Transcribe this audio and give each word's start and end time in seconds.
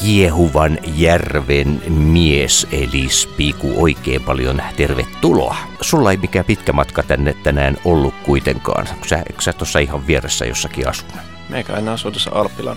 kiehuvan 0.00 0.78
järven 0.94 1.82
mies, 1.88 2.66
eli 2.72 3.08
Spiku, 3.08 3.82
oikein 3.82 4.22
paljon 4.22 4.62
tervetuloa. 4.76 5.56
Sulla 5.80 6.10
ei 6.10 6.16
mikään 6.16 6.44
pitkä 6.44 6.72
matka 6.72 7.02
tänne 7.02 7.34
tänään 7.42 7.76
ollut 7.84 8.14
kuitenkaan, 8.24 8.86
kun 8.86 9.08
sä, 9.08 9.22
sä 9.38 9.52
tuossa 9.52 9.78
ihan 9.78 10.06
vieressä 10.06 10.46
jossakin 10.46 10.88
asun. 10.88 11.08
Meikäläinen 11.48 11.94
asuu 11.94 12.10
tuossa 12.10 12.30
Alppilan 12.34 12.76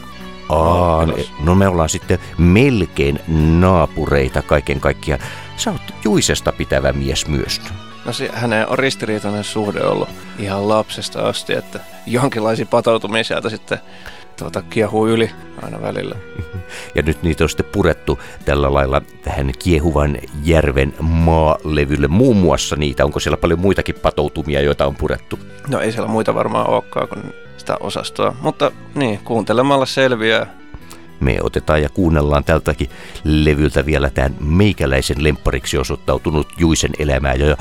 Aa, 0.49 1.07
no 1.43 1.55
me 1.55 1.67
ollaan 1.67 1.89
sitten 1.89 2.19
melkein 2.37 3.19
naapureita 3.59 4.41
kaiken 4.41 4.79
kaikkiaan. 4.79 5.21
Sä 5.57 5.71
oot 5.71 5.81
Juisesta 6.03 6.51
pitävä 6.51 6.93
mies 6.93 7.27
myös. 7.27 7.61
No 8.05 8.13
se, 8.13 8.29
hänen 8.33 8.67
on 8.67 8.79
ristiriitainen 8.79 9.43
suhde 9.43 9.83
ollut 9.83 10.09
ihan 10.39 10.69
lapsesta 10.69 11.21
asti, 11.21 11.53
että 11.53 11.79
jonkinlaisia 12.05 12.65
patoutumia 12.65 13.23
sieltä 13.23 13.49
sitten 13.49 13.79
tuota, 14.41 14.61
kiehuu 14.69 15.07
yli 15.07 15.31
aina 15.61 15.81
välillä. 15.81 16.15
Ja 16.95 17.01
nyt 17.01 17.23
niitä 17.23 17.43
on 17.43 17.49
sitten 17.49 17.65
purettu 17.71 18.19
tällä 18.45 18.73
lailla 18.73 19.01
tähän 19.23 19.51
kiehuvan 19.59 20.17
järven 20.43 20.93
maalevylle. 21.01 22.07
Muun 22.07 22.37
muassa 22.37 22.75
niitä, 22.75 23.05
onko 23.05 23.19
siellä 23.19 23.37
paljon 23.37 23.59
muitakin 23.59 23.95
patoutumia, 23.95 24.61
joita 24.61 24.85
on 24.85 24.95
purettu? 24.95 25.39
No 25.67 25.79
ei 25.79 25.91
siellä 25.91 26.07
muita 26.07 26.35
varmaan 26.35 26.69
olekaan 26.69 27.07
kuin 27.07 27.33
sitä 27.57 27.77
osastoa, 27.79 28.35
mutta 28.41 28.71
niin, 28.95 29.19
kuuntelemalla 29.23 29.85
selviää 29.85 30.60
me 31.21 31.37
otetaan 31.41 31.81
ja 31.81 31.89
kuunnellaan 31.89 32.43
tältäkin 32.43 32.89
levyltä 33.23 33.85
vielä 33.85 34.09
tämän 34.09 34.35
meikäläisen 34.39 35.23
lemppariksi 35.23 35.77
osoittautunut 35.77 36.47
Juisen 36.57 36.91
elämää. 36.99 37.33
Ja 37.33 37.57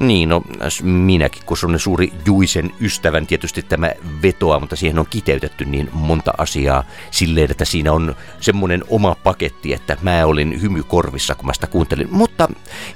niin, 0.00 0.28
no 0.28 0.42
minäkin, 0.82 1.42
kun 1.46 1.56
on 1.64 1.80
suuri 1.80 2.12
Juisen 2.26 2.70
ystävän, 2.80 3.26
tietysti 3.26 3.62
tämä 3.62 3.90
vetoa, 4.22 4.60
mutta 4.60 4.76
siihen 4.76 4.98
on 4.98 5.06
kiteytetty 5.10 5.64
niin 5.64 5.90
monta 5.92 6.32
asiaa 6.38 6.84
silleen, 7.10 7.50
että 7.50 7.64
siinä 7.64 7.92
on 7.92 8.16
semmoinen 8.40 8.84
oma 8.88 9.16
paketti, 9.22 9.72
että 9.72 9.96
mä 10.02 10.26
olin 10.26 10.62
hymy 10.62 10.82
korvissa, 10.82 11.34
kun 11.34 11.46
mä 11.46 11.54
sitä 11.54 11.66
kuuntelin. 11.66 12.08
Mutta 12.10 12.48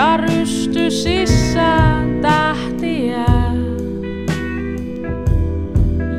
Ja 0.00 0.16
rysty 0.16 0.90
sisään 0.90 2.20
tähtiä. 2.22 3.26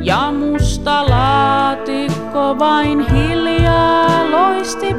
Ja 0.02 0.32
musta 0.32 1.10
laatikko 1.10 2.58
vain 2.58 3.00
hiljaa 3.10 4.30
loisti 4.30 4.94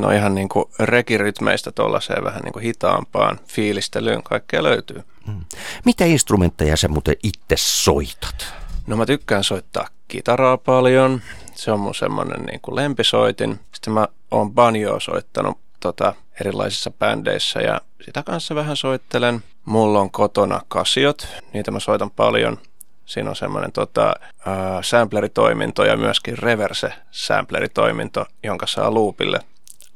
siinä 0.00 0.08
on 0.08 0.18
ihan 0.18 0.34
niin 0.34 0.48
kuin 0.48 0.64
rekirytmeistä 0.78 1.72
tuollaiseen 1.72 2.24
vähän 2.24 2.42
niin 2.42 2.52
kuin 2.52 2.62
hitaampaan 2.62 3.40
fiilistelyyn. 3.48 4.22
Kaikkea 4.22 4.62
löytyy. 4.62 5.04
Mm. 5.26 5.44
Mitä 5.84 6.04
instrumentteja 6.04 6.76
sä 6.76 6.88
muuten 6.88 7.16
itse 7.22 7.56
soitat? 7.56 8.54
No 8.86 8.96
mä 8.96 9.06
tykkään 9.06 9.44
soittaa 9.44 9.88
kitaraa 10.08 10.56
paljon. 10.56 11.22
Se 11.54 11.72
on 11.72 11.80
mun 11.80 11.94
semmoinen 11.94 12.46
niin 12.46 12.60
kuin 12.62 12.76
lempisoitin. 12.76 13.60
Sitten 13.74 13.92
mä 13.92 14.08
oon 14.30 14.52
banjoa 14.52 15.00
soittanut 15.00 15.58
tota, 15.80 16.14
erilaisissa 16.40 16.90
bändeissä 16.90 17.60
ja 17.60 17.80
sitä 18.04 18.22
kanssa 18.22 18.54
vähän 18.54 18.76
soittelen. 18.76 19.42
Mulla 19.64 20.00
on 20.00 20.10
kotona 20.10 20.60
kasiot, 20.68 21.28
niitä 21.52 21.70
mä 21.70 21.80
soitan 21.80 22.10
paljon. 22.10 22.58
Siinä 23.06 23.30
on 23.30 23.36
semmoinen 23.36 23.72
tota, 23.72 24.12
äh, 24.46 24.54
sampleritoiminto 24.82 25.84
ja 25.84 25.96
myöskin 25.96 26.38
reverse-sampleritoiminto, 26.38 28.26
jonka 28.42 28.66
saa 28.66 28.94
loopille 28.94 29.40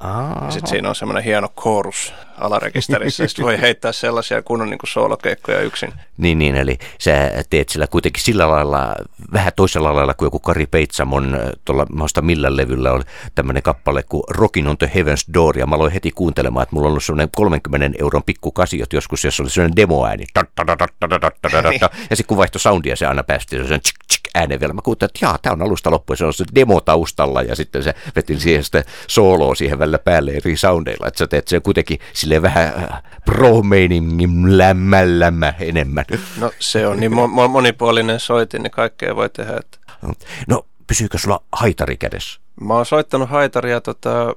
ja 0.03 0.51
sitten 0.51 0.69
siinä 0.69 0.89
on 0.89 0.95
semmoinen 0.95 1.23
hieno 1.23 1.47
chorus 1.61 2.13
alarekisterissä, 2.37 3.27
sitten 3.27 3.45
voi 3.45 3.61
heittää 3.61 3.91
sellaisia 3.91 4.41
kunnon 4.41 4.69
niin 4.69 4.79
soolokeikkoja 4.87 5.59
yksin. 5.59 5.93
Niin, 6.17 6.39
niin, 6.39 6.55
eli 6.55 6.77
sä 6.99 7.31
teet 7.49 7.69
sillä 7.69 7.87
kuitenkin 7.87 8.23
sillä 8.23 8.49
lailla, 8.49 8.95
vähän 9.33 9.51
toisella 9.55 9.95
lailla 9.95 10.13
kuin 10.13 10.27
joku 10.27 10.39
Kari 10.39 10.65
Peitsamon, 10.65 11.39
tuolla 11.65 11.85
mausta 11.93 12.21
millä 12.21 12.57
levyllä 12.57 12.91
on 12.91 13.03
tämmöinen 13.35 13.63
kappale 13.63 14.03
kuin 14.03 14.23
Rockin 14.29 14.67
on 14.67 14.77
the 14.77 14.91
Heaven's 14.95 15.33
Door, 15.33 15.57
ja 15.57 15.67
mä 15.67 15.75
aloin 15.75 15.93
heti 15.93 16.11
kuuntelemaan, 16.11 16.63
että 16.63 16.75
mulla 16.75 16.87
on 16.87 16.91
ollut 16.91 17.03
semmoinen 17.03 17.29
30 17.35 17.97
euron 17.99 18.23
pikkukasiot 18.23 18.93
joskus, 18.93 19.23
jossa 19.23 19.43
oli 19.43 19.49
semmoinen 19.49 19.75
demoääni, 19.75 20.25
ja 22.09 22.15
sitten 22.15 22.25
kun 22.27 22.37
vaihtoi 22.37 22.59
soundia, 22.59 22.95
se 22.95 23.05
aina 23.05 23.23
päästi 23.23 23.55
semmoinen 23.55 23.73
äänen 23.73 23.81
vielä. 24.59 24.73
Mä 24.73 24.81
kuuntelin, 24.81 25.09
että 25.09 25.25
jaa, 25.25 25.37
tämä 25.41 25.53
on 25.53 25.61
alusta 25.61 25.91
loppuun, 25.91 26.17
se 26.17 26.25
on 26.25 26.33
se 26.33 26.45
demo 26.55 26.81
taustalla 26.81 27.41
ja 27.41 27.55
sitten 27.55 27.83
se 27.83 27.95
vetin 28.15 28.39
siihen 28.39 28.63
sitä 28.63 28.83
sooloa 29.07 29.55
siihen 29.55 29.79
välillä 29.79 29.99
päälle 29.99 30.31
eri 30.31 30.57
soundeilla. 30.57 31.07
Että 31.07 31.17
sä 31.17 31.27
teet 31.27 31.47
sen 31.47 31.61
kuitenkin 31.61 31.99
sille 32.13 32.41
vähän 32.41 32.67
äh, 32.67 33.03
pro-meiningin 33.25 34.57
lämmä, 34.57 35.01
lämmä 35.05 35.53
enemmän. 35.59 36.05
No 36.39 36.51
se 36.59 36.87
on 36.87 36.99
niin 36.99 37.11
monipuolinen 37.49 38.19
soitin, 38.19 38.63
niin 38.63 38.71
kaikkea 38.71 39.15
voi 39.15 39.29
tehdä. 39.29 39.57
Että... 39.57 39.77
No 40.47 40.65
pysyykö 40.87 41.17
sulla 41.17 41.41
haitari 41.51 41.97
kädessä? 41.97 42.39
Mä 42.61 42.73
oon 42.73 42.85
soittanut 42.85 43.29
haitaria 43.29 43.81
tota, 43.81 44.35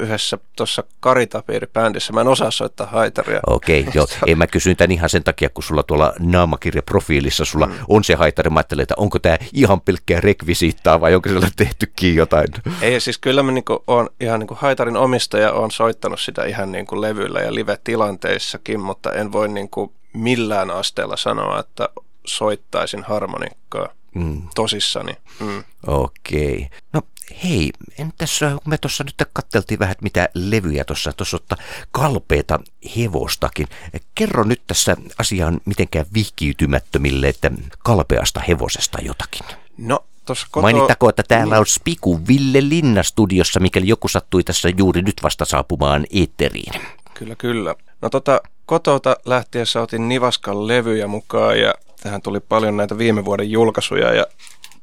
yhdessä 0.00 0.38
tuossa 0.56 0.82
Karitapiiri-bändissä. 1.00 2.12
Mä 2.12 2.20
en 2.20 2.28
osaa 2.28 2.50
soittaa 2.50 2.86
haitaria. 2.86 3.40
Okei, 3.46 3.80
okay, 3.80 3.92
joo. 3.96 4.06
En 4.26 4.38
mä 4.38 4.46
kysyin 4.46 4.76
tämän 4.76 4.90
ihan 4.92 5.10
sen 5.10 5.24
takia, 5.24 5.48
kun 5.48 5.62
sulla 5.62 5.82
tuolla 5.82 6.12
naamakirjaprofiilissa 6.18 7.44
sulla 7.44 7.66
mm. 7.66 7.72
on 7.88 8.04
se 8.04 8.14
haitari. 8.14 8.50
Mä 8.50 8.58
ajattelin, 8.58 8.82
että 8.82 8.94
onko 8.96 9.18
tämä 9.18 9.38
ihan 9.52 9.80
pelkkää 9.80 10.20
rekvisiittaa 10.20 11.00
vai 11.00 11.14
onko 11.14 11.28
siellä 11.28 11.48
tehtykin 11.56 12.16
jotain? 12.16 12.48
Ei, 12.82 13.00
siis 13.00 13.18
kyllä 13.18 13.42
mä 13.42 13.52
niinku 13.52 13.84
on 13.86 14.08
ihan 14.20 14.40
niinku 14.40 14.56
haitarin 14.60 14.96
omistaja, 14.96 15.52
on 15.52 15.70
soittanut 15.70 16.20
sitä 16.20 16.44
ihan 16.44 16.72
niinku 16.72 17.00
levyllä 17.00 17.40
ja 17.40 17.54
live-tilanteissakin, 17.54 18.80
mutta 18.80 19.12
en 19.12 19.32
voi 19.32 19.48
niinku 19.48 19.92
millään 20.12 20.70
asteella 20.70 21.16
sanoa, 21.16 21.60
että 21.60 21.88
soittaisin 22.26 23.02
harmonikkaa 23.02 23.88
mm. 24.14 24.42
tosissani. 24.54 25.12
Mm. 25.40 25.64
Okei. 25.86 26.68
No 26.92 27.00
hei, 27.44 27.70
entäs 27.98 28.40
kun 28.40 28.70
me 28.70 28.78
tuossa 28.78 29.04
nyt 29.04 29.28
katteltiin 29.32 29.78
vähän, 29.78 29.92
että 29.92 30.02
mitä 30.02 30.28
levyjä 30.34 30.84
tuossa, 30.84 31.12
tuossa 31.12 31.36
ottaa 31.36 31.58
kalpeita 31.90 32.60
hevostakin. 32.96 33.68
Kerro 34.14 34.44
nyt 34.44 34.62
tässä 34.66 34.96
asiaan 35.18 35.60
mitenkään 35.64 36.06
vihkiytymättömille, 36.14 37.28
että 37.28 37.50
kalpeasta 37.78 38.40
hevosesta 38.40 38.98
jotakin. 39.02 39.46
No 39.78 40.04
Koto... 40.26 40.60
Mainittako, 40.60 41.08
että 41.08 41.22
täällä 41.28 41.58
on 41.58 41.66
Spiku 41.66 42.20
Ville 42.28 42.68
Linna 42.68 43.02
studiossa, 43.02 43.60
mikäli 43.60 43.88
joku 43.88 44.08
sattui 44.08 44.44
tässä 44.44 44.68
juuri 44.78 45.02
nyt 45.02 45.16
vasta 45.22 45.44
saapumaan 45.44 46.06
eetteriin. 46.12 46.82
Kyllä, 47.14 47.34
kyllä. 47.36 47.74
No 48.02 48.10
tota, 48.10 48.40
kotota 48.66 49.16
lähtiessä 49.24 49.80
otin 49.80 50.08
Nivaskan 50.08 50.68
levyjä 50.68 51.06
mukaan 51.06 51.60
ja 51.60 51.74
tähän 52.02 52.22
tuli 52.22 52.40
paljon 52.40 52.76
näitä 52.76 52.98
viime 52.98 53.24
vuoden 53.24 53.50
julkaisuja 53.50 54.14
ja 54.14 54.26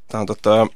tämä 0.07 0.19
on 0.19 0.25
tota, 0.25 0.67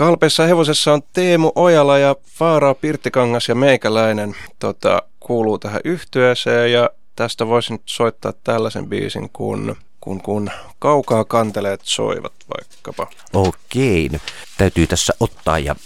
Kalpeessa 0.00 0.46
hevosessa 0.46 0.92
on 0.92 1.02
Teemu 1.12 1.52
Ojala 1.54 1.98
ja 1.98 2.16
Faaraa 2.26 2.74
Pirttikangas 2.74 3.48
ja 3.48 3.54
meikäläinen 3.54 4.36
tota, 4.58 5.02
kuuluu 5.20 5.58
tähän 5.58 5.80
yhtyeeseen 5.84 6.72
ja 6.72 6.90
tästä 7.16 7.46
voisin 7.46 7.74
nyt 7.74 7.82
soittaa 7.86 8.32
tällaisen 8.44 8.86
biisin 8.86 9.30
kun, 9.32 9.76
kun, 10.00 10.20
kun 10.20 10.50
kaukaa 10.78 11.24
kanteleet 11.24 11.80
soivat 11.84 12.32
vaikkapa. 12.56 13.06
Okei, 13.32 14.08
no, 14.08 14.18
täytyy 14.58 14.86
tässä 14.86 15.12
ottaa 15.20 15.58
ja 15.58 15.76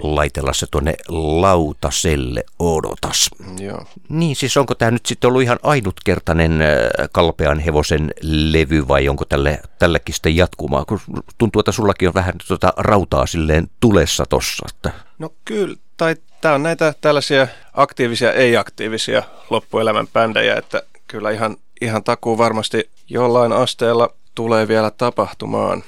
laitella 0.00 0.52
se 0.52 0.66
tuonne 0.70 0.94
lautaselle 1.08 2.44
odotas. 2.58 3.30
Joo. 3.60 3.84
Niin, 4.08 4.36
siis 4.36 4.56
onko 4.56 4.74
tämä 4.74 4.90
nyt 4.90 5.06
sitten 5.06 5.28
ollut 5.28 5.42
ihan 5.42 5.58
ainutkertainen 5.62 6.62
äh, 6.62 6.68
kalpean 7.12 7.58
hevosen 7.58 8.10
levy 8.22 8.88
vai 8.88 9.08
onko 9.08 9.24
tälle, 9.24 9.60
tällekin 9.78 10.14
sitten 10.14 10.36
jatkumaa? 10.36 10.84
Kun 10.84 11.00
tuntuu, 11.38 11.60
että 11.60 11.72
sullakin 11.72 12.08
on 12.08 12.14
vähän 12.14 12.34
tuota 12.48 12.72
rautaa 12.76 13.26
silleen 13.26 13.70
tulessa 13.80 14.24
tossa. 14.28 14.66
Että... 14.74 14.90
No 15.18 15.32
kyllä, 15.44 15.76
tai 15.96 16.16
tämä 16.40 16.54
on 16.54 16.62
näitä 16.62 16.94
tällaisia 17.00 17.46
aktiivisia, 17.72 18.32
ei-aktiivisia 18.32 19.22
loppuelämän 19.50 20.08
bändejä, 20.08 20.56
että 20.56 20.82
kyllä 21.06 21.30
ihan, 21.30 21.56
ihan 21.80 22.04
takuu 22.04 22.38
varmasti 22.38 22.90
jollain 23.08 23.52
asteella 23.52 24.10
tulee 24.34 24.68
vielä 24.68 24.90
tapahtumaan. 24.90 25.82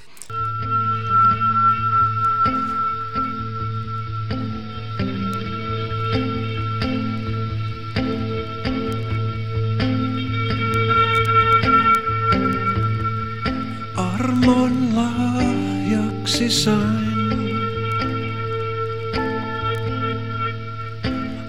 Lahjaksi 16.42 16.50
sain. 16.50 17.12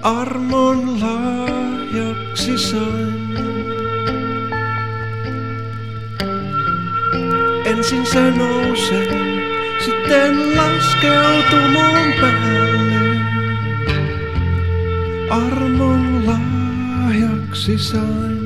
Armon 0.02 1.00
lahjaksi 1.02 2.58
sain. 2.58 3.14
Ensin 7.66 8.06
se 8.06 8.32
nousee, 8.32 9.08
sitten 9.86 10.58
laskeutuu 10.58 11.68
mun 11.74 12.14
päälle. 12.22 13.20
Armon 15.30 16.26
lahjaksi 16.26 17.78
sain. 17.78 18.43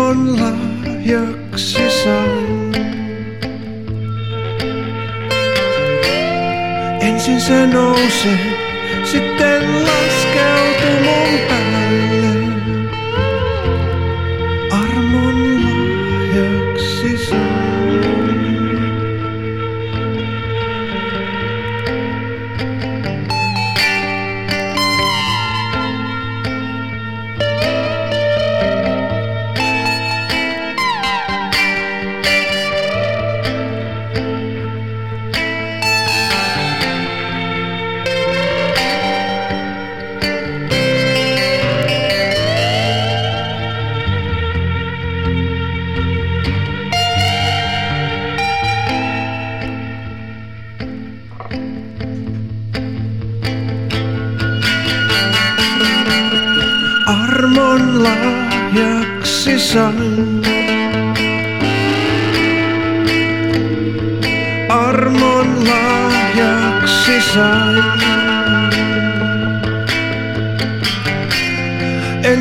Armon 0.00 0.40
lahjaksi 0.40 1.90
sain. 2.02 2.72
Ensin 7.00 7.40
se 7.40 7.66
nousi, 7.66 8.28
sitten 9.04 9.84
laskeutui 9.84 11.00
mun 11.04 11.38
päälle. 11.48 11.59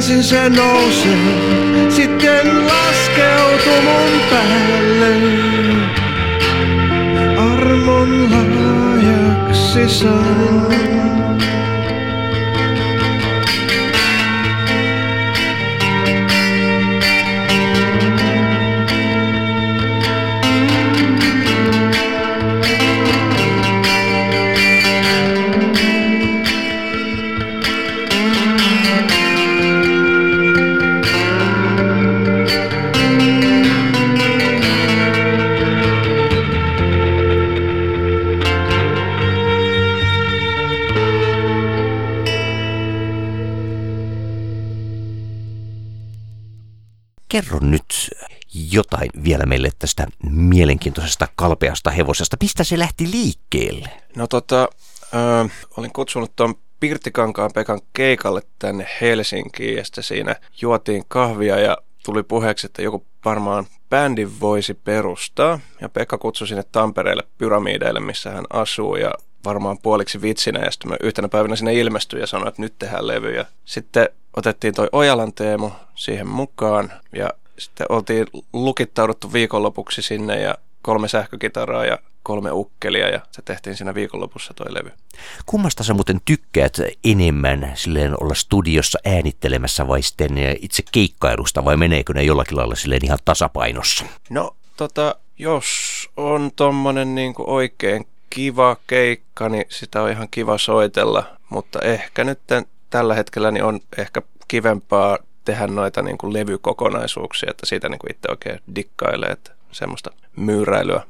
Ensin 0.09 0.23
se 0.23 0.49
nousi, 0.49 1.09
sitten 1.89 2.65
laskeutui 2.67 3.81
mun 3.81 4.21
päälle. 4.29 5.15
Armon 7.37 8.31
lahjaksi 8.31 9.89
sain. 9.89 11.08
Mielenkiintoisesta 50.79 51.27
kalpeasta 51.35 51.91
hevosesta. 51.91 52.37
Mistä 52.41 52.63
se 52.63 52.79
lähti 52.79 53.11
liikkeelle? 53.11 53.89
No 54.15 54.27
tota, 54.27 54.69
ö, 55.13 55.49
olin 55.77 55.93
kutsunut 55.93 56.35
tuon 56.35 56.55
Pirttikankaan 56.79 57.51
Pekan 57.53 57.81
keikalle 57.93 58.41
tänne 58.59 58.87
Helsinkiin 59.01 59.77
ja 59.77 59.85
sitten 59.85 60.03
siinä 60.03 60.35
juotiin 60.61 61.03
kahvia 61.07 61.59
ja 61.59 61.77
tuli 62.05 62.23
puheeksi, 62.23 62.65
että 62.65 62.81
joku 62.81 63.05
varmaan 63.25 63.65
bändin 63.89 64.39
voisi 64.39 64.73
perustaa. 64.73 65.59
Ja 65.81 65.89
Pekka 65.89 66.17
kutsui 66.17 66.47
sinne 66.47 66.63
Tampereelle 66.71 67.23
pyramideille, 67.37 67.99
missä 67.99 68.31
hän 68.31 68.45
asuu 68.49 68.95
ja 68.95 69.11
varmaan 69.45 69.77
puoliksi 69.77 70.21
vitsinä 70.21 70.59
ja 70.59 70.71
sitten 70.71 70.91
mä 70.91 70.97
yhtenä 71.03 71.29
päivänä 71.29 71.55
sinne 71.55 71.73
ilmestyin 71.73 72.21
ja 72.21 72.27
sanoin, 72.27 72.47
että 72.47 72.61
nyt 72.61 72.79
tehdään 72.79 73.07
levy. 73.07 73.35
Ja 73.35 73.45
sitten 73.65 74.09
otettiin 74.37 74.73
toi 74.73 74.87
Ojalan 74.91 75.33
Teemu 75.33 75.71
siihen 75.95 76.27
mukaan 76.27 76.91
ja 77.15 77.29
sitten 77.57 77.87
oltiin 77.89 78.27
lukittauduttu 78.53 79.33
viikonlopuksi 79.33 80.01
sinne 80.01 80.41
ja 80.41 80.55
kolme 80.81 81.07
sähkökitaraa 81.07 81.85
ja 81.85 81.99
kolme 82.23 82.51
ukkelia 82.51 83.09
ja 83.09 83.19
se 83.31 83.41
tehtiin 83.41 83.75
siinä 83.75 83.93
viikonlopussa 83.93 84.53
toi 84.53 84.73
levy. 84.73 84.91
Kummasta 85.45 85.83
sä 85.83 85.93
muuten 85.93 86.21
tykkäät 86.25 86.77
enemmän 87.03 87.71
silleen 87.75 88.23
olla 88.23 88.33
studiossa 88.33 88.99
äänittelemässä 89.05 89.87
vai 89.87 90.01
sitten 90.01 90.31
itse 90.61 90.83
keikkailusta 90.91 91.65
vai 91.65 91.77
meneekö 91.77 92.13
ne 92.13 92.23
jollakin 92.23 92.57
lailla 92.57 92.75
silleen 92.75 93.05
ihan 93.05 93.19
tasapainossa? 93.25 94.05
No 94.29 94.55
tota, 94.77 95.15
jos 95.37 95.65
on 96.17 96.51
tommonen 96.55 97.15
niinku 97.15 97.43
oikein 97.47 98.07
kiva 98.29 98.77
keikka, 98.87 99.49
niin 99.49 99.65
sitä 99.69 100.01
on 100.01 100.09
ihan 100.09 100.27
kiva 100.31 100.57
soitella, 100.57 101.23
mutta 101.49 101.79
ehkä 101.81 102.23
nyt 102.23 102.39
tän- 102.39 102.67
tällä 102.89 103.15
hetkellä 103.15 103.51
niin 103.51 103.63
on 103.63 103.79
ehkä 103.97 104.21
kivempaa 104.47 105.17
tehdä 105.45 105.67
noita 105.67 106.01
niinku 106.01 106.33
levykokonaisuuksia, 106.33 107.51
että 107.51 107.65
siitä 107.65 107.89
niinku 107.89 108.07
itse 108.09 108.31
oikein 108.31 108.59
dikkailee, 108.75 109.29
että 109.29 109.51
semmoista 109.71 110.11
myyräilyä. 110.35 111.03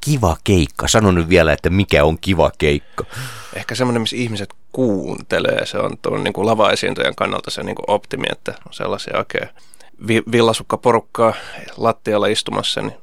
Kiva 0.00 0.36
keikka. 0.44 0.88
Sano 0.88 1.12
nyt 1.12 1.28
vielä, 1.28 1.52
että 1.52 1.70
mikä 1.70 2.04
on 2.04 2.18
kiva 2.20 2.50
keikka. 2.58 3.04
Ehkä 3.54 3.74
semmoinen, 3.74 4.02
missä 4.02 4.16
ihmiset 4.16 4.54
kuuntelee, 4.72 5.66
se 5.66 5.78
on 5.78 5.98
tuon 6.02 6.24
niin 6.24 6.34
lava-esiintyjän 6.36 7.14
kannalta 7.14 7.50
se 7.50 7.62
niin 7.62 7.76
kuin 7.76 7.90
optimi, 7.90 8.26
että 8.32 8.54
on 8.66 8.72
sellaisia 8.72 9.18
oikein 9.18 9.48
vi- 10.06 10.22
villasukkaporukkaa 10.32 11.34
lattialla 11.76 12.26
istumassa, 12.26 12.80
niin 12.82 12.94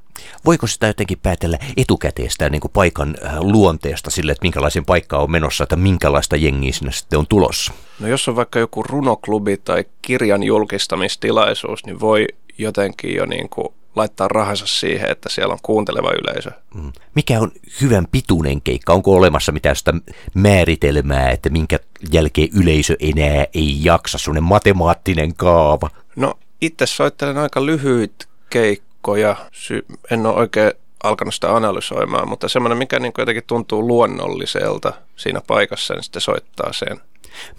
Voiko 0.46 0.68
sitä 0.68 0.88
jotenkin 0.88 1.20
päätellä 1.24 1.58
etukäteen 1.78 2.32
sitä 2.32 2.50
niin 2.50 2.62
kuin 2.62 2.72
paikan 2.72 3.16
äh, 3.26 3.40
luonteesta 3.40 4.10
sille, 4.10 4.32
että 4.32 4.46
minkälaisen 4.46 4.86
paikkaan 4.86 5.24
on 5.24 5.32
menossa, 5.32 5.64
että 5.64 5.76
minkälaista 5.76 6.36
jengiä 6.36 6.74
sinne 6.74 6.92
sitten 6.92 7.20
on 7.20 7.28
tulossa? 7.28 7.74
No 8.00 8.08
jos 8.08 8.28
on 8.28 8.36
vaikka 8.36 8.60
joku 8.60 8.84
runoklubi 8.84 9.58
tai 9.58 9.86
kirjan 10.02 10.44
julkistamistilaisuus, 10.44 11.86
niin 11.86 12.00
voi 12.00 12.28
jotenkin 12.58 13.16
jo 13.16 13.26
niin 13.26 13.50
kuin 13.50 13.68
laittaa 13.96 14.28
rahansa 14.28 14.68
siihen, 14.68 15.12
että 15.12 15.30
siellä 15.30 15.54
on 15.54 15.60
kuunteleva 15.62 16.12
yleisö. 16.12 16.52
Mm. 16.74 16.92
Mikä 17.16 17.40
on 17.40 17.52
hyvän 17.82 18.08
pituinen 18.12 18.62
keikka? 18.62 18.94
Onko 18.94 19.16
olemassa 19.16 19.52
mitään 19.52 19.76
sitä 19.76 19.94
määritelmää, 20.34 21.30
että 21.30 21.50
minkä 21.50 21.80
jälkeen 22.12 22.50
yleisö 22.62 22.96
enää 23.00 23.46
ei 23.54 23.78
jaksa, 23.84 24.18
sellainen 24.18 24.44
matemaattinen 24.44 25.36
kaava? 25.36 25.90
No 26.16 26.40
itse 26.62 26.86
soittelen 26.86 27.38
aika 27.38 27.66
lyhyitä 27.66 28.26
keikkoja. 28.50 29.36
En 30.12 30.26
ole 30.26 30.36
oikein 30.36 30.72
alkanut 31.04 31.34
sitä 31.34 31.56
analysoimaan, 31.56 32.30
mutta 32.30 32.48
semmoinen, 32.48 32.78
mikä 32.78 33.00
niin 33.00 33.14
jotenkin 33.18 33.44
tuntuu 33.48 33.88
luonnolliselta 33.88 34.94
siinä 35.16 35.42
paikassa, 35.48 35.94
niin 35.94 36.04
sitten 36.04 36.22
soittaa 36.22 36.74
sen. 36.74 37.02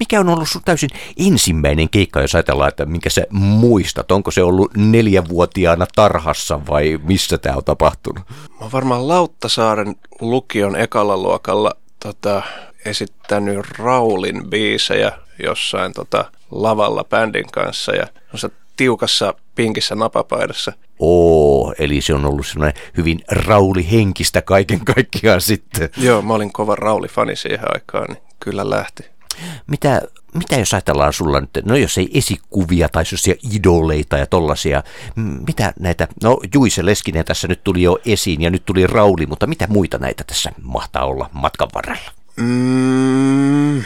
Mikä 0.00 0.20
on 0.20 0.28
ollut 0.28 0.48
sun 0.48 0.62
täysin 0.64 0.90
ensimmäinen 1.18 1.88
keikka, 1.90 2.20
jos 2.20 2.34
ajatellaan, 2.34 2.68
että 2.68 2.86
minkä 2.86 3.10
sä 3.10 3.22
muistat? 3.30 4.10
Onko 4.10 4.30
se 4.30 4.42
ollut 4.42 4.74
neljävuotiaana 4.76 5.86
tarhassa 5.94 6.66
vai 6.66 6.98
missä 7.02 7.38
tämä 7.38 7.56
on 7.56 7.64
tapahtunut? 7.64 8.24
Mä 8.28 8.56
oon 8.60 8.72
varmaan 8.72 9.08
Lauttasaaren 9.08 9.96
lukion 10.20 10.76
ekalla 10.76 11.16
luokalla 11.16 11.72
tota, 12.02 12.42
esittänyt 12.84 13.66
Raulin 13.78 14.50
biisejä 14.50 15.12
jossain 15.42 15.92
tota, 15.92 16.24
lavalla 16.50 17.04
bändin 17.04 17.46
kanssa 17.52 17.92
ja 17.94 18.06
tiukassa 18.76 19.34
pinkissä 19.54 19.94
napapaidassa. 19.94 20.72
Oo, 20.98 21.74
eli 21.78 22.00
se 22.00 22.14
on 22.14 22.24
ollut 22.24 22.46
semmoinen 22.46 22.82
hyvin 22.96 23.20
raulihenkistä 23.30 24.42
kaiken 24.42 24.84
kaikkiaan 24.84 25.40
sitten. 25.40 25.88
Joo, 25.96 26.22
mä 26.22 26.34
olin 26.34 26.52
kova 26.52 26.76
Rauli-fani 26.76 27.36
siihen 27.36 27.74
aikaan, 27.74 28.06
niin 28.08 28.22
kyllä 28.40 28.70
lähti. 28.70 29.04
Mitä, 29.66 30.02
mitä 30.34 30.56
jos 30.56 30.74
ajatellaan 30.74 31.12
sulla 31.12 31.40
nyt, 31.40 31.50
no 31.64 31.76
jos 31.76 31.98
ei 31.98 32.10
esikuvia 32.14 32.88
tai 32.88 33.04
sellaisia 33.04 33.34
idoleita 33.54 34.18
ja 34.18 34.26
tollasia, 34.26 34.82
mitä 35.46 35.72
näitä, 35.80 36.08
no 36.22 36.40
Juise 36.54 36.86
Leskinen 36.86 37.24
tässä 37.24 37.48
nyt 37.48 37.64
tuli 37.64 37.82
jo 37.82 37.98
esiin 38.06 38.42
ja 38.42 38.50
nyt 38.50 38.64
tuli 38.66 38.86
Rauli, 38.86 39.26
mutta 39.26 39.46
mitä 39.46 39.66
muita 39.66 39.98
näitä 39.98 40.24
tässä 40.24 40.52
mahtaa 40.62 41.04
olla 41.04 41.30
matkan 41.32 41.68
varrella? 41.74 42.10
Mm, 42.36 43.84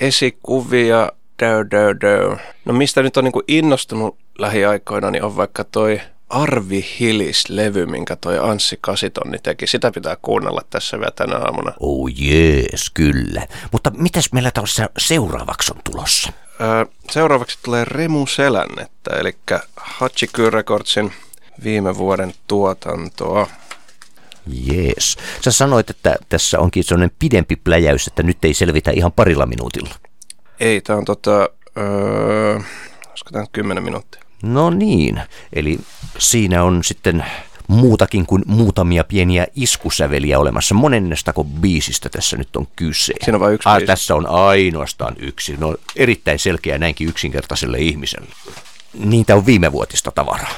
esikuvia, 0.00 1.12
dö, 1.38 1.64
dö, 1.70 1.94
dö. 2.00 2.36
No 2.64 2.72
mistä 2.72 3.02
nyt 3.02 3.16
on 3.16 3.24
niin 3.24 3.32
innostunut 3.48 4.18
lähiaikoina, 4.38 5.10
niin 5.10 5.24
on 5.24 5.36
vaikka 5.36 5.64
toi 5.64 6.00
Arvi 6.28 6.86
Hilis-levy, 7.00 7.86
minkä 7.86 8.16
toi 8.16 8.38
Anssi 8.38 8.78
Kasitonni 8.80 9.38
teki. 9.38 9.66
Sitä 9.66 9.90
pitää 9.90 10.16
kuunnella 10.22 10.60
tässä 10.70 10.98
vielä 10.98 11.12
tänä 11.16 11.36
aamuna. 11.36 11.72
Oh 11.80 12.08
jees, 12.16 12.90
kyllä. 12.94 13.46
Mutta 13.72 13.90
mitäs 13.90 14.32
meillä 14.32 14.50
tuossa 14.50 14.90
seuraavaksi 14.98 15.72
on 15.76 15.80
tulossa? 15.90 16.32
Öö, 16.60 16.84
seuraavaksi 17.10 17.58
tulee 17.64 17.84
Remu 17.84 18.26
Selännettä, 18.26 19.10
eli 19.16 19.36
Hachiky 19.76 20.50
Recordsin 20.50 21.12
viime 21.64 21.96
vuoden 21.96 22.32
tuotantoa. 22.46 23.46
Jees. 24.46 25.16
Sä 25.40 25.50
sanoit, 25.50 25.90
että 25.90 26.16
tässä 26.28 26.58
onkin 26.58 26.84
sellainen 26.84 27.16
pidempi 27.18 27.56
pläjäys, 27.56 28.06
että 28.06 28.22
nyt 28.22 28.44
ei 28.44 28.54
selvitä 28.54 28.90
ihan 28.90 29.12
parilla 29.12 29.46
minuutilla. 29.46 29.94
Ei, 30.60 30.80
tämä 30.80 30.98
on 30.98 31.04
tota, 31.04 31.48
öö, 31.78 32.54
olisiko 33.10 33.30
tämä 33.32 33.44
10 33.52 33.84
minuuttia. 33.84 34.27
No 34.42 34.70
niin, 34.70 35.20
eli 35.52 35.78
siinä 36.18 36.64
on 36.64 36.84
sitten 36.84 37.24
muutakin 37.68 38.26
kuin 38.26 38.42
muutamia 38.46 39.04
pieniä 39.04 39.46
iskusäveliä 39.54 40.38
olemassa. 40.38 40.74
Monennestako 40.74 41.44
biisistä 41.44 42.08
tässä 42.08 42.36
nyt 42.36 42.56
on 42.56 42.68
kyse? 42.76 43.12
Siinä 43.24 43.36
on 43.36 43.40
vain 43.40 43.54
yksi 43.54 43.68
ah, 43.68 43.82
Tässä 43.82 44.14
on 44.14 44.26
ainoastaan 44.26 45.14
yksi. 45.18 45.56
No 45.56 45.76
erittäin 45.96 46.38
selkeä 46.38 46.78
näinkin 46.78 47.08
yksinkertaiselle 47.08 47.78
ihmiselle. 47.78 48.28
Niitä 49.04 49.36
on 49.36 49.46
viimevuotista 49.46 50.10
tavaraa. 50.10 50.50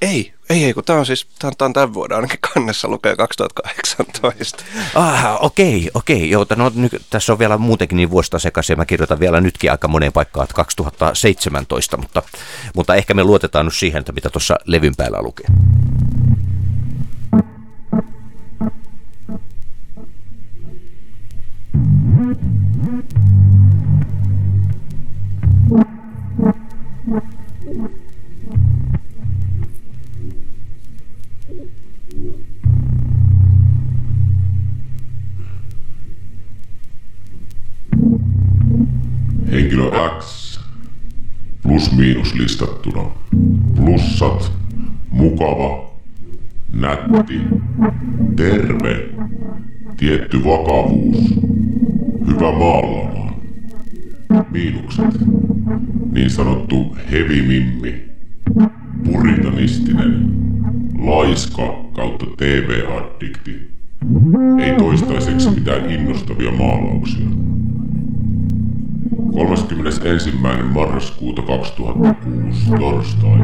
Ei, 0.00 0.34
ei, 0.48 0.64
ei, 0.64 0.74
kun 0.74 0.84
tämä 0.84 0.98
on 0.98 1.06
siis, 1.06 1.26
tämä 1.38 1.48
on, 1.48 1.56
tämä 1.56 1.66
on 1.66 1.72
tämän 1.72 1.94
vuoden 1.94 2.16
ainakin 2.16 2.38
kannessa 2.54 2.88
lukee 2.88 3.16
2018. 3.16 4.64
Ah, 4.94 5.44
okei, 5.44 5.90
okei, 5.94 6.30
joo, 6.30 6.46
no 6.56 6.72
nyt, 6.74 7.02
tässä 7.10 7.32
on 7.32 7.38
vielä 7.38 7.58
muutenkin 7.58 7.96
niin 7.96 8.10
vuosta 8.10 8.38
sekaisin, 8.38 8.78
mä 8.78 8.86
kirjoitan 8.86 9.20
vielä 9.20 9.40
nytkin 9.40 9.70
aika 9.70 9.88
moneen 9.88 10.12
paikkaan, 10.12 10.44
että 10.44 10.54
2017, 10.54 11.96
mutta, 11.96 12.22
mutta 12.74 12.94
ehkä 12.94 13.14
me 13.14 13.24
luotetaan 13.24 13.66
nyt 13.66 13.74
siihen, 13.74 14.00
että 14.00 14.12
mitä 14.12 14.30
tuossa 14.30 14.56
levyn 14.64 14.96
päällä 14.96 15.22
lukee. 15.22 15.46
Henkilö 39.54 39.90
X 40.18 40.58
plus-miinus 41.62 42.34
listattuna. 42.34 43.10
Plussat, 43.76 44.52
mukava, 45.10 45.90
nätti, 46.72 47.40
terve, 48.36 49.08
tietty 49.96 50.44
vakavuus, 50.44 51.34
hyvä 52.26 52.52
maalaamaan. 52.58 53.34
Miinukset, 54.50 55.20
niin 56.12 56.30
sanottu 56.30 56.96
hevimimmi, 57.10 57.94
puritanistinen, 59.04 60.30
laiska 60.98 61.84
kautta 61.92 62.26
TV-addikti. 62.36 63.70
Ei 64.58 64.76
toistaiseksi 64.78 65.50
mitään 65.50 65.90
innostavia 65.90 66.50
maalauksia. 66.50 67.26
31. 69.32 70.32
marraskuuta 70.72 71.42
2006, 71.42 72.70
torstai. 72.78 73.38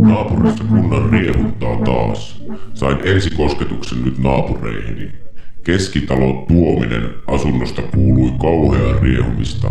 Naapurissa 0.00 0.64
kunnan 0.64 1.10
riehuntaa 1.10 1.76
taas. 1.84 2.42
Sain 2.74 2.98
ensikosketuksen 3.04 4.04
nyt 4.04 4.18
naapureihini. 4.18 5.12
Keskitalo 5.64 6.44
Tuominen 6.48 7.02
asunnosta 7.26 7.82
kuului 7.82 8.30
kauhea 8.40 9.00
riehumista. 9.02 9.68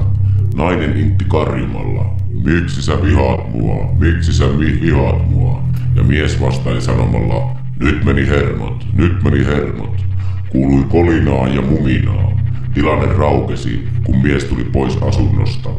Nainen 0.56 0.98
intti 0.98 1.26
karjumalla. 1.28 2.06
Miksi 2.46 2.82
sä 2.82 3.02
vihaat 3.04 3.54
mua? 3.54 3.96
Miksi 4.00 4.34
sä 4.34 4.46
vi- 4.60 4.82
vihaat 4.82 5.30
mua? 5.30 5.64
Ja 5.96 6.04
mies 6.04 6.42
vastai 6.42 6.82
sanomalla, 6.82 7.56
nyt 7.80 8.06
meni 8.06 8.28
hermot, 8.28 8.86
nyt 8.94 9.24
meni 9.24 9.46
hermot. 9.46 10.06
Kuului 10.50 10.84
kolinaa 10.84 11.48
ja 11.48 11.62
muminaa. 11.62 12.27
Tilanne 12.74 13.06
raukesi, 13.06 13.88
kun 14.04 14.18
mies 14.18 14.46
tuli 14.46 14.64
pois 14.64 14.98
asunnosta. 14.98 15.70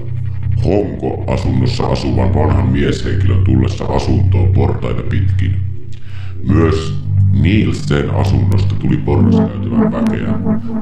Honko 0.65 1.25
asunnossa 1.33 1.87
asuvan 1.87 2.35
vanhan 2.35 2.69
mieshenkilön 2.69 3.45
tullessa 3.45 3.85
asuntoon 3.85 4.53
portaita 4.53 5.03
pitkin. 5.03 5.57
Myös 6.49 6.99
Nielsen 7.43 8.11
asunnosta 8.15 8.75
tuli 8.75 8.97
porraskäytävän 8.97 9.93
väkeä. 9.93 10.35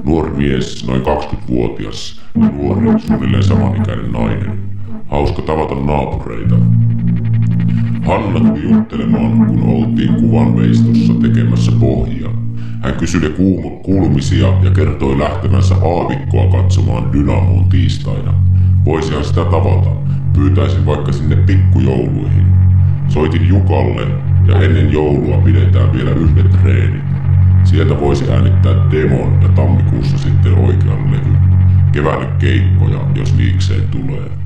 Nuori 0.05 0.31
mies, 0.31 0.87
noin 0.87 1.03
20-vuotias, 1.03 2.21
ja 2.35 2.51
nuori, 2.51 3.01
suunnilleen 3.01 3.43
samanikäinen 3.43 4.13
nainen. 4.13 4.59
Hauska 5.07 5.43
tavata 5.43 5.75
naapureita. 5.75 6.55
Hanna 8.07 8.41
tuli 8.41 8.63
juttelemaan, 8.63 9.47
kun 9.47 9.63
oltiin 9.63 10.15
kuvanveistossa 10.15 11.15
tekemässä 11.15 11.73
pohjaa. 11.81 12.46
Hän 12.83 12.95
kysyi 12.95 13.35
kuulumisia 13.83 14.47
ja 14.63 14.71
kertoi 14.71 15.19
lähtevänsä 15.19 15.75
aavikkoa 15.75 16.63
katsomaan 16.63 17.13
Dynamoon 17.13 17.69
tiistaina. 17.69 18.35
Voisihan 18.85 19.25
sitä 19.25 19.45
tavata. 19.45 19.91
Pyytäisin 20.33 20.87
vaikka 20.87 21.13
sinne 21.13 21.37
pikkujouluihin. 21.37 22.47
Soitin 23.09 23.49
Jukalle 23.49 24.07
ja 24.49 24.61
ennen 24.61 24.93
joulua 24.93 25.39
pidetään 25.39 25.93
vielä 25.93 26.11
yhdet 26.11 26.51
treenit. 26.51 27.05
Sieltä 27.65 28.01
voisi 28.01 28.33
äänittää 28.33 28.91
demon 28.91 29.43
ja 29.43 29.49
tammikuussa 29.49 30.19
sitten 30.19 30.55
oikean 30.55 31.13
levyn. 31.13 31.39
Keväälle 31.93 32.27
keikkoja, 32.39 33.01
jos 33.15 33.35
liikseen 33.37 33.89
tulee. 33.91 34.46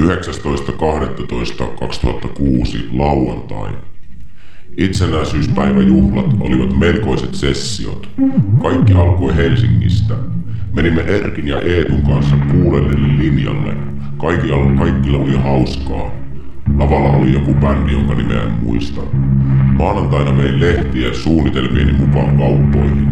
19.12.2006 0.00 2.78
lauantai. 2.92 3.70
Itsenäisyyspäiväjuhlat 4.76 6.26
olivat 6.40 6.78
melkoiset 6.78 7.34
sessiot. 7.34 8.08
Kaikki 8.62 8.92
alkoi 8.92 9.36
Helsingistä. 9.36 10.14
Menimme 10.74 11.00
Erkin 11.00 11.48
ja 11.48 11.60
Eetun 11.60 12.02
kanssa 12.02 12.36
kuulelle 12.36 12.92
linjalle. 13.18 13.76
Kaikilla, 14.16 14.56
kaikilla 14.78 15.18
oli 15.18 15.36
hauskaa. 15.36 16.10
Lavalla 16.78 17.08
oli 17.08 17.32
joku 17.32 17.54
bändi, 17.54 17.92
jonka 17.92 18.14
nimeä 18.14 18.42
en 18.42 18.52
muista. 18.52 19.00
Maanantaina 19.78 20.36
vein 20.36 20.60
lehtiä 20.60 21.14
suunnitelmieni 21.14 21.92
mukaan 21.92 22.38
kauppoihin. 22.38 23.08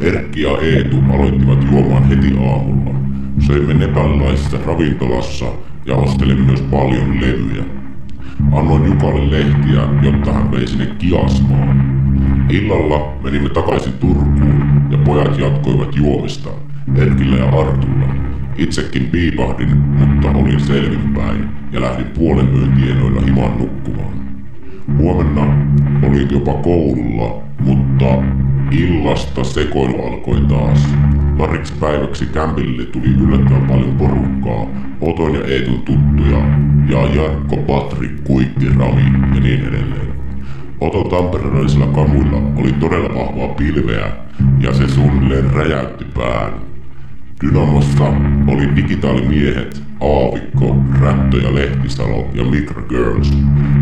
Erkki 0.00 0.42
ja 0.42 0.58
Eetu 0.58 0.96
aloittivat 1.14 1.66
juomaan 1.72 2.04
heti 2.04 2.26
aamulla. 2.26 2.94
Söimme 3.46 3.74
nepalilaisessa 3.74 4.58
ravintolassa 4.66 5.46
ja 5.86 5.96
ostelin 5.96 6.40
myös 6.44 6.62
paljon 6.62 7.20
levyjä. 7.20 7.64
Annoin 8.52 8.84
Jukalle 8.84 9.30
lehtiä, 9.30 9.82
jotta 10.02 10.32
hän 10.32 10.50
vei 10.50 10.66
sinne 10.66 10.86
kiasmaan. 10.86 12.00
Illalla 12.50 13.12
menimme 13.24 13.48
takaisin 13.48 13.92
Turkuun 13.92 14.82
ja 14.90 14.98
pojat 14.98 15.38
jatkoivat 15.38 15.96
juomista, 15.96 16.50
Erkillä 16.96 17.36
ja 17.36 17.44
Artulla. 17.44 18.14
Itsekin 18.56 19.06
piipahdin, 19.06 19.76
mutta 19.78 20.30
olin 20.30 20.60
selvinpäin 20.60 21.48
ja 21.72 21.80
lähdin 21.80 22.06
puolen 22.06 22.54
yön 22.54 22.72
tienoilla 22.72 23.20
himaan 23.20 23.58
nukkumaan. 23.58 24.10
Huomenna 24.98 25.42
olin 26.08 26.28
jopa 26.30 26.54
koululla, 26.54 27.42
mutta 27.60 28.06
illasta 28.70 29.44
sekoilu 29.44 30.06
alkoi 30.06 30.40
taas. 30.40 30.88
Pariksi 31.38 31.74
päiväksi 31.80 32.26
kämpille 32.26 32.84
tuli 32.84 33.08
yllättävän 33.08 33.66
paljon 33.68 33.96
porukkaa, 33.96 34.66
Oton 35.00 35.34
ja 35.34 35.44
Eetun 35.46 35.82
tuttuja, 35.82 36.38
ja 36.88 37.14
Jarkko, 37.14 37.56
Patrik, 37.56 38.24
Kuikki, 38.24 38.66
Rami 38.78 39.02
ja 39.34 39.40
niin 39.40 39.60
edelleen. 39.60 40.14
Oton 40.80 41.08
tamperelaisilla 41.10 41.86
kamuilla 41.86 42.36
oli 42.56 42.72
todella 42.72 43.08
vahvaa 43.08 43.48
pilveä, 43.48 44.12
ja 44.60 44.74
se 44.74 44.88
suunnilleen 44.88 45.50
räjäytti 45.50 46.04
pään. 46.04 46.69
Dynamossa 47.40 48.04
oli 48.46 48.76
digitaalimiehet, 48.76 49.82
Aavikko, 50.00 50.76
Rättö 51.00 51.36
ja 51.36 51.54
Lehtisalo 51.54 52.28
ja 52.34 52.44
Micro 52.44 52.82
Girls. 52.82 53.32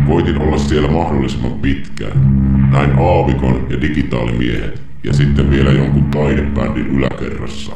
Koitin 0.07 0.41
olla 0.41 0.57
siellä 0.57 0.91
mahdollisimman 0.91 1.51
pitkään. 1.51 2.43
Näin 2.71 2.91
Aavikon 2.99 3.67
ja 3.69 3.81
digitaalimiehet 3.81 4.81
ja 5.03 5.13
sitten 5.13 5.49
vielä 5.49 5.71
jonkun 5.71 6.03
taidebändin 6.03 6.87
yläkerrassa. 6.87 7.71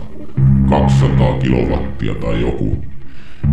200 0.69 1.33
kilowattia 1.33 2.15
tai 2.15 2.41
joku. 2.41 2.83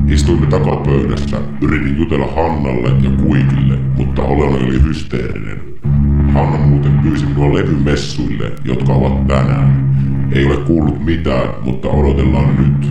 Istuimme 0.08 0.46
takapöydässä, 0.46 1.40
yritin 1.60 1.98
jutella 1.98 2.26
Hannalle 2.26 2.88
ja 2.88 3.10
Kuikille, 3.10 3.78
mutta 3.96 4.22
oloni 4.22 4.64
oli 4.64 4.82
hysteerinen. 4.82 5.60
Hanna 6.34 6.58
muuten 6.58 6.98
pyysi 6.98 7.26
minua 7.26 7.54
levymessuille, 7.54 8.52
jotka 8.64 8.92
ovat 8.92 9.26
tänään. 9.26 9.90
Ei 10.32 10.46
ole 10.46 10.56
kuullut 10.56 11.04
mitään, 11.04 11.48
mutta 11.62 11.88
odotellaan 11.88 12.56
nyt. 12.56 12.90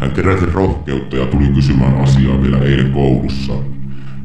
Hän 0.00 0.10
keräsi 0.10 0.46
rohkeutta 0.46 1.16
ja 1.16 1.26
tuli 1.26 1.46
kysymään 1.46 1.98
asiaa 1.98 2.42
vielä 2.42 2.58
eilen 2.58 2.92
koulussa. 2.92 3.52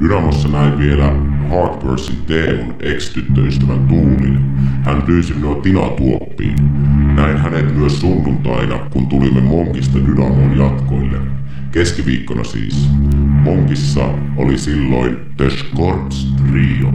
Dynamossa 0.00 0.48
näin 0.48 0.78
vielä 0.78 1.12
Hardbursin 1.50 2.16
Teemun 2.26 2.74
ex-tyttöystävän 2.80 3.88
Tuulin. 3.88 4.38
Hän 4.84 5.02
pyysi 5.02 5.34
minua 5.34 5.54
Tina 5.54 5.80
Tuoppiin. 5.80 6.56
Näin 7.16 7.38
hänet 7.38 7.76
myös 7.76 8.00
sunnuntaina, 8.00 8.78
kun 8.78 9.06
tulimme 9.06 9.40
Monkista 9.40 9.98
Dynamon 10.06 10.58
jatkoille. 10.58 11.18
Keskiviikkona 11.72 12.44
siis. 12.44 12.90
Monkissa 13.20 14.08
oli 14.36 14.58
silloin 14.58 15.16
The 15.36 15.50
Scorps 15.50 16.34
Trio. 16.36 16.92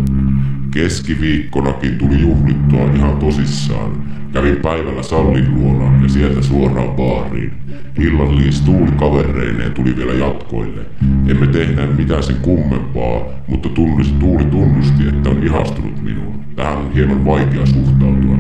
Keskiviikkonakin 0.72 1.98
tuli 1.98 2.22
juhlittua 2.22 2.92
ihan 2.96 3.18
tosissaan. 3.18 4.04
Kävin 4.34 4.56
päivällä 4.56 5.04
Sallin 5.04 5.56
luona 5.56 6.04
ja 6.04 6.10
sieltä 6.10 6.42
suoraan 6.42 6.90
baariin. 6.90 7.54
Illallis 8.00 8.62
tuuli 8.62 8.92
kavereineen 8.92 9.72
tuli 9.72 9.96
vielä 9.96 10.14
jatkoille. 10.14 10.82
Emme 11.28 11.48
tehneet 11.48 11.98
mitään 11.98 12.24
sen 12.24 12.36
kummempaa, 12.36 13.22
mutta 13.48 13.70
tunnusti, 13.70 14.14
Tuuli 14.20 14.46
tunnusti, 14.46 15.08
että 15.08 15.30
on 15.30 15.44
ihastunut 15.44 16.04
minuun. 16.04 16.40
Tähän 16.56 16.78
on 16.78 16.94
hieman 16.94 17.26
vaikea 17.26 17.66
suhtautua. 17.66 18.38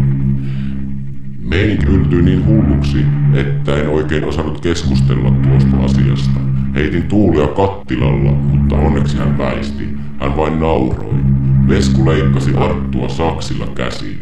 Meininki 1.49 1.85
yltyi 1.85 2.21
niin 2.21 2.45
hulluksi, 2.45 3.05
että 3.33 3.75
en 3.75 3.89
oikein 3.89 4.25
osannut 4.25 4.61
keskustella 4.61 5.31
tuosta 5.31 5.77
asiasta. 5.77 6.39
Heitin 6.75 7.03
tuulia 7.03 7.47
kattilalla, 7.47 8.31
mutta 8.31 8.75
onneksi 8.75 9.17
hän 9.17 9.37
väisti. 9.37 9.87
Hän 10.19 10.37
vain 10.37 10.59
nauroi. 10.59 11.38
Vesku 11.69 12.05
leikkasi 12.05 12.55
Arttua 12.55 13.09
saksilla 13.09 13.67
käsiin. 13.67 14.19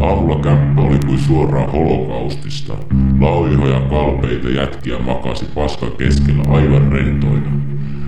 Aamulla 0.00 0.38
kämppä 0.42 0.80
oli 0.82 0.98
kuin 1.06 1.18
suoraan 1.18 1.72
holokaustista. 1.72 2.74
Lauihoja 3.20 3.80
kalpeita 3.80 4.48
jätkiä 4.48 4.98
makasi 4.98 5.44
paskan 5.54 5.92
keskellä 5.98 6.42
aivan 6.48 6.92
rentoina. 6.92 7.50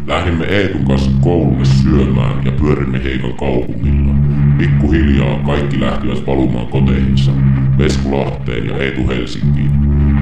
Lähdimme 0.06 0.44
Eetun 0.44 0.84
kanssa 0.84 1.10
koululle 1.20 1.64
syömään 1.64 2.44
ja 2.44 2.52
pyörimme 2.52 3.04
Heikan 3.04 3.34
kaupungilla. 3.34 4.14
Pikkuhiljaa 4.58 5.38
kaikki 5.46 5.80
lähtivät 5.80 6.26
valumaan 6.26 6.66
koteihinsa. 6.66 7.32
Vesku 7.78 8.18
Lahteen 8.18 8.66
ja 8.66 8.78
Eetu 8.78 9.08
Helsinkiin. 9.08 9.70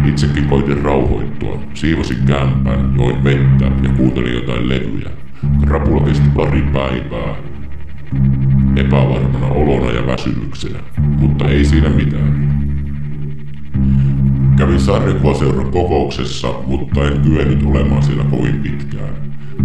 Itsekin 0.08 0.48
koitin 0.48 0.82
rauhoittua. 0.82 1.58
Siivosin 1.74 2.18
kämpän, 2.26 2.94
join 2.98 3.24
vettä 3.24 3.64
ja 3.64 3.90
kuuntelin 3.96 4.34
jotain 4.34 4.68
levyjä. 4.68 5.10
Rapula 5.66 6.06
kesti 6.06 6.28
pari 6.36 6.62
päivää. 6.62 7.53
Epävarmana 8.76 9.46
olona 9.46 9.90
ja 9.90 10.06
väsymyksenä, 10.06 10.78
mutta 10.98 11.48
ei 11.48 11.64
siinä 11.64 11.88
mitään. 11.88 12.54
Kävin 14.56 14.80
sarjakuvaseuran 14.80 15.70
kokouksessa, 15.70 16.48
mutta 16.66 17.06
en 17.06 17.20
kyennyt 17.20 17.62
olemaan 17.66 18.02
siellä 18.02 18.24
kovin 18.24 18.60
pitkään. 18.62 19.14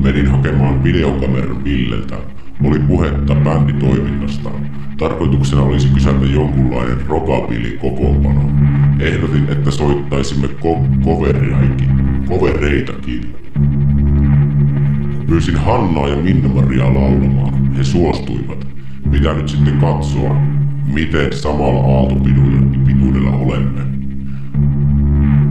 Menin 0.04 0.28
hakemaan 0.28 0.84
videokameran 0.84 1.64
Villeltä. 1.64 2.16
Oli 2.64 2.80
puhetta 2.80 3.36
bänditoiminnasta. 3.36 4.50
Tarkoituksena 4.98 5.62
olisi 5.62 5.88
kysätä 5.88 6.26
jonkunlainen 6.26 7.08
rockabilly 7.08 7.78
kokoonpano. 7.82 8.52
Ehdotin, 9.00 9.46
että 9.50 9.72
soittaisimme 9.72 10.48
ko- 10.48 11.06
covereikin, 11.06 11.90
covereitakin. 12.28 13.36
Pyysin 15.28 15.56
Hannaa 15.56 16.08
ja 16.08 16.16
Minna-Mariaa 16.16 16.94
laulamaan. 16.94 17.74
He 17.78 17.84
suostuivat. 17.84 18.19
Pitää 19.20 19.34
nyt 19.34 19.50
sitten 19.50 19.78
katsoa, 19.78 20.36
miten 20.94 21.34
samalla 21.34 21.98
aaltopituudella 21.98 23.32
olemme. 23.32 23.82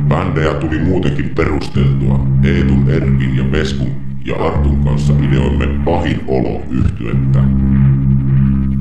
Bändejä 0.09 0.55
tuli 0.55 0.79
muutenkin 0.79 1.29
perusteltua. 1.29 2.27
Eetun, 2.45 2.91
Erkin 2.91 3.37
ja 3.37 3.53
Veskun 3.53 3.91
ja 4.25 4.37
Artun 4.37 4.85
kanssa 4.85 5.13
ideoimme 5.29 5.67
Pahin 5.85 6.21
olo 6.29 6.63
yhtyettä. 6.71 7.39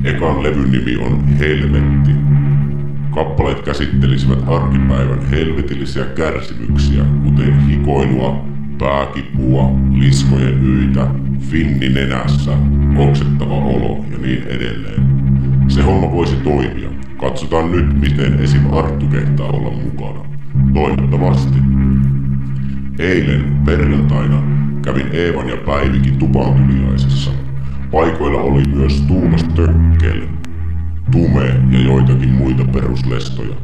Ekan 0.04 0.42
levyn 0.42 0.70
nimi 0.70 0.96
on 0.96 1.24
Helvetti. 1.28 2.10
Kappaleet 3.14 3.62
käsittelisivät 3.62 4.48
arkipäivän 4.48 5.30
helvetillisiä 5.30 6.04
kärsimyksiä, 6.04 7.04
kuten 7.24 7.60
hikoilua, 7.60 8.44
pääkipua, 8.78 9.70
liskojen 9.92 10.64
yitä, 10.64 11.06
finni 11.40 11.88
nenässä, 11.88 12.50
oksettava 12.96 13.54
olo 13.54 14.04
ja 14.10 14.18
niin 14.18 14.42
edelleen. 14.42 15.02
Se 15.68 15.82
homma 15.82 16.12
voisi 16.12 16.36
toimia. 16.36 16.88
Katsotaan 17.20 17.72
nyt, 17.72 18.00
miten 18.00 18.40
esim. 18.40 18.74
Arttu 18.74 19.06
kehtaa 19.06 19.46
olla 19.46 19.70
mukana. 19.70 20.24
Toivottavasti. 20.74 21.58
Eilen 22.98 23.44
perjantaina 23.64 24.42
kävin 24.82 25.06
Eevan 25.12 25.48
ja 25.48 25.56
Päivikin 25.56 26.16
tupantuliaisessa. 26.16 27.30
Paikoilla 27.90 28.40
oli 28.40 28.62
myös 28.74 29.00
Tuumas 29.00 29.44
Tökkel, 29.44 30.20
Tume 31.12 31.46
ja 31.70 31.80
joitakin 31.80 32.32
muita 32.32 32.64
peruslestoja. 32.64 33.54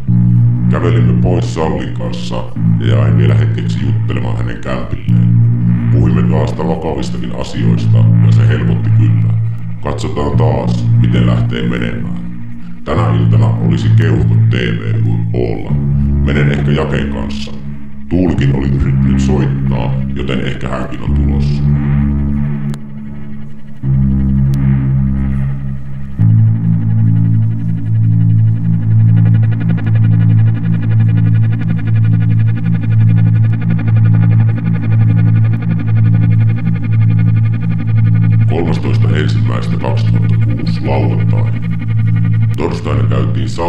Kävelimme 0.70 1.22
pois 1.22 1.54
Sallin 1.54 1.94
kanssa 1.94 2.44
ja 2.80 2.86
jäin 2.86 3.18
vielä 3.18 3.34
hetkeksi 3.34 3.78
juttelemaan 3.86 4.36
hänen 4.36 4.58
kämpilleen. 4.58 5.33
Puhuimme 5.94 6.22
taas 6.22 6.58
vakavistakin 6.58 7.36
asioista 7.40 7.98
ja 8.26 8.32
se 8.32 8.48
helpotti 8.48 8.90
kyllä. 8.90 9.34
Katsotaan 9.82 10.36
taas, 10.36 10.86
miten 11.00 11.26
lähtee 11.26 11.68
menemään. 11.68 12.24
Tänä 12.84 13.16
iltana 13.16 13.46
olisi 13.46 13.88
keuhkot 13.96 14.50
TV 14.50 15.02
kuin 15.02 15.26
olla. 15.32 15.70
Menen 16.24 16.52
ehkä 16.52 16.70
Jaken 16.70 17.12
kanssa. 17.12 17.52
Tuulikin 18.08 18.56
oli 18.56 18.68
yrittänyt 18.68 19.20
soittaa, 19.20 19.94
joten 20.14 20.40
ehkä 20.40 20.68
hänkin 20.68 21.02
on 21.02 21.14
tulossa. 21.14 21.62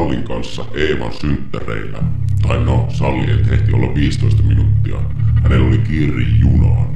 Sallin 0.05 0.23
kanssa 0.23 0.65
Eevan 0.73 1.13
synttäreillä. 1.13 1.97
Tai 2.41 2.63
no, 2.63 2.85
Salli 2.89 3.31
ei 3.31 3.53
ehti 3.53 3.73
olla 3.73 3.95
15 3.95 4.43
minuuttia. 4.43 4.95
Hänellä 5.43 5.67
oli 5.67 5.77
kiiri 5.77 6.25
junaan. 6.39 6.87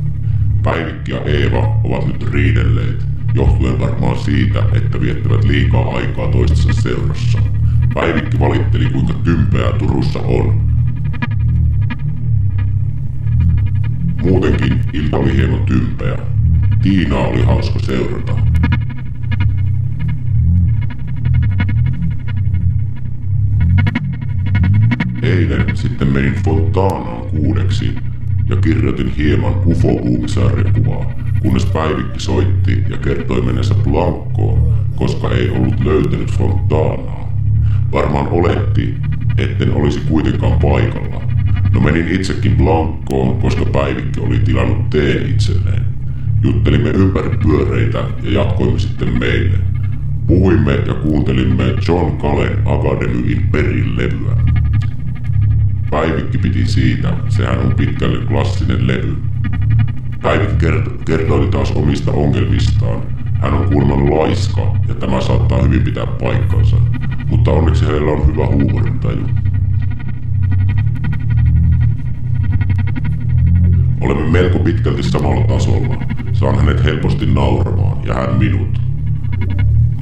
Päivikki 0.64 1.12
ja 1.12 1.22
Eeva 1.22 1.80
ovat 1.84 2.08
nyt 2.08 2.34
riidelleet, 2.34 3.06
johtuen 3.34 3.80
varmaan 3.80 4.18
siitä, 4.18 4.64
että 4.74 5.02
viettävät 5.02 5.44
liikaa 5.44 5.96
aikaa 5.96 6.32
toistensa 6.32 6.82
seurassa. 6.82 7.40
Päivikki 7.94 8.40
valitteli 8.40 8.90
kuinka 8.90 9.14
tympeää 9.14 9.72
Turussa 9.72 10.20
on. 10.20 10.62
Muutenkin 14.24 14.82
ilta 14.94 15.18
oli 15.18 15.36
hieman 15.36 15.66
tympeä. 15.66 16.18
Tiina 16.82 17.18
oli 17.18 17.42
hauska 17.42 17.80
seurata. 17.80 18.34
Menin 26.20 26.44
Fontaanaan 26.44 27.30
kuudeksi 27.30 27.96
ja 28.50 28.56
kirjoitin 28.56 29.10
hieman 29.10 29.54
ufo 29.66 29.90
sarjakuvaa 30.26 31.14
kunnes 31.42 31.66
Päivikki 31.66 32.20
soitti 32.20 32.84
ja 32.90 32.98
kertoi 32.98 33.42
menensä 33.42 33.76
Blankkoon, 33.76 34.74
koska 34.96 35.32
ei 35.32 35.50
ollut 35.50 35.80
löytänyt 35.80 36.32
Fontaanaa. 36.32 37.34
Varmaan 37.92 38.28
oletti, 38.28 38.94
etten 39.38 39.74
olisi 39.74 40.00
kuitenkaan 40.10 40.60
paikalla. 40.60 41.22
No 41.74 41.82
menin 41.82 42.08
itsekin 42.08 42.56
Blankkoon, 42.58 43.42
koska 43.42 43.66
Päivikki 43.66 44.20
oli 44.20 44.40
tilannut 44.40 44.90
teen 44.90 45.30
itselleen. 45.30 45.86
Juttelimme 46.44 46.90
ympäri 46.90 47.38
pyöreitä 47.44 47.98
ja 48.24 48.32
jatkoimme 48.32 48.80
sitten 48.80 49.20
meille. 49.20 49.58
Puhuimme 50.28 50.74
ja 50.74 50.94
kuuntelimme 50.94 51.64
John 51.88 52.18
Calen 52.18 52.58
Akademyin 52.66 53.48
perilevyä. 53.52 54.59
Päivikki 55.90 56.38
piti 56.38 56.66
siitä, 56.66 57.14
sehän 57.30 57.60
on 57.60 57.76
pitkälle 57.76 58.26
klassinen 58.26 58.88
levy. 58.88 59.18
Päivik 60.22 60.50
kert- 60.50 61.04
kertoi 61.06 61.48
taas 61.48 61.72
omista 61.72 62.12
ongelmistaan. 62.12 63.02
Hän 63.42 63.54
on 63.54 63.66
kuulemma 63.70 64.18
laiska 64.18 64.76
ja 64.88 64.94
tämä 64.96 65.22
saattaa 65.22 65.62
hyvin 65.62 65.82
pitää 65.82 66.06
paikkansa, 66.06 66.78
mutta 67.30 67.52
onneksi 67.52 67.86
hänellä 67.86 68.12
on 68.12 68.28
hyvä 68.28 68.46
huumorintaju. 68.48 69.26
Olemme 74.02 74.32
melko 74.32 74.60
pitkälti 74.60 75.04
samalla 75.04 75.48
tasolla. 75.48 76.04
Saan 76.34 76.58
hänet 76.58 76.84
helposti 76.84 77.26
nauramaan 77.26 78.08
ja 78.08 78.14
hän 78.14 78.36
minut. 78.36 78.82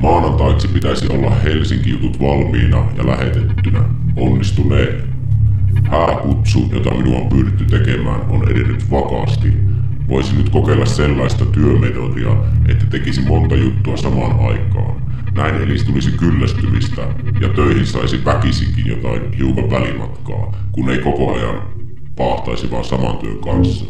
Maanantaiksi 0.01 0.67
pitäisi 0.67 1.07
olla 1.13 1.29
Helsinki-jutut 1.29 2.19
valmiina 2.19 2.85
ja 2.97 3.07
lähetettynä. 3.07 3.83
Onnistuneen. 4.15 5.06
Hääkutsu, 5.91 6.69
jota 6.73 6.93
minua 6.93 7.19
on 7.19 7.29
pyydetty 7.29 7.65
tekemään, 7.65 8.21
on 8.29 8.51
edennyt 8.51 8.91
vakaasti. 8.91 9.53
Voisin 10.07 10.37
nyt 10.37 10.49
kokeilla 10.49 10.85
sellaista 10.85 11.45
työmetodia, 11.45 12.35
että 12.67 12.85
tekisi 12.85 13.21
monta 13.21 13.55
juttua 13.55 13.97
samaan 13.97 14.39
aikaan. 14.39 15.01
Näin 15.35 15.55
eli 15.55 15.75
tulisi 15.85 16.11
kyllästymistä 16.11 17.01
ja 17.41 17.49
töihin 17.49 17.87
saisi 17.87 18.25
väkisinkin 18.25 18.87
jotain 18.87 19.33
hiukan 19.33 19.69
välimatkaa, 19.69 20.55
kun 20.71 20.89
ei 20.89 20.97
koko 20.97 21.33
ajan 21.33 21.61
pahtaisi 22.15 22.71
vaan 22.71 22.83
saman 22.83 23.17
työn 23.17 23.37
kanssa. 23.37 23.85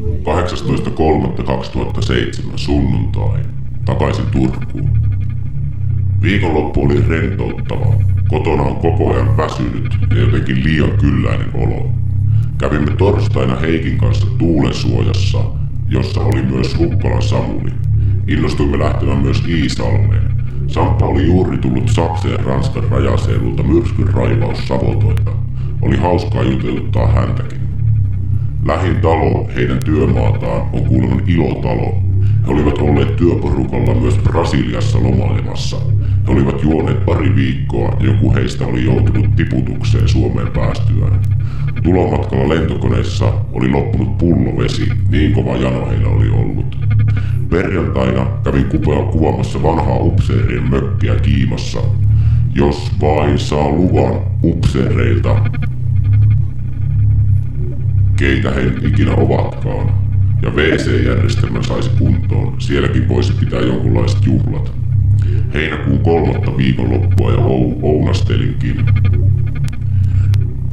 18.3.2007 0.00 2.52
sunnuntai. 2.56 3.40
Takaisin 3.84 4.26
Turkuun. 4.26 4.90
Viikonloppu 6.22 6.84
oli 6.84 7.04
rentouttava. 7.08 7.94
Kotona 8.28 8.62
on 8.62 8.76
koko 8.76 9.14
ajan 9.14 9.36
väsynyt 9.36 9.96
ja 10.10 10.20
jotenkin 10.20 10.64
liian 10.64 10.90
kylläinen 10.90 11.50
olo. 11.54 11.90
Kävimme 12.58 12.90
torstaina 12.90 13.56
Heikin 13.56 13.98
kanssa 13.98 14.26
tuulensuojassa, 14.38 15.38
jossa 15.88 16.20
oli 16.20 16.42
myös 16.42 16.78
Hukkolan 16.78 17.22
Samuli. 17.22 17.70
Innostuimme 18.26 18.78
lähtemään 18.78 19.18
myös 19.18 19.42
Iisalmeen. 19.48 20.30
Samppa 20.66 21.06
oli 21.06 21.26
juuri 21.26 21.58
tullut 21.58 21.88
Saksan 21.88 22.30
ja 22.30 22.36
Ranskan 22.36 22.84
rajaseudulta 22.90 23.62
myrskyn 23.62 24.14
raivaus 24.14 24.68
Savotoita. 24.68 25.30
Oli 25.82 25.96
hauskaa 25.96 26.42
jututtaa 26.42 27.06
häntäkin. 27.06 27.59
Lähin 28.64 28.96
talo 28.96 29.48
heidän 29.54 29.78
työmaataan 29.84 30.62
on 30.72 30.84
kuulemma 30.84 31.20
ilotalo. 31.26 32.02
He 32.46 32.52
olivat 32.52 32.78
olleet 32.78 33.16
työporukalla 33.16 33.94
myös 33.94 34.18
Brasiliassa 34.18 34.98
lomailemassa. 35.02 35.76
He 36.26 36.32
olivat 36.32 36.62
juoneet 36.62 37.04
pari 37.06 37.36
viikkoa 37.36 37.96
ja 38.00 38.06
joku 38.06 38.34
heistä 38.34 38.66
oli 38.66 38.84
joutunut 38.84 39.36
tiputukseen 39.36 40.08
Suomeen 40.08 40.48
päästyään. 40.52 41.20
Tulomatkalla 41.82 42.48
lentokoneessa 42.48 43.32
oli 43.52 43.68
loppunut 43.68 44.18
pullovesi, 44.18 44.88
niin 45.10 45.32
kova 45.32 45.56
jano 45.56 45.88
heillä 45.88 46.08
oli 46.08 46.30
ollut. 46.30 46.76
Perjantaina 47.50 48.26
kävin 48.44 48.64
kupea 48.64 49.02
kuvaamassa 49.02 49.62
vanhaa 49.62 49.96
upseerien 49.96 50.70
mökkiä 50.70 51.14
Kiimassa. 51.16 51.80
Jos 52.54 52.92
vain 53.00 53.38
saa 53.38 53.68
luvan 53.68 54.20
upseereilta, 54.44 55.36
keitä 58.20 58.50
he 58.50 58.72
ikinä 58.82 59.14
ovatkaan, 59.14 59.86
ja 60.42 60.50
WC-järjestelmä 60.50 61.62
saisi 61.62 61.90
kuntoon, 61.98 62.60
sielläkin 62.60 63.08
voisi 63.08 63.32
pitää 63.32 63.60
jonkunlaiset 63.60 64.26
juhlat. 64.26 64.72
Heinäkuun 65.54 65.98
kolmatta 65.98 66.56
viikonloppua 66.56 67.30
ja 67.30 67.36
ou- 67.36 67.78
ounastelinkin. 67.82 68.84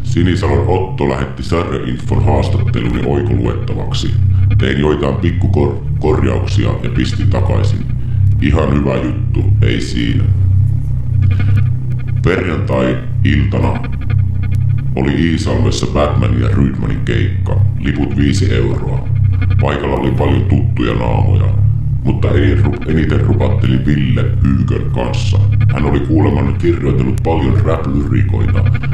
Sinisalon 0.03 0.67
Otto 0.67 1.09
lähetti 1.09 1.43
Sarre-infon 1.43 2.25
haastatteluni 2.25 3.01
oikoluettavaksi. 3.05 4.13
Tein 4.57 4.79
joitain 4.79 5.15
pikkukorjauksia 5.15 6.69
ja 6.83 6.89
pistin 6.89 7.29
takaisin. 7.29 7.79
Ihan 8.41 8.73
hyvä 8.73 8.95
juttu, 8.95 9.43
ei 9.61 9.81
siinä. 9.81 10.23
Perjantai-iltana 12.23 13.81
oli 14.97 15.31
Iisalmessa 15.31 15.87
Batman 15.87 16.41
ja 16.41 16.47
Rydmanin 16.47 17.05
keikka. 17.05 17.61
Liput 17.79 18.17
viisi 18.17 18.53
euroa. 18.53 19.07
Paikalla 19.61 19.95
oli 19.95 20.11
paljon 20.11 20.45
tuttuja 20.45 20.93
naamoja, 20.93 21.53
mutta 22.03 22.27
eniten 22.87 23.21
rupattelin 23.21 23.85
Ville 23.85 24.23
Pyykön 24.23 24.91
kanssa. 24.91 25.39
Hän 25.73 25.85
oli 25.85 25.99
kuulemma 25.99 26.51
kirjoitellut 26.51 27.21
paljon 27.23 27.59
rap 27.63 27.85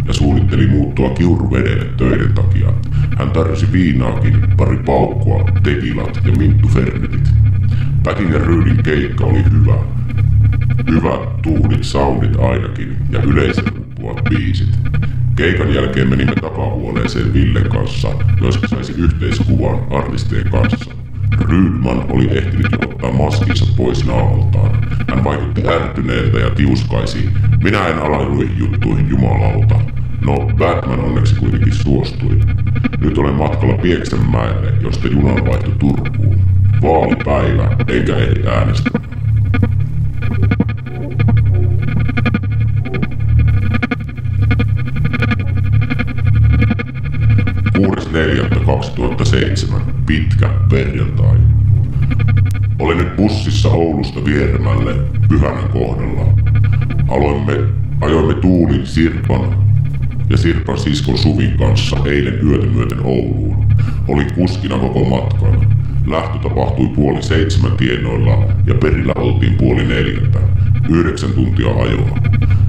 ja 0.07 0.13
suunnitteli 0.13 0.67
muuttua 0.67 1.09
kiuruvedelle 1.09 1.85
töiden 1.85 2.33
takia. 2.33 2.73
Hän 3.17 3.31
tarjosi 3.31 3.71
viinaakin, 3.71 4.41
pari 4.57 4.77
paukkua, 4.77 5.49
tekilat 5.63 6.19
ja 6.25 6.31
minttu 6.31 6.67
fernetit. 6.67 7.29
Pätin 8.03 8.31
ja 8.31 8.39
Ryydin 8.39 8.83
keikka 8.83 9.25
oli 9.25 9.43
hyvä. 9.51 9.77
Hyvät 10.91 11.41
tuhdit 11.41 11.83
soundit 11.83 12.35
ainakin 12.39 12.97
ja 13.11 13.19
yleisön 13.23 13.65
uppuat 13.77 14.23
biisit. 14.29 14.69
Keikan 15.35 15.73
jälkeen 15.73 16.09
menimme 16.09 16.35
takahuoneeseen 16.35 17.33
Villen 17.33 17.69
kanssa, 17.69 18.07
jossa 18.41 18.67
saisi 18.67 18.93
yhteiskuvan 18.97 19.79
artistien 19.89 20.49
kanssa. 20.49 20.91
Rydman 21.39 22.11
oli 22.11 22.37
ehtinyt 22.37 22.71
jo 22.71 22.89
ottaa 22.89 23.11
maskinsa 23.11 23.65
pois 23.77 24.05
naamaltaan. 24.05 24.87
Hän 25.09 25.23
vaikutti 25.23 25.67
ärtyneeltä 25.67 26.39
ja 26.39 26.49
tiuskaisi. 26.49 27.29
Minä 27.63 27.87
en 27.87 27.99
ala 27.99 28.17
juttuihin 28.57 29.09
jumalauta. 29.09 29.75
No, 30.25 30.35
Batman 30.57 30.99
onneksi 30.99 31.35
kuitenkin 31.35 31.73
suostui. 31.73 32.39
Nyt 32.99 33.17
olen 33.17 33.33
matkalla 33.33 33.77
Pieksenmäelle, 33.77 34.73
josta 34.81 35.07
junan 35.07 35.45
vaihtui 35.45 35.75
Turkuun. 35.79 36.41
Vaalipäivä, 36.81 37.75
eikä 37.87 38.15
ehdi 38.17 38.47
äänestämään. 38.47 39.13
6.4.2007, 48.13 49.81
pitkä 50.05 50.49
perjantai. 50.69 51.37
Olin 52.79 52.97
nyt 52.97 53.15
bussissa 53.15 53.69
Oulusta 53.69 54.25
Vieremälle 54.25 54.95
Pyhänän 55.29 55.69
kohdalla. 55.69 56.25
Aloimme, 57.07 57.53
ajoimme 58.01 58.33
Tuulin 58.33 58.87
Sirpan 58.87 59.63
ja 60.29 60.37
Sirpan 60.37 60.77
siskon 60.77 61.17
Suvin 61.17 61.57
kanssa 61.57 61.97
eilen 62.05 62.47
yötä 62.47 62.65
myöten 62.65 62.99
Ouluun. 63.05 63.65
Oli 64.07 64.25
kuskina 64.35 64.77
koko 64.77 65.03
matkan. 65.03 65.73
Lähtö 66.07 66.39
tapahtui 66.49 66.87
puoli 66.87 67.23
seitsemän 67.23 67.77
tienoilla 67.77 68.53
ja 68.67 68.75
perillä 68.75 69.13
oltiin 69.15 69.53
puoli 69.53 69.85
neljältä. 69.85 70.39
Yhdeksän 70.89 71.31
tuntia 71.31 71.67
ajoa. 71.67 72.19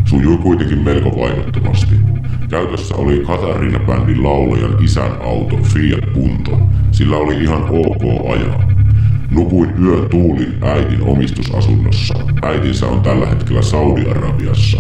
Sujui 0.05 0.37
kuitenkin 0.37 0.79
melko 0.79 1.21
vaivattomasti. 1.21 2.14
Käytössä 2.49 2.95
oli 2.97 3.25
Katarina-bändin 3.27 4.23
laulajan 4.23 4.85
isän 4.85 5.13
auto 5.23 5.57
Fiat 5.57 6.13
Punto. 6.15 6.59
Sillä 6.91 7.17
oli 7.17 7.43
ihan 7.43 7.63
ok 7.63 8.33
ajaa. 8.33 8.69
Nukuin 9.31 9.71
yön 9.85 10.09
tuulin 10.11 10.59
äitin 10.63 11.03
omistusasunnossa. 11.03 12.15
Äitinsä 12.43 12.87
on 12.87 13.01
tällä 13.01 13.27
hetkellä 13.27 13.63
Saudi-Arabiassa. 13.63 14.79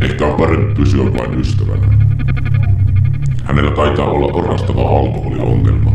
Ehkä 0.00 0.26
on 0.26 0.34
parempi 0.34 0.74
pysyä 0.74 1.04
vain 1.04 1.40
ystävänä. 1.40 1.86
Hänellä 3.44 3.70
taitaa 3.70 4.06
olla 4.06 4.26
orastava 4.26 4.82
alkoholiongelma. 4.98 5.89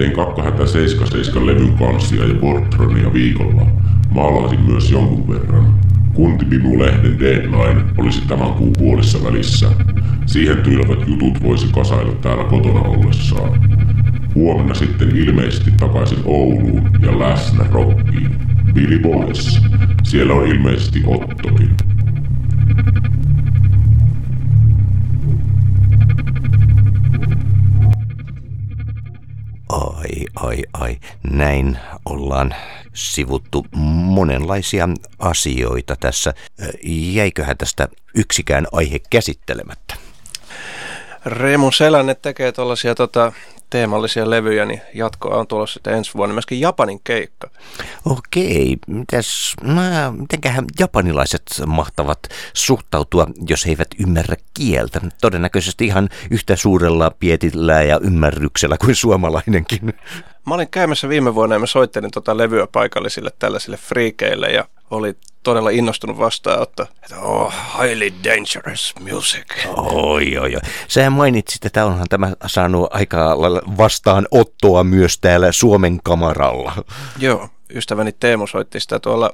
Tein 0.00 0.12
kakkahätä 0.12 0.66
77 0.66 1.46
levyn 1.46 1.78
kanssia 1.78 2.24
ja 2.24 2.34
portronia 2.34 3.12
viikolla. 3.12 3.66
Maalasin 4.10 4.60
myös 4.60 4.90
jonkun 4.90 5.28
verran. 5.28 5.74
Kuntibimu-lehden 6.14 7.18
deadline 7.18 7.84
olisi 7.98 8.22
tämän 8.28 8.52
kuun 8.52 8.72
puolissa 8.78 9.24
välissä. 9.24 9.68
Siihen 10.26 10.56
tylvät 10.56 11.08
jutut 11.08 11.42
voisi 11.42 11.66
kasailla 11.74 12.12
täällä 12.12 12.44
kotona 12.44 12.80
ollessaan. 12.80 13.60
Huomenna 14.34 14.74
sitten 14.74 15.16
ilmeisesti 15.16 15.70
takaisin 15.70 16.18
Ouluun 16.24 16.90
ja 17.02 17.18
läsnä 17.18 17.64
rockiin. 17.70 18.34
Billy 18.74 18.98
Boys. 18.98 19.60
Siellä 20.02 20.34
on 20.34 20.46
ilmeisesti 20.46 21.02
Ottokin. 21.06 21.89
Ai, 30.40 30.62
ai. 30.72 30.96
Näin 31.30 31.78
ollaan 32.04 32.54
sivuttu 32.94 33.66
monenlaisia 33.74 34.88
asioita 35.18 35.96
tässä. 35.96 36.34
Jäiköhän 37.12 37.56
tästä 37.56 37.88
yksikään 38.14 38.66
aihe 38.72 38.98
käsittelemättä? 39.10 39.94
Remu 41.24 41.72
Selänne 41.72 42.14
tekee 42.14 42.52
tuollaisia 42.52 42.94
tota, 42.94 43.32
teemallisia 43.70 44.30
levyjä, 44.30 44.64
niin 44.64 44.80
jatkoa 44.94 45.36
on 45.36 45.46
tulossa 45.46 45.74
sitten 45.74 45.94
ensi 45.94 46.14
vuonna 46.14 46.32
myöskin 46.32 46.60
Japanin 46.60 47.00
keikka. 47.04 47.50
Okei, 48.04 48.76
mitäs, 48.86 49.54
mä, 49.62 50.12
mitenköhän 50.18 50.64
japanilaiset 50.78 51.42
mahtavat 51.66 52.18
suhtautua, 52.54 53.26
jos 53.48 53.66
he 53.66 53.70
eivät 53.70 53.88
ymmärrä 53.98 54.36
kieltä? 54.54 55.00
Todennäköisesti 55.20 55.86
ihan 55.86 56.08
yhtä 56.30 56.56
suurella 56.56 57.10
pietillä 57.10 57.82
ja 57.82 58.00
ymmärryksellä 58.02 58.76
kuin 58.78 58.94
suomalainenkin. 58.94 59.94
Mä 60.46 60.54
olin 60.54 60.68
käymässä 60.70 61.08
viime 61.08 61.34
vuonna 61.34 61.54
ja 61.54 61.58
mä 61.58 61.66
soittelin 61.66 62.10
tota 62.10 62.36
levyä 62.36 62.66
paikallisille 62.72 63.30
tällaisille 63.38 63.76
friikeille 63.76 64.48
ja 64.48 64.64
oli 64.90 65.16
todella 65.42 65.70
innostunut 65.70 66.18
vastaanotto. 66.18 66.82
Että 66.82 67.18
oh, 67.20 67.54
highly 67.82 68.12
dangerous 68.24 68.94
music. 69.00 69.66
Oi, 69.76 70.38
oi, 70.38 70.54
oi. 70.54 70.60
Sähän 70.88 71.12
mainitsit, 71.12 71.64
että 71.64 71.86
onhan 71.86 72.06
tämä 72.10 72.32
saanut 72.46 72.88
aika 72.94 73.40
lailla 73.40 73.62
vastaanottoa 73.78 74.84
myös 74.84 75.18
täällä 75.18 75.52
Suomen 75.52 76.00
kamaralla. 76.04 76.72
Joo, 77.18 77.48
ystäväni 77.74 78.12
Teemu 78.12 78.46
soitti 78.46 78.80
sitä 78.80 79.00
tuolla 79.00 79.30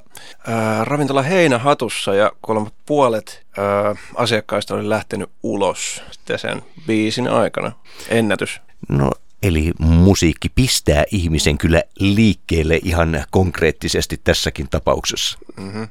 ää, 0.47 0.85
ravintola 0.85 1.21
Heinähatussa 1.21 2.15
ja 2.15 2.31
kuulemma 2.41 2.69
puolet 2.85 3.45
ää, 3.57 3.95
asiakkaista 4.15 4.75
oli 4.75 4.89
lähtenyt 4.89 5.29
ulos 5.43 6.01
sitten 6.11 6.39
sen 6.39 6.61
biisin 6.87 7.27
aikana. 7.27 7.71
Ennätys. 8.09 8.61
No 8.89 9.11
Eli 9.43 9.73
musiikki 9.79 10.49
pistää 10.49 11.03
ihmisen 11.11 11.57
kyllä 11.57 11.83
liikkeelle 11.99 12.79
ihan 12.83 13.23
konkreettisesti 13.31 14.21
tässäkin 14.23 14.67
tapauksessa. 14.69 15.37
Mm-hmm. 15.57 15.87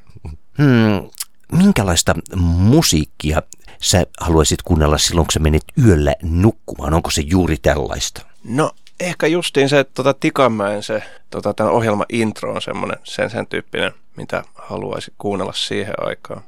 Hmm, 0.57 1.09
minkälaista 1.51 2.15
musiikkia 2.35 3.41
sä 3.81 4.05
haluaisit 4.19 4.61
kuunnella 4.61 4.97
silloin, 4.97 5.27
kun 5.27 5.33
sä 5.33 5.39
menet 5.39 5.63
yöllä 5.85 6.15
nukkumaan? 6.21 6.93
Onko 6.93 7.11
se 7.11 7.21
juuri 7.21 7.57
tällaista? 7.57 8.21
No 8.43 8.71
ehkä 8.99 9.27
justiin 9.27 9.69
se, 9.69 9.83
tota 9.83 10.13
Tikanmäen 10.13 10.83
se 10.83 11.03
tota, 11.29 11.53
tämän 11.53 11.73
ohjelman 11.73 12.05
intro 12.09 12.53
on 12.53 12.61
semmoinen 12.61 12.97
sen, 13.03 13.29
sen 13.29 13.47
tyyppinen, 13.47 13.91
mitä 14.17 14.43
haluaisi 14.55 15.13
kuunnella 15.17 15.53
siihen 15.53 15.93
aikaan. 15.97 16.41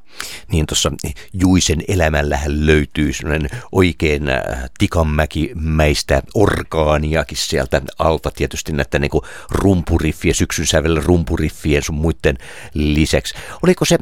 Niin 0.52 0.66
tuossa 0.66 0.92
Juisen 1.34 1.84
elämällähän 1.88 2.66
löytyy 2.66 3.14
sellainen 3.14 3.50
oikein 3.72 4.30
äh, 4.30 4.70
tikanmäkimäistä 4.78 6.22
orgaaniakin 6.34 7.38
sieltä 7.38 7.82
alta. 8.00 8.32
Tietysti 8.32 8.72
näitä 8.72 9.00
niin 9.00 9.12
rumpuriffien, 9.52 10.36
syksyn 10.36 10.68
sävellä 10.68 11.02
rumpuriffien 11.06 11.84
sun 11.84 11.96
muiden 11.96 12.38
lisäksi. 12.74 13.36
Oliko 13.64 13.86
se 13.86 13.98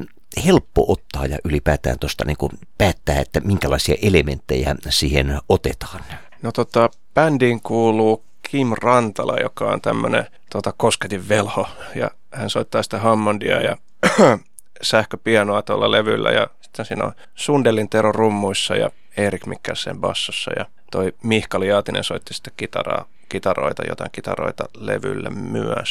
helppo 0.46 0.84
ottaa 0.92 1.26
ja 1.26 1.38
ylipäätään 1.44 1.98
tuosta 1.98 2.24
niin 2.24 2.60
päättää, 2.78 3.20
että 3.20 3.40
minkälaisia 3.40 3.94
elementtejä 4.02 4.76
siihen 4.88 5.40
otetaan? 5.48 6.04
No 6.42 6.52
tota, 6.52 6.90
bändiin 7.14 7.60
kuuluu 7.60 8.27
Kim 8.50 8.72
Rantala, 8.82 9.36
joka 9.36 9.64
on 9.64 9.80
tämmöinen 9.80 10.26
tota, 10.52 10.72
kosketin 10.76 11.28
velho 11.28 11.68
ja 11.94 12.10
hän 12.32 12.50
soittaa 12.50 12.82
sitä 12.82 12.98
Hammondia 12.98 13.60
ja 13.60 13.76
sähköpianoa 14.82 15.62
tuolla 15.62 15.90
levyllä 15.90 16.30
ja 16.30 16.46
sitten 16.60 16.84
siinä 16.84 17.04
on 17.04 17.12
Sundelin 17.34 17.88
Tero 17.88 18.12
rummuissa 18.12 18.76
ja 18.76 18.90
Erik 19.16 19.46
Mikkelsen 19.46 20.00
bassossa 20.00 20.50
ja 20.56 20.66
toi 20.90 21.12
Mihkali 21.22 21.68
Jaatinen 21.68 22.04
soitti 22.04 22.34
sitten 22.34 22.52
kitaraa, 22.56 23.04
kitaroita, 23.28 23.82
jotain 23.88 24.10
kitaroita 24.12 24.64
levyllä 24.76 25.30
myös. 25.30 25.90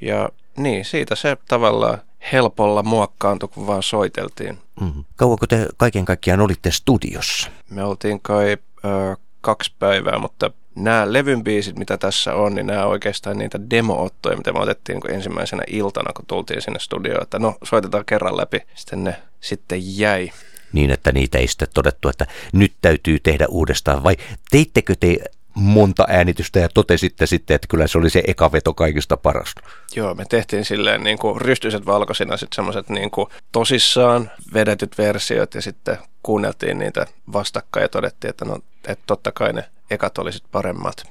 Ja 0.00 0.28
niin, 0.56 0.84
siitä 0.84 1.14
se 1.14 1.36
tavallaan 1.48 1.98
helpolla 2.32 2.82
muokkaantui, 2.82 3.48
kun 3.48 3.66
vaan 3.66 3.82
soiteltiin. 3.82 4.58
Mm-hmm. 4.80 5.04
Kauanko 5.16 5.46
te 5.46 5.68
kaiken 5.76 6.04
kaikkiaan 6.04 6.40
olitte 6.40 6.70
studiossa? 6.70 7.50
Me 7.70 7.84
oltiin 7.84 8.20
kai 8.20 8.56
ö, 8.84 9.16
kaksi 9.40 9.72
päivää, 9.78 10.18
mutta 10.18 10.50
nämä 10.76 11.12
levyn 11.12 11.44
biisit, 11.44 11.78
mitä 11.78 11.98
tässä 11.98 12.34
on, 12.34 12.54
niin 12.54 12.66
nämä 12.66 12.86
oikeastaan 12.86 13.38
niitä 13.38 13.60
demo-ottoja, 13.70 14.36
mitä 14.36 14.52
me 14.52 14.60
otettiin 14.60 14.98
niin 14.98 15.14
ensimmäisenä 15.14 15.62
iltana, 15.66 16.12
kun 16.12 16.24
tultiin 16.26 16.62
sinne 16.62 16.78
studioon, 16.78 17.22
että 17.22 17.38
no 17.38 17.54
soitetaan 17.64 18.04
kerran 18.04 18.36
läpi, 18.36 18.60
sitten 18.74 19.04
ne 19.04 19.16
sitten 19.40 19.98
jäi. 19.98 20.30
Niin, 20.72 20.90
että 20.90 21.12
niitä 21.12 21.38
ei 21.38 21.46
sitten 21.48 21.68
todettu, 21.74 22.08
että 22.08 22.26
nyt 22.52 22.72
täytyy 22.82 23.18
tehdä 23.20 23.46
uudestaan, 23.48 24.02
vai 24.02 24.16
teittekö 24.50 24.94
te 25.00 25.18
monta 25.54 26.04
äänitystä 26.08 26.58
ja 26.58 26.68
totesitte 26.68 27.26
sitten, 27.26 27.54
että 27.54 27.68
kyllä 27.68 27.86
se 27.86 27.98
oli 27.98 28.10
se 28.10 28.22
eka 28.26 28.52
veto 28.52 28.74
kaikista 28.74 29.16
paras. 29.16 29.54
Joo, 29.96 30.14
me 30.14 30.24
tehtiin 30.24 30.64
silleen 30.64 31.04
niin 31.04 31.18
kuin 31.18 31.40
rystyiset 31.40 31.86
valkoisina 31.86 32.36
sitten 32.36 32.54
semmoiset 32.56 32.88
niin 32.88 33.10
kuin 33.10 33.28
tosissaan 33.52 34.30
vedetyt 34.54 34.98
versiot 34.98 35.54
ja 35.54 35.62
sitten 35.62 35.98
kuunneltiin 36.22 36.78
niitä 36.78 37.06
vastakkain 37.32 37.82
ja 37.84 37.88
todettiin, 37.88 38.30
että 38.30 38.44
no, 38.44 38.58
että 38.88 39.04
totta 39.06 39.32
kai 39.32 39.52
ne 39.52 39.64
ekat 39.90 40.18
olisit 40.18 40.44
paremmat. 40.52 41.10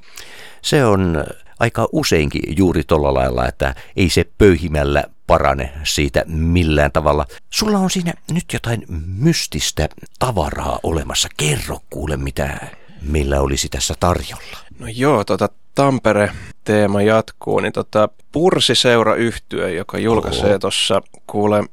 Se 0.61 0.85
on 0.85 1.23
aika 1.59 1.87
useinkin 1.91 2.57
juuri 2.57 2.83
tuolla 2.83 3.13
lailla, 3.13 3.47
että 3.47 3.75
ei 3.95 4.09
se 4.09 4.25
pöyhimällä 4.37 5.03
parane 5.27 5.73
siitä 5.83 6.23
millään 6.27 6.91
tavalla. 6.91 7.25
Sulla 7.49 7.77
on 7.77 7.89
siinä 7.89 8.13
nyt 8.31 8.45
jotain 8.53 8.85
mystistä 9.17 9.89
tavaraa 10.19 10.79
olemassa. 10.83 11.29
Kerro 11.37 11.79
kuule, 11.89 12.17
mitä 12.17 12.57
meillä 13.01 13.41
olisi 13.41 13.69
tässä 13.69 13.93
tarjolla. 13.99 14.57
No 14.79 14.87
joo, 14.87 15.23
tota 15.23 15.49
Tampere-teema 15.75 17.01
jatkuu, 17.01 17.59
niin 17.59 17.73
tota 17.73 18.09
Pursiseura 18.31 19.15
yhtye, 19.15 19.73
joka 19.73 19.97
julkaisee 19.97 20.59
tuossa 20.59 21.01
kuule 21.27 21.63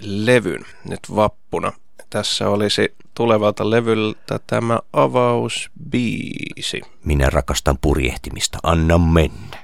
levyn 0.00 0.64
nyt 0.88 1.00
vappuna. 1.16 1.72
Tässä 2.14 2.48
olisi 2.48 2.94
tulevalta 3.14 3.70
levyltä 3.70 4.40
tämä 4.46 4.78
avausbiisi. 4.92 6.80
Minä 7.04 7.30
rakastan 7.30 7.78
purjehtimista, 7.80 8.58
anna 8.62 8.98
mennä. 8.98 9.63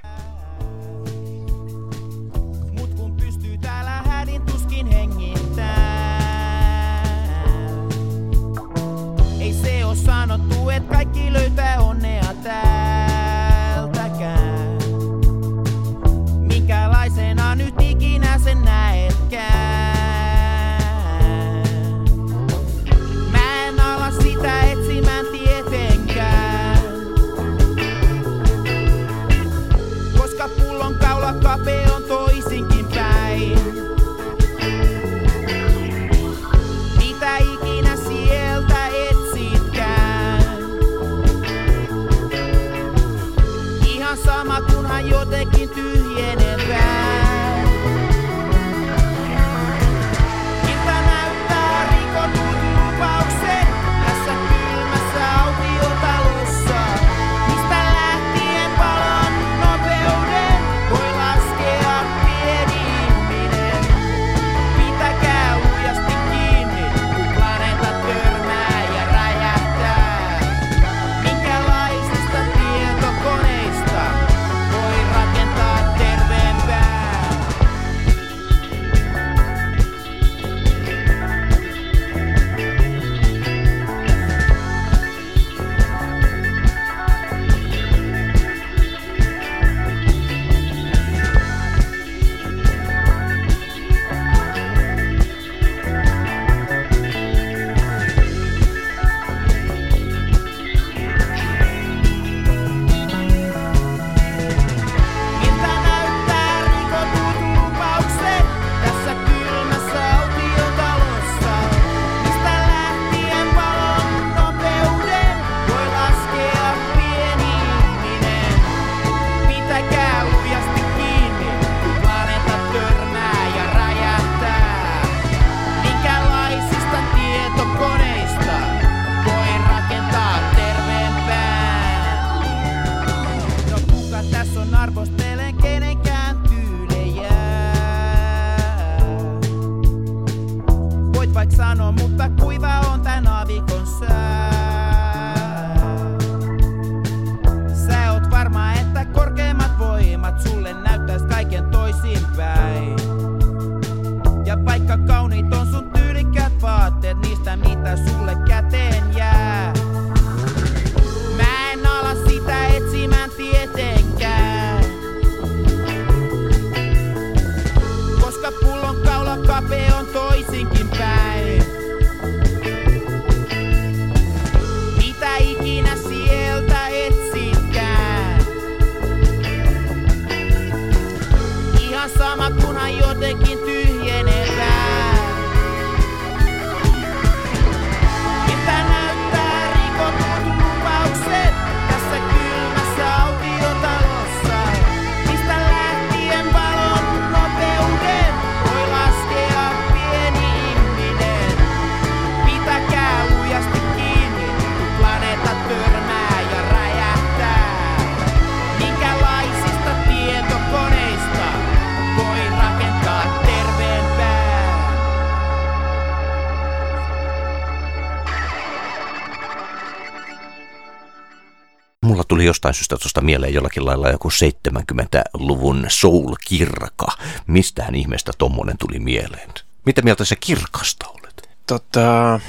Jostain 222.61 222.75
syystä 222.75 222.97
tuosta 222.97 223.21
mieleen 223.21 223.55
jollakin 223.55 223.87
lailla 223.87 224.09
joku 224.09 224.29
70-luvun 224.29 225.87
soul-kirka. 225.89 227.07
Mistähän 227.47 227.95
ihmeestä 227.95 228.33
tommonen 228.39 228.79
tuli 228.79 228.99
mieleen? 228.99 229.51
Mitä 229.87 230.03
mieltä 230.03 230.25
se 230.25 230.37
kirkasta 230.37 231.09
olet? 231.09 231.49
Tota, 231.67 232.41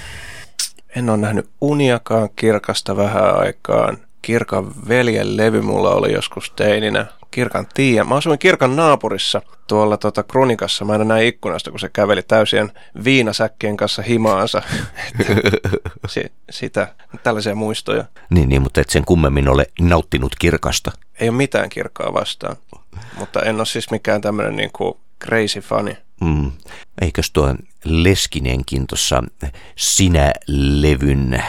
en 0.95 1.09
ole 1.09 1.17
nähnyt 1.17 1.49
uniakaan 1.61 2.29
kirkasta 2.35 2.97
vähän 2.97 3.35
aikaan. 3.35 3.97
Kirkan 4.21 4.71
veljen 4.87 5.37
levy 5.37 5.61
mulla 5.61 5.89
oli 5.95 6.13
joskus 6.13 6.51
teininä. 6.51 7.05
Kirkan 7.31 7.67
Tiia. 7.73 8.03
Mä 8.03 8.15
asuin 8.15 8.39
Kirkan 8.39 8.75
naapurissa 8.75 9.41
tuolla 9.67 9.97
tota 9.97 10.23
Kronikassa. 10.23 10.85
Mä 10.85 10.95
en 10.95 11.07
näin 11.07 11.27
ikkunasta, 11.27 11.71
kun 11.71 11.79
se 11.79 11.89
käveli 11.89 12.21
täysien 12.21 12.71
viinasäkkien 13.03 13.77
kanssa 13.77 14.01
himaansa. 14.01 14.61
si- 16.07 16.31
sitä, 16.49 16.95
tällaisia 17.23 17.55
muistoja. 17.55 18.05
Niin, 18.29 18.49
niin, 18.49 18.61
mutta 18.61 18.81
et 18.81 18.89
sen 18.89 19.05
kummemmin 19.05 19.49
ole 19.49 19.65
nauttinut 19.81 20.35
kirkasta. 20.39 20.91
Ei 21.19 21.29
ole 21.29 21.37
mitään 21.37 21.69
kirkkaa 21.69 22.13
vastaan. 22.13 22.55
Mutta 23.17 23.41
en 23.41 23.55
ole 23.55 23.65
siis 23.65 23.91
mikään 23.91 24.21
tämmöinen 24.21 24.55
niinku 24.55 24.99
crazy 25.23 25.59
funny. 25.59 25.95
Mm. 26.21 26.51
Eikös 27.01 27.31
tuo 27.31 27.55
Leskinenkin 27.83 28.87
tuossa 28.87 29.23
Sinä-levyn 29.75 31.43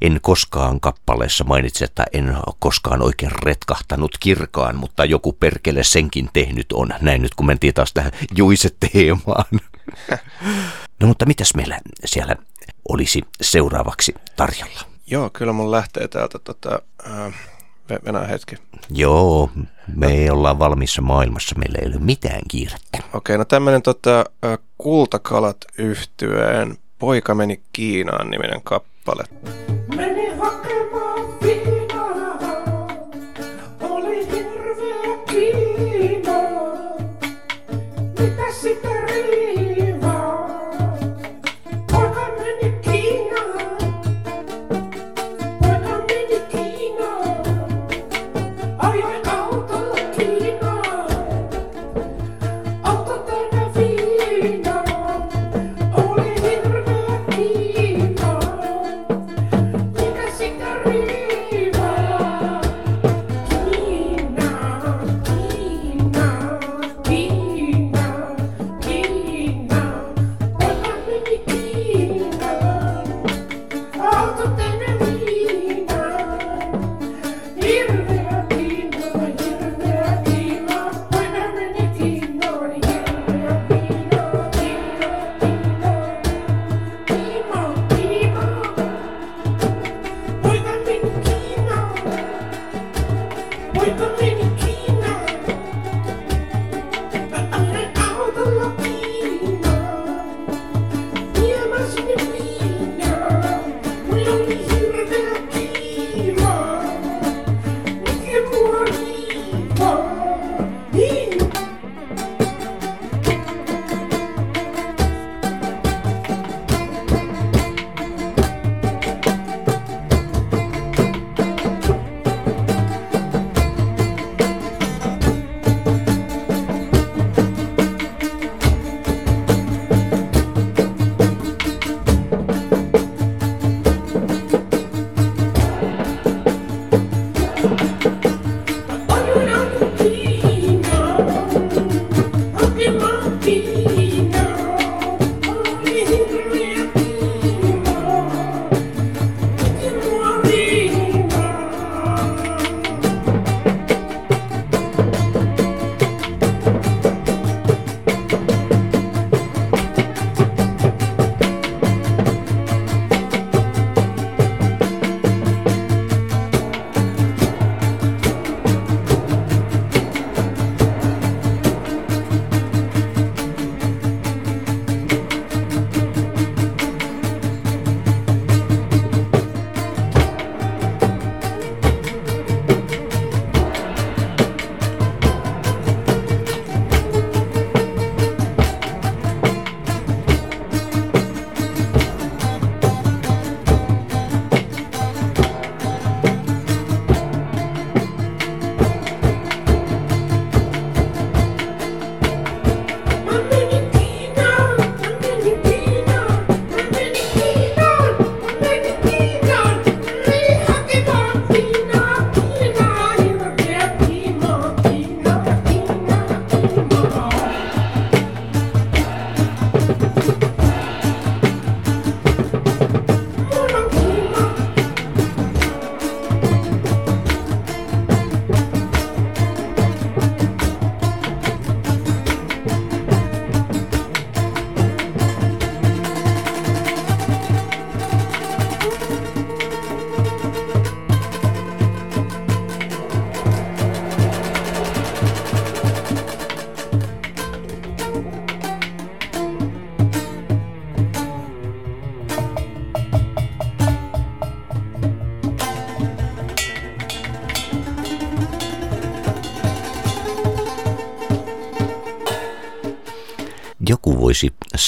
En 0.00 0.18
koskaan 0.22 0.80
kappaleessa 0.80 1.44
mainitsi, 1.44 1.84
että 1.84 2.04
en 2.12 2.36
koskaan 2.58 3.02
oikein 3.02 3.32
retkahtanut 3.42 4.18
kirkaan, 4.20 4.76
mutta 4.76 5.04
joku 5.04 5.32
perkele 5.32 5.84
senkin 5.84 6.30
tehnyt 6.32 6.72
on. 6.72 6.88
Näin 7.00 7.22
nyt 7.22 7.34
kun 7.34 7.46
mentiin 7.46 7.74
taas 7.74 7.92
tähän 7.92 8.12
juiseteemaan. 8.36 9.44
No 11.00 11.06
mutta 11.06 11.26
mitäs 11.26 11.54
meillä 11.54 11.80
siellä 12.04 12.36
olisi 12.88 13.22
seuraavaksi 13.40 14.14
tarjolla? 14.36 14.80
Joo, 15.06 15.30
kyllä 15.30 15.52
mun 15.52 15.70
lähtee 15.70 16.08
täältä 16.08 16.38
tota, 16.38 16.82
äh, 17.06 17.34
Venäjä 18.04 18.26
hetki. 18.26 18.56
Joo, 18.90 19.50
me 19.94 20.30
ollaan 20.32 20.58
valmissa 20.58 21.02
maailmassa, 21.02 21.58
meillä 21.58 21.78
ei 21.82 21.86
ole 21.86 22.04
mitään 22.04 22.40
kiirettä. 22.48 22.98
Okei, 23.12 23.38
no 23.38 23.44
tämmönen 23.44 23.82
tota, 23.82 24.24
Kultakalat 24.78 25.56
yhtyeen 25.78 26.78
Poika 26.98 27.34
meni 27.34 27.60
Kiinaan 27.72 28.30
niminen 28.30 28.60
kappale. 28.64 29.24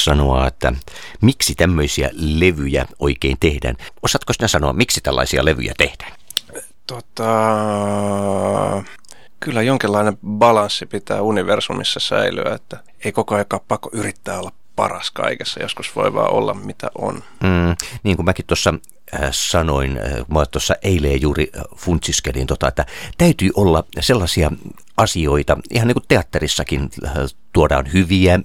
Voisi 0.07 0.20
sanoa, 0.20 0.46
että 0.46 0.72
miksi 1.20 1.55
tämmöisiä 1.55 2.11
levyjä 2.12 2.86
oikein 2.98 3.36
tehdään. 3.40 3.76
Osaatko 4.03 4.32
sinä 4.32 4.48
sanoa, 4.48 4.72
miksi 4.72 5.00
tällaisia 5.00 5.44
levyjä 5.44 5.74
tehdään? 5.78 6.12
Tota, 6.86 7.24
kyllä 9.40 9.62
jonkinlainen 9.62 10.18
balanssi 10.26 10.86
pitää 10.86 11.22
universumissa 11.22 12.00
säilyä, 12.00 12.55
että 12.55 12.80
ei 13.05 13.12
koko 13.12 13.34
ajan 13.34 13.46
pakko 13.68 13.90
yrittää 13.92 14.38
olla 14.38 14.53
paras 14.76 15.11
kaikessa. 15.11 15.62
Joskus 15.62 15.96
voi 15.96 16.14
vaan 16.14 16.32
olla 16.32 16.55
mitä 16.55 16.90
on. 16.98 17.14
Mm, 17.42 17.76
niin 18.03 18.16
kuin 18.16 18.26
mäkin 18.26 18.46
tuossa 18.46 18.74
äh, 19.14 19.20
sanoin, 19.30 19.98
äh, 19.98 20.24
mä 20.28 20.46
tuossa 20.46 20.74
eilen 20.82 21.22
juuri 21.22 21.50
äh, 21.57 21.62
funtsiskelin, 21.76 22.46
tota, 22.46 22.68
että 22.68 22.86
täytyy 23.18 23.50
olla 23.55 23.84
sellaisia 24.00 24.50
asioita, 24.96 25.57
ihan 25.70 25.88
niin 25.88 25.94
kuin 25.94 26.05
teatterissakin 26.09 26.90
tuodaan 27.53 27.92
hyviä 27.92 28.40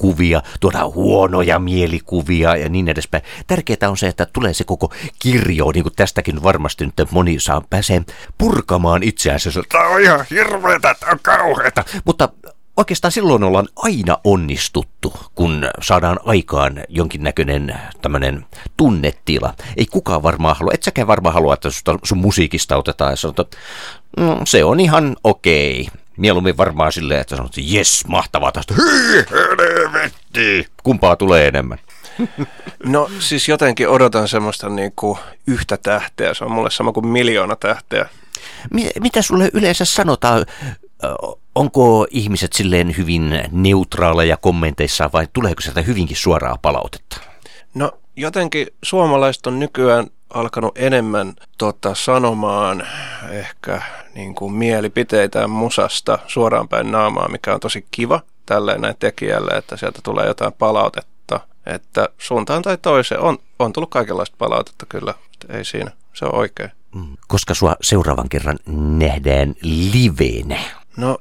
mielikuvia, 0.00 0.42
tuodaan 0.60 0.94
huonoja 0.94 1.58
mielikuvia 1.58 2.56
ja 2.56 2.68
niin 2.68 2.88
edespäin. 2.88 3.24
Tärkeää 3.46 3.90
on 3.90 3.96
se, 3.96 4.06
että 4.08 4.26
tulee 4.32 4.54
se 4.54 4.64
koko 4.64 4.92
kirjo, 5.18 5.72
niin 5.72 5.82
kuin 5.82 5.94
tästäkin 5.96 6.42
varmasti 6.42 6.86
nyt 6.86 7.10
moni 7.10 7.40
saa 7.40 7.62
pääsee 7.70 8.02
purkamaan 8.38 9.02
itseänsä. 9.02 9.50
Tämä 9.68 9.88
on 9.88 10.00
ihan 10.00 10.26
hirveetä, 10.30 10.94
tämä 11.00 11.12
on 11.12 11.18
kauheata. 11.22 11.84
Mutta 12.04 12.28
oikeastaan 12.76 13.12
silloin 13.12 13.44
ollaan 13.44 13.68
aina 13.76 14.18
onnistuttu, 14.24 15.12
kun 15.34 15.68
saadaan 15.82 16.20
aikaan 16.24 16.80
jonkinnäköinen 16.88 17.74
tämmöinen 18.02 18.46
tunnetila. 18.76 19.54
Ei 19.76 19.86
kukaan 19.86 20.22
varmaan 20.22 20.56
halua, 20.56 20.72
et 20.74 20.82
säkään 20.82 21.08
varmaan 21.08 21.34
halua, 21.34 21.54
että 21.54 21.68
sun 22.04 22.18
musiikista 22.18 22.76
otetaan 22.76 23.12
ja 23.12 23.16
sanotaan, 23.16 23.48
no, 24.16 24.40
se 24.44 24.64
on 24.64 24.80
ihan 24.80 25.16
okei. 25.24 25.88
Mieluummin 26.20 26.56
varmaan 26.56 26.92
silleen, 26.92 27.20
että 27.20 27.36
sanot, 27.36 27.52
jes, 27.56 28.04
mahtavaa 28.06 28.52
tästä, 28.52 28.74
hyi, 28.74 29.24
helvetti. 29.30 30.66
Kumpaa 30.82 31.16
tulee 31.16 31.48
enemmän? 31.48 31.78
No 32.84 33.10
siis 33.18 33.48
jotenkin 33.48 33.88
odotan 33.88 34.28
semmoista 34.28 34.68
niin 34.68 34.92
kuin 34.96 35.18
yhtä 35.46 35.76
tähteä. 35.76 36.34
Se 36.34 36.44
on 36.44 36.52
mulle 36.52 36.70
sama 36.70 36.92
kuin 36.92 37.06
miljoona 37.06 37.56
tähteä. 37.56 38.08
Mi- 38.70 38.90
mitä 39.00 39.22
sulle 39.22 39.50
yleensä 39.52 39.84
sanotaan? 39.84 40.46
Onko 41.54 42.06
ihmiset 42.10 42.52
silleen 42.52 42.96
hyvin 42.96 43.40
neutraaleja 43.52 44.36
kommenteissa 44.36 45.10
vai 45.12 45.28
tuleeko 45.32 45.60
sieltä 45.60 45.82
hyvinkin 45.82 46.16
suoraa 46.16 46.58
palautetta? 46.62 47.20
No 47.74 47.92
jotenkin 48.16 48.66
suomalaiset 48.82 49.46
on 49.46 49.58
nykyään 49.58 50.06
alkanut 50.34 50.78
enemmän 50.78 51.32
tota, 51.58 51.94
sanomaan 51.94 52.86
ehkä 53.30 53.82
niin 54.14 54.34
kuin 54.34 54.52
mielipiteitään 54.52 55.50
musasta 55.50 56.18
suoraan 56.26 56.68
päin 56.68 56.90
naamaa, 56.90 57.28
mikä 57.28 57.54
on 57.54 57.60
tosi 57.60 57.86
kiva 57.90 58.20
tälleen 58.46 58.80
näin 58.80 58.96
tekijälle, 58.98 59.50
että 59.50 59.76
sieltä 59.76 60.00
tulee 60.02 60.26
jotain 60.26 60.52
palautetta. 60.52 61.40
Että 61.66 62.08
suuntaan 62.18 62.62
tai 62.62 62.78
toiseen 62.78 63.20
on, 63.20 63.38
on 63.58 63.72
tullut 63.72 63.90
kaikenlaista 63.90 64.36
palautetta 64.38 64.86
kyllä, 64.86 65.14
ei 65.48 65.64
siinä, 65.64 65.90
se 66.12 66.24
on 66.24 66.34
oikein. 66.34 66.70
Mm. 66.94 67.16
Koska 67.28 67.54
sua 67.54 67.76
seuraavan 67.80 68.28
kerran 68.28 68.58
nähdään 68.98 69.54
liveenä? 69.62 70.58
No 70.96 71.18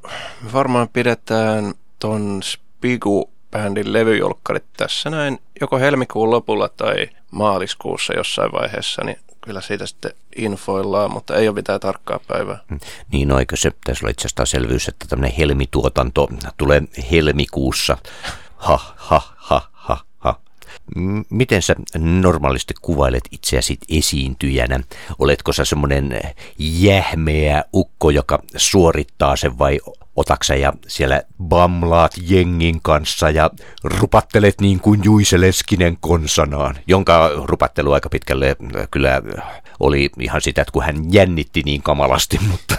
varmaan 0.53 0.89
pidetään 0.93 1.74
ton 1.99 2.41
Spigu-bändin 3.50 3.93
levyjulkkarit 3.93 4.64
tässä 4.78 5.10
näin 5.10 5.39
joko 5.62 5.78
helmikuun 5.80 6.32
lopulla 6.32 6.70
tai 6.70 7.10
maaliskuussa 7.32 8.14
jossain 8.14 8.52
vaiheessa, 8.52 9.04
niin 9.04 9.20
kyllä 9.41 9.62
siitä 9.62 9.86
sitten 9.86 10.12
infoillaan, 10.36 11.12
mutta 11.12 11.36
ei 11.36 11.47
ole 11.47 11.56
mitään 11.56 11.80
tarkkaa 11.80 12.20
päivää. 12.28 12.60
Niin 13.12 13.28
no, 13.28 13.39
eikö 13.39 13.58
se 13.58 13.72
pitäisi 13.72 14.06
olla 14.06 14.14
asiassa 14.18 14.45
selvyys, 14.45 14.88
että 14.88 15.06
tämmöinen 15.10 15.38
helmituotanto 15.38 16.28
tulee 16.58 16.84
helmikuussa. 17.12 17.97
Ha, 18.56 18.80
ha, 18.95 19.22
ha, 19.36 19.68
Miten 21.30 21.62
sä 21.62 21.76
normaalisti 21.98 22.74
kuvailet 22.82 23.24
itseäsi 23.32 23.78
esiintyjänä? 23.90 24.80
Oletko 25.20 25.54
sä 25.54 25.66
semmoinen 25.66 26.22
jähmeä 26.60 27.64
ukko, 27.74 28.10
joka 28.10 28.40
suorittaa 28.56 29.36
sen 29.36 29.60
vai 29.60 29.80
otaksa 30.16 30.56
ja 30.56 30.74
siellä 30.88 31.22
bamlaat 31.44 32.12
jengin 32.22 32.80
kanssa 32.82 33.30
ja 33.30 33.50
rupattelet 33.84 34.62
niin 34.62 34.80
kuin 34.80 35.02
Juise 35.04 35.42
Leskinen 35.42 35.98
konsanaan, 36.00 36.76
jonka 36.88 37.32
rupattelu 37.44 37.92
aika 37.92 38.10
pitkälle 38.10 38.50
äh, 38.50 38.88
kyllä 38.92 39.22
oli 39.80 40.10
ihan 40.20 40.42
sitä, 40.42 40.62
että 40.62 40.72
kun 40.72 40.84
hän 40.84 41.14
jännitti 41.14 41.62
niin 41.66 41.82
kamalasti, 41.82 42.40
mutta 42.52 42.76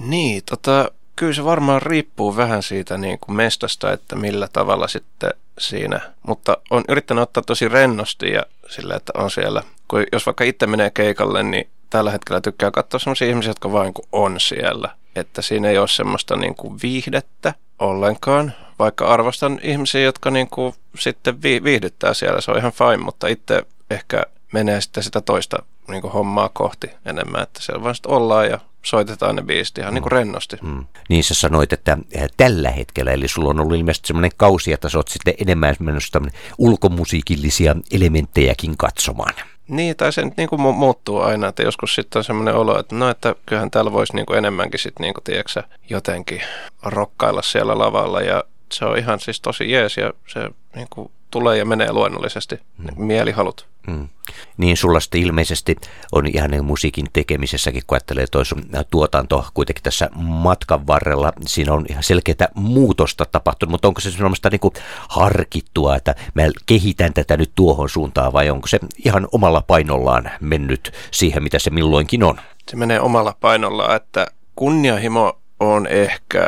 Niin, 0.00 0.42
tota, 0.50 0.90
kyllä 1.16 1.32
se 1.32 1.44
varmaan 1.44 1.82
riippuu 1.82 2.36
vähän 2.36 2.62
siitä 2.62 2.98
niin 2.98 3.18
kuin 3.20 3.36
mestasta, 3.36 3.92
että 3.92 4.16
millä 4.16 4.48
tavalla 4.52 4.88
sitten 4.88 5.30
siinä. 5.58 6.00
Mutta 6.22 6.56
on 6.70 6.84
yrittänyt 6.88 7.22
ottaa 7.22 7.42
tosi 7.42 7.68
rennosti 7.68 8.30
ja 8.32 8.42
sillä, 8.68 8.94
että 8.94 9.12
on 9.16 9.30
siellä, 9.30 9.62
kun 9.88 10.04
jos 10.12 10.26
vaikka 10.26 10.44
itse 10.44 10.66
menee 10.66 10.90
keikalle, 10.90 11.42
niin 11.42 11.68
tällä 11.90 12.10
hetkellä 12.10 12.40
tykkää 12.40 12.70
katsoa 12.70 13.00
sellaisia 13.00 13.28
ihmisiä, 13.28 13.50
jotka 13.50 13.72
vain 13.72 13.94
kuin 13.94 14.08
on 14.12 14.40
siellä. 14.40 14.88
Että 15.16 15.42
siinä 15.42 15.68
ei 15.68 15.78
ole 15.78 15.88
semmoista 15.88 16.36
niin 16.36 16.54
kuin 16.54 16.78
viihdettä 16.82 17.54
ollenkaan, 17.78 18.52
vaikka 18.78 19.06
arvostan 19.06 19.60
ihmisiä, 19.62 20.00
jotka 20.00 20.30
niin 20.30 20.48
kuin 20.48 20.74
sitten 20.98 21.42
vi- 21.42 21.64
viihdyttää 21.64 22.14
siellä, 22.14 22.40
se 22.40 22.50
on 22.50 22.58
ihan 22.58 22.72
fine, 22.72 22.96
mutta 22.96 23.26
itse 23.26 23.62
ehkä 23.90 24.22
menee 24.52 24.80
sitten 24.80 25.02
sitä 25.02 25.20
toista 25.20 25.56
niin 25.88 26.02
kuin 26.02 26.12
hommaa 26.12 26.48
kohti 26.48 26.90
enemmän, 27.04 27.42
että 27.42 27.60
siellä 27.62 27.82
vaan 27.82 27.94
sitten 27.94 28.12
ollaan 28.12 28.46
ja 28.46 28.60
soitetaan 28.86 29.36
ne 29.36 29.42
biisit 29.42 29.78
ihan 29.78 29.94
niin 29.94 30.02
kuin 30.02 30.12
rennosti. 30.12 30.56
mm. 30.62 30.84
niin 31.08 31.24
sä 31.24 31.34
sanoit, 31.34 31.72
että 31.72 31.92
äh, 31.92 32.28
tällä 32.36 32.70
hetkellä, 32.70 33.12
eli 33.12 33.28
sulla 33.28 33.50
on 33.50 33.60
ollut 33.60 33.76
ilmeisesti 33.76 34.06
semmoinen 34.06 34.30
kausi, 34.36 34.72
että 34.72 34.88
sä 34.88 34.98
oot 34.98 35.08
sitten 35.08 35.34
enemmän 35.38 35.76
menossa 35.80 36.20
ulkomusiikillisia 36.58 37.76
elementtejäkin 37.92 38.76
katsomaan. 38.76 39.34
Niin, 39.68 39.96
tai 39.96 40.12
se 40.12 40.24
nyt 40.24 40.36
niin 40.36 40.48
kuin 40.48 40.60
mu- 40.60 40.76
muuttuu 40.76 41.20
aina, 41.20 41.48
että 41.48 41.62
joskus 41.62 41.94
sitten 41.94 42.20
on 42.20 42.24
semmoinen 42.24 42.54
olo, 42.54 42.78
että 42.78 42.94
no, 42.94 43.10
että 43.10 43.34
kyllähän 43.46 43.70
täällä 43.70 43.92
voisi 43.92 44.14
niin 44.14 44.26
kuin 44.26 44.38
enemmänkin 44.38 44.80
sitten 44.80 45.02
niin 45.04 45.14
kuin, 45.14 45.24
tiedätkö, 45.24 45.62
jotenkin 45.90 46.42
rokkailla 46.82 47.42
siellä 47.42 47.78
lavalla 47.78 48.20
ja 48.20 48.44
se 48.72 48.84
on 48.84 48.98
ihan 48.98 49.20
siis 49.20 49.40
tosi 49.40 49.70
jees 49.70 49.96
ja 49.96 50.12
se 50.26 50.50
niin 50.74 50.86
kuin, 50.90 51.10
tulee 51.30 51.58
ja 51.58 51.64
menee 51.64 51.92
luonnollisesti, 51.92 52.60
mm. 52.78 53.04
mielihalut. 53.04 53.66
Mm. 53.86 54.08
Niin 54.56 54.76
sulla 54.76 55.00
sitten 55.00 55.20
ilmeisesti 55.20 55.76
on 56.12 56.26
ihan 56.26 56.50
niin 56.50 56.64
musiikin 56.64 57.06
tekemisessäkin, 57.12 57.82
kun 57.86 57.96
ajattelee 57.96 58.26
toi 58.26 58.46
sun 58.46 58.62
tuotanto 58.90 59.46
kuitenkin 59.54 59.82
tässä 59.82 60.10
matkan 60.14 60.86
varrella, 60.86 61.32
siinä 61.46 61.72
on 61.72 61.86
ihan 61.90 62.02
selkeää 62.02 62.48
muutosta 62.54 63.26
tapahtunut, 63.32 63.70
mutta 63.70 63.88
onko 63.88 64.00
se 64.00 64.10
sellaista 64.10 64.50
niin 64.50 64.72
harkittua, 65.08 65.96
että 65.96 66.14
mä 66.34 66.42
kehitän 66.66 67.14
tätä 67.14 67.36
nyt 67.36 67.52
tuohon 67.54 67.88
suuntaan 67.88 68.32
vai 68.32 68.50
onko 68.50 68.66
se 68.66 68.78
ihan 69.04 69.28
omalla 69.32 69.62
painollaan 69.66 70.30
mennyt 70.40 70.92
siihen, 71.10 71.42
mitä 71.42 71.58
se 71.58 71.70
milloinkin 71.70 72.22
on? 72.22 72.40
Se 72.70 72.76
menee 72.76 73.00
omalla 73.00 73.36
painolla, 73.40 73.96
että 73.96 74.26
kunnianhimo 74.56 75.38
on 75.60 75.86
ehkä 75.86 76.46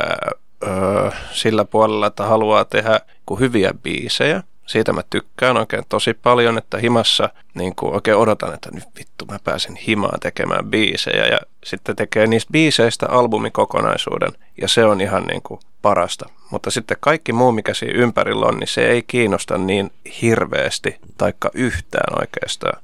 öö, 0.66 1.10
sillä 1.32 1.64
puolella, 1.64 2.06
että 2.06 2.26
haluaa 2.26 2.64
tehdä 2.64 3.00
hyviä 3.40 3.74
biisejä. 3.82 4.42
Siitä 4.68 4.92
mä 4.92 5.02
tykkään 5.10 5.56
oikein 5.56 5.84
tosi 5.88 6.14
paljon, 6.14 6.58
että 6.58 6.78
himassa 6.78 7.28
niin 7.54 7.74
kuin 7.76 7.94
oikein 7.94 8.16
odotan, 8.16 8.54
että 8.54 8.70
nyt 8.72 8.84
vittu 8.98 9.24
mä 9.26 9.38
pääsen 9.44 9.76
himaan 9.76 10.20
tekemään 10.20 10.64
biisejä 10.64 11.26
ja 11.26 11.38
sitten 11.64 11.96
tekee 11.96 12.26
niistä 12.26 12.52
biiseistä 12.52 13.06
albumikokonaisuuden 13.08 14.32
ja 14.60 14.68
se 14.68 14.84
on 14.84 15.00
ihan 15.00 15.24
niin 15.24 15.42
kuin 15.42 15.60
parasta. 15.82 16.28
Mutta 16.50 16.70
sitten 16.70 16.96
kaikki 17.00 17.32
muu, 17.32 17.52
mikä 17.52 17.74
siinä 17.74 17.98
ympärillä 17.98 18.46
on, 18.46 18.58
niin 18.58 18.68
se 18.68 18.86
ei 18.86 19.02
kiinnosta 19.02 19.58
niin 19.58 19.92
hirveästi 20.22 20.96
taikka 21.18 21.50
yhtään 21.54 22.20
oikeastaan. 22.20 22.82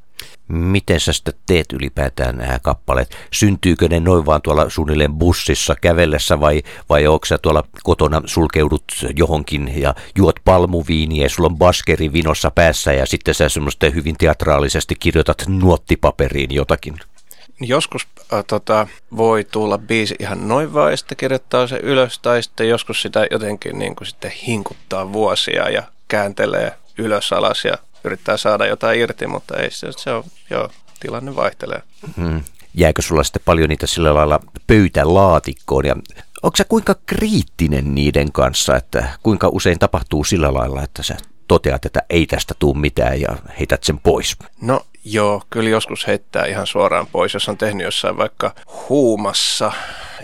Miten 0.49 1.01
sä 1.01 1.13
sitten 1.13 1.35
teet 1.47 1.73
ylipäätään 1.73 2.37
nämä 2.37 2.59
kappaleet? 2.59 3.17
Syntyykö 3.33 3.89
ne 3.89 4.01
noin 4.01 4.27
vaan 4.27 4.43
tuolla 4.43 4.71
suunnilleen 4.71 5.15
bussissa 5.15 5.75
kävellessä 5.81 6.41
vai, 6.41 6.63
vai 6.89 7.07
onko 7.07 7.27
sä 7.27 7.39
tuolla 7.39 7.65
kotona 7.83 8.23
sulkeudut 8.25 8.85
johonkin 9.17 9.81
ja 9.81 9.95
juot 10.17 10.37
palmuviiniä 10.45 11.23
ja 11.23 11.29
sulla 11.29 11.49
on 11.49 11.59
baskeri 11.59 12.13
vinossa 12.13 12.51
päässä 12.51 12.93
ja 12.93 13.07
sitten 13.07 13.35
sä 13.35 13.49
semmoista 13.49 13.91
hyvin 13.91 14.17
teatraalisesti 14.19 14.95
kirjoitat 15.01 15.45
nuottipaperiin 15.49 16.55
jotakin? 16.55 16.95
Joskus 17.61 18.07
äh, 18.33 18.45
tota, 18.47 18.87
voi 19.17 19.45
tulla 19.45 19.79
biisi 19.79 20.17
ihan 20.19 20.49
noin 20.49 20.75
vaan 20.75 20.91
ja 20.91 20.97
sitten 20.97 21.17
kirjoittaa 21.17 21.67
se 21.67 21.77
ylös 21.83 22.19
tai 22.19 22.43
sitten 22.43 22.69
joskus 22.69 23.03
sitä 23.03 23.27
jotenkin 23.31 23.79
niin 23.79 23.97
kuin 23.97 24.09
sitten 24.09 24.31
hinkuttaa 24.31 25.13
vuosia 25.13 25.69
ja 25.69 25.83
kääntelee 26.09 26.73
ylös 26.99 27.33
alas 27.33 27.65
ja 27.65 27.79
yrittää 28.05 28.37
saada 28.37 28.67
jotain 28.67 29.01
irti, 29.01 29.27
mutta 29.27 29.57
ei 29.57 29.71
se, 29.71 29.93
se 29.97 30.13
on, 30.13 30.25
joo, 30.51 30.71
tilanne 31.01 31.37
vaihtelee. 31.37 31.83
Hmm. 32.17 32.43
Jääkö 32.75 33.03
sulla 33.03 33.25
sitten 33.25 33.43
paljon 33.45 33.69
niitä 33.69 33.87
sillä 33.87 34.15
lailla 34.15 34.41
pöytälaatikkoon 34.67 35.87
ja 35.87 35.97
onko 36.43 36.57
sä 36.57 36.65
kuinka 36.65 36.95
kriittinen 37.07 37.95
niiden 37.95 38.33
kanssa, 38.33 38.77
että 38.77 39.09
kuinka 39.23 39.49
usein 39.53 39.79
tapahtuu 39.79 40.25
sillä 40.25 40.55
lailla, 40.55 40.83
että 40.83 41.03
sä 41.03 41.17
toteat, 41.49 41.85
että 41.85 42.03
ei 42.11 42.27
tästä 42.27 42.55
tuu 42.59 42.75
mitään 42.75 43.21
ja 43.21 43.29
heität 43.59 43.85
sen 43.85 43.99
pois? 44.01 44.37
No 44.61 44.81
joo, 45.05 45.43
kyllä 45.51 45.71
joskus 45.71 46.07
heittää 46.07 46.47
ihan 46.47 46.67
suoraan 46.67 47.07
pois, 47.07 47.35
jos 47.35 47.49
on 47.49 47.59
tehnyt 47.59 47.85
jossain 47.85 48.17
vaikka 48.17 48.55
huumassa 48.89 49.73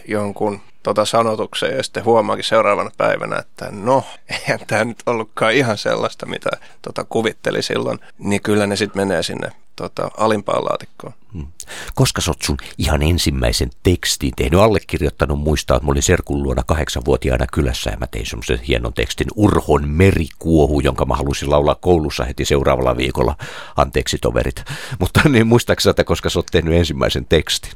jonkun 0.09 0.61
tota 0.83 1.05
sanotukseen 1.05 1.77
ja 1.77 1.83
sitten 1.83 2.05
huomaakin 2.05 2.45
seuraavana 2.45 2.91
päivänä, 2.97 3.39
että 3.39 3.69
no, 3.71 4.05
eihän 4.31 4.61
tämä 4.67 4.85
nyt 4.85 5.03
ollutkaan 5.07 5.53
ihan 5.53 5.79
sellaista, 5.79 6.27
mitä 6.27 6.51
tota 6.83 7.05
kuvitteli 7.05 7.63
silloin, 7.63 7.99
niin 8.19 8.43
kyllä 8.43 8.67
ne 8.67 8.77
sitten 8.77 9.03
menee 9.03 9.23
sinne 9.23 9.53
tota, 9.77 10.11
alimpaan 10.17 10.65
laatikkoon. 10.65 11.13
Hmm. 11.33 11.47
Koska 11.95 12.21
sä 12.21 12.31
oot 12.31 12.43
sun 12.43 12.57
ihan 12.79 13.03
ensimmäisen 13.03 13.71
tekstin 13.83 14.33
tehnyt, 14.37 14.61
allekirjoittanut, 14.61 15.41
muistaa, 15.41 15.77
että 15.77 15.87
mä 15.87 15.91
olin 15.91 16.03
Serkun 16.03 16.43
luona 16.43 16.63
kahdeksanvuotiaana 16.67 17.47
kylässä 17.53 17.91
ja 17.91 17.97
mä 17.97 18.07
tein 18.07 18.27
semmoisen 18.27 18.59
hienon 18.59 18.93
tekstin 18.93 19.27
Urhon 19.37 19.89
merikuohu, 19.89 20.81
jonka 20.81 21.05
mä 21.05 21.15
halusin 21.15 21.51
laulaa 21.51 21.75
koulussa 21.75 22.25
heti 22.25 22.45
seuraavalla 22.45 22.97
viikolla. 22.97 23.37
Anteeksi 23.77 24.19
toverit. 24.19 24.65
Mutta 24.99 25.21
niin 25.29 25.47
muistaaksä 25.47 25.91
että 25.91 26.05
koska 26.05 26.31
sä 26.31 26.39
oot 26.39 26.47
tehnyt 26.53 26.75
ensimmäisen 26.75 27.27
tekstin? 27.27 27.73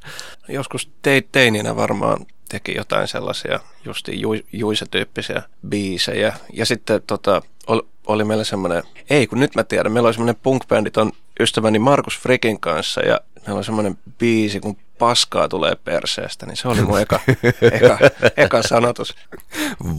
Joskus 0.49 0.91
te, 1.03 1.23
teininä 1.33 1.77
varmaan 1.77 2.27
teki 2.55 2.75
jotain 2.77 3.09
sellaisia 3.09 3.61
justi 3.85 4.21
ju, 4.21 4.31
juisetyyppisiä 4.53 5.43
biisejä. 5.69 6.35
Ja 6.53 6.67
sitten 6.67 7.03
tota, 7.07 7.43
oli, 7.67 7.83
oli 8.07 8.25
meillä 8.25 8.45
semmoinen, 8.45 8.83
ei 9.11 9.27
kun 9.27 9.41
nyt 9.41 9.55
mä 9.55 9.65
tiedän, 9.65 9.93
meillä 9.93 10.07
oli 10.07 10.15
semmoinen 10.15 10.43
punk-bändi 10.43 10.91
ton 10.91 11.13
ystäväni 11.41 11.79
Markus 11.79 12.19
Frikin 12.19 12.61
kanssa 12.61 13.01
ja 13.01 13.21
meillä 13.37 13.57
oli 13.57 13.65
semmoinen 13.65 13.99
biisi, 14.19 14.61
kun 14.61 14.77
paskaa 14.99 15.49
tulee 15.49 15.75
perseestä, 15.85 16.47
niin 16.47 16.57
se 16.57 16.69
oli 16.69 16.83
mun 16.83 17.01
eka, 17.01 17.21
eka, 17.63 17.99
eka 18.37 18.63
sanotus. 18.63 19.15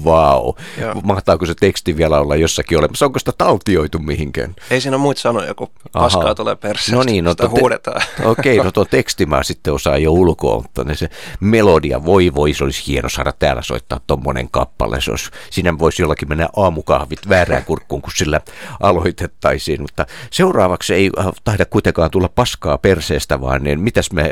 Vau. 0.04 0.54
Joo. 0.82 0.94
Mahtaako 1.04 1.46
se 1.46 1.56
teksti 1.56 1.98
vielä 1.98 2.20
olla 2.20 2.36
jossakin 2.36 2.78
olemassa? 2.78 3.06
Onko 3.06 3.20
sitä 3.20 3.32
taltioitu 3.38 4.00
mihinkään? 4.00 4.56
Ei 4.70 4.82
siinä 4.82 4.96
ole 4.98 5.02
muita 5.02 5.22
sanoja, 5.22 5.54
Aha. 5.94 6.06
paskaa 6.06 6.36
tulee 6.36 6.56
perseestä. 6.56 6.96
No 6.96 7.04
niin, 7.04 7.24
no 7.24 7.32
sitä 7.32 7.44
te- 7.44 7.60
huudetaan. 7.60 8.02
Okei, 8.24 8.58
no 8.58 8.72
tuo 8.72 8.86
teksti 8.86 9.26
mä 9.26 9.44
sitten 9.44 9.74
osaan 9.74 10.04
jo 10.04 10.12
ulkoa, 10.12 10.62
mutta 10.62 10.84
ne 10.84 10.96
se 10.96 11.10
melodia, 11.40 12.06
voi 12.06 12.34
voi, 12.36 12.54
se 12.54 12.64
olisi 12.64 12.84
hieno 12.88 13.10
saada 13.10 13.32
täällä 13.32 13.62
soittaa 13.62 14.00
tommonen 14.08 14.50
kappale. 14.52 15.02
Se 15.02 15.12
olisi, 15.12 15.32
siinä 15.50 15.80
voisi 15.80 16.02
jollakin 16.02 16.30
mennä 16.30 16.50
aamukahvit 16.56 17.30
väärään 17.30 17.66
kurkkuun, 17.66 18.02
kun 18.02 18.12
sillä 18.16 18.42
aloitettaisiin. 18.80 19.82
Mutta 19.82 20.06
seuraavaksi 20.32 20.94
ei 20.94 21.12
taida 21.44 21.66
kuitenkaan 21.66 22.12
tulla 22.12 22.30
paskaa 22.30 22.78
perseestä, 22.78 23.42
vaan 23.42 23.64
niin 23.64 23.80
mitäs 23.80 24.12
me 24.12 24.22
äh, 24.22 24.30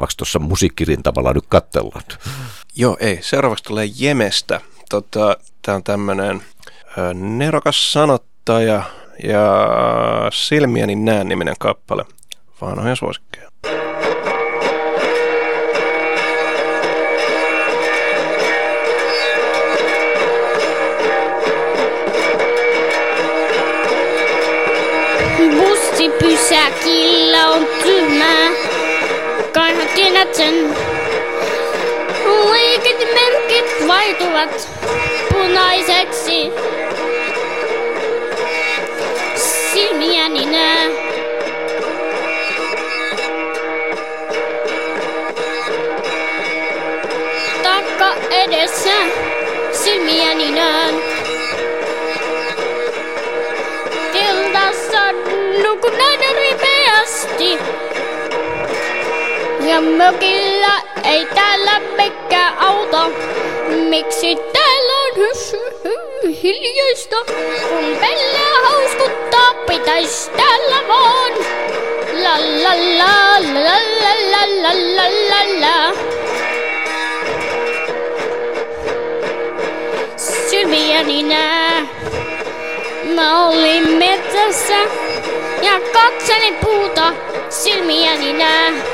seuraavaksi 0.00 0.16
tuossa 0.16 0.38
musiikkirintamalla 0.38 1.32
nyt 1.32 1.44
katsellaan? 1.48 2.02
Joo, 2.76 2.96
ei. 3.00 3.18
Seuraavaksi 3.22 3.64
tulee 3.64 3.88
Jemestä. 3.98 4.60
Tota, 4.90 5.36
Tämä 5.62 5.76
on 5.76 5.82
tämmöinen 5.84 6.42
nerokas 7.14 7.92
sanottaja 7.92 8.82
ja 9.22 9.66
Silmiäni 10.32 10.94
näen 10.94 11.28
niminen 11.28 11.54
kappale. 11.58 12.04
Vanhoja 12.60 12.96
suosikkeja. 12.96 13.50
natten. 30.20 30.76
Oikeat 32.26 32.98
merkit 33.14 33.88
vaihtuvat 33.88 34.68
punaiseksi. 35.32 36.52
Silmiäni 39.72 40.46
näe. 40.46 40.90
Takka 47.62 48.14
edessä 48.30 48.94
silmiäni 49.72 50.50
näen. 50.50 50.94
Keltassa 54.12 55.12
nukunainen 55.62 56.34
ripeästi. 56.36 57.58
Ja 59.68 59.80
mökillä 59.80 60.80
ei 61.04 61.26
täällä 61.34 61.80
mikään 61.96 62.58
auta. 62.58 63.10
Miksi 63.88 64.36
täällä 64.52 64.92
on 65.04 66.30
hiljaista? 66.42 67.16
Kun 67.68 67.96
pelle 68.00 68.38
hauskuttaa, 68.62 69.54
pitäis 69.66 70.30
täällä 70.36 70.88
vaan. 70.88 71.32
La 72.22 72.38
la 72.62 72.74
la 72.98 73.38
la 73.54 73.76
la 73.94 74.04
la 74.30 74.42
la 74.62 74.72
la 74.96 75.06
la 75.30 75.60
la. 75.60 75.92
Silmiäni 80.16 81.22
nää. 81.22 81.86
Mä 83.14 83.48
olin 83.48 83.88
metsässä 83.88 84.78
ja 85.62 85.80
katselin 85.92 86.56
puuta 86.56 87.12
silmiäni 87.48 88.32
nää. 88.32 88.89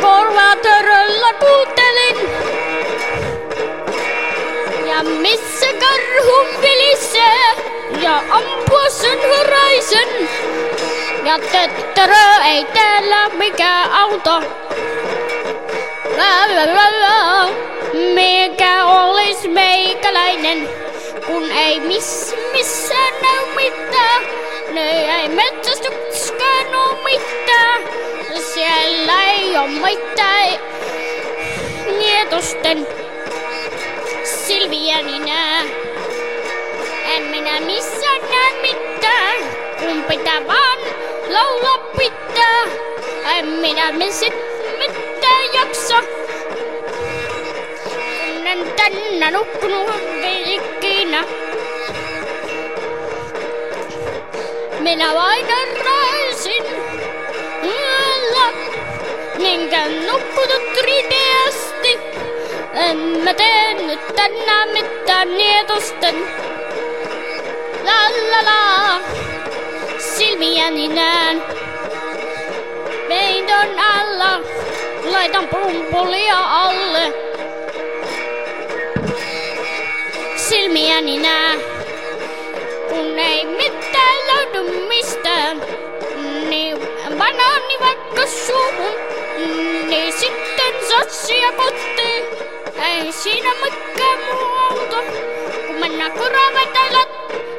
Korvatöröllä 0.00 1.32
kuuntelin 1.32 2.30
ja 4.86 5.02
missä 5.02 5.66
karhu 5.66 6.46
vilisee 6.62 7.78
ja 8.02 8.22
ampua 8.30 8.88
sen 8.88 9.18
höräisen. 9.20 10.08
Ja 11.24 11.38
töttörö 11.38 12.44
ei 12.44 12.64
täällä 12.64 13.28
mikään 13.28 13.92
auto. 13.92 14.42
La, 16.16 16.46
la, 16.54 16.74
la, 16.74 17.00
la. 17.00 17.48
Mikä 18.14 18.84
olis 18.86 19.48
meikäläinen, 19.48 20.68
kun 21.26 21.50
ei 21.50 21.80
miss, 21.80 22.34
missään 22.52 23.14
näy 23.22 23.54
mitään. 23.56 24.22
Ne 24.70 25.20
ei 25.20 25.28
metsästyksikään 25.28 26.74
oo 26.74 26.98
mitään. 27.04 27.47
Siellä 28.58 29.24
ei 29.24 29.56
oo 29.56 29.66
mitään 29.66 30.60
nietosten 31.98 32.86
silmiäni 34.24 35.18
nää. 35.18 35.62
En 37.14 37.22
minä 37.22 37.60
missään 37.60 38.20
näe 38.30 38.52
mitään, 38.62 39.38
kun 39.78 40.02
pitää 40.02 40.46
vaan 40.46 40.78
laulaa 41.28 41.78
pitää. 41.98 42.64
En 43.38 43.46
minä 43.46 43.92
sit 44.10 44.34
mitään 44.78 45.52
jaksa, 45.52 46.02
kun 47.84 48.46
en 48.46 48.72
tänne 48.76 49.30
nukkunut 49.30 49.90
ikinä. 50.46 51.24
Minä 54.80 55.14
vain 55.14 55.46
enkä 59.48 59.88
nukkunut 59.88 60.76
ripeästi. 60.82 61.98
En 62.74 62.96
mä 62.98 63.34
tee 63.34 63.74
nyt 63.74 64.00
tänään 64.16 64.68
mitään 64.68 65.36
nietosten. 65.36 66.14
La 67.84 68.08
la 68.30 68.44
la, 68.44 69.00
silmiäni 69.98 70.88
näen. 70.88 71.42
Peiton 73.08 73.78
alla, 73.78 74.40
laitan 75.12 75.48
pumpulia 75.48 76.38
alle. 76.38 77.12
Silmiäni 80.36 81.18
näen, 81.18 81.60
kun 82.88 83.18
ei 83.18 83.44
mitään 83.44 84.18
löydy 84.26 84.86
mistään. 84.88 85.62
Niin 86.48 86.78
banaani 87.18 87.76
vaikka 87.80 88.26
suuhun, 88.46 89.07
niin 89.88 90.12
sitten 90.12 90.74
satsia 90.88 91.52
kotiin. 91.52 92.24
Ei 92.82 93.12
siinä 93.12 93.50
mikään 93.64 94.18
muu 94.18 94.46
auto, 94.70 94.96
kun 95.66 95.74
mennään 95.80 96.12
koravetäillä 96.12 97.06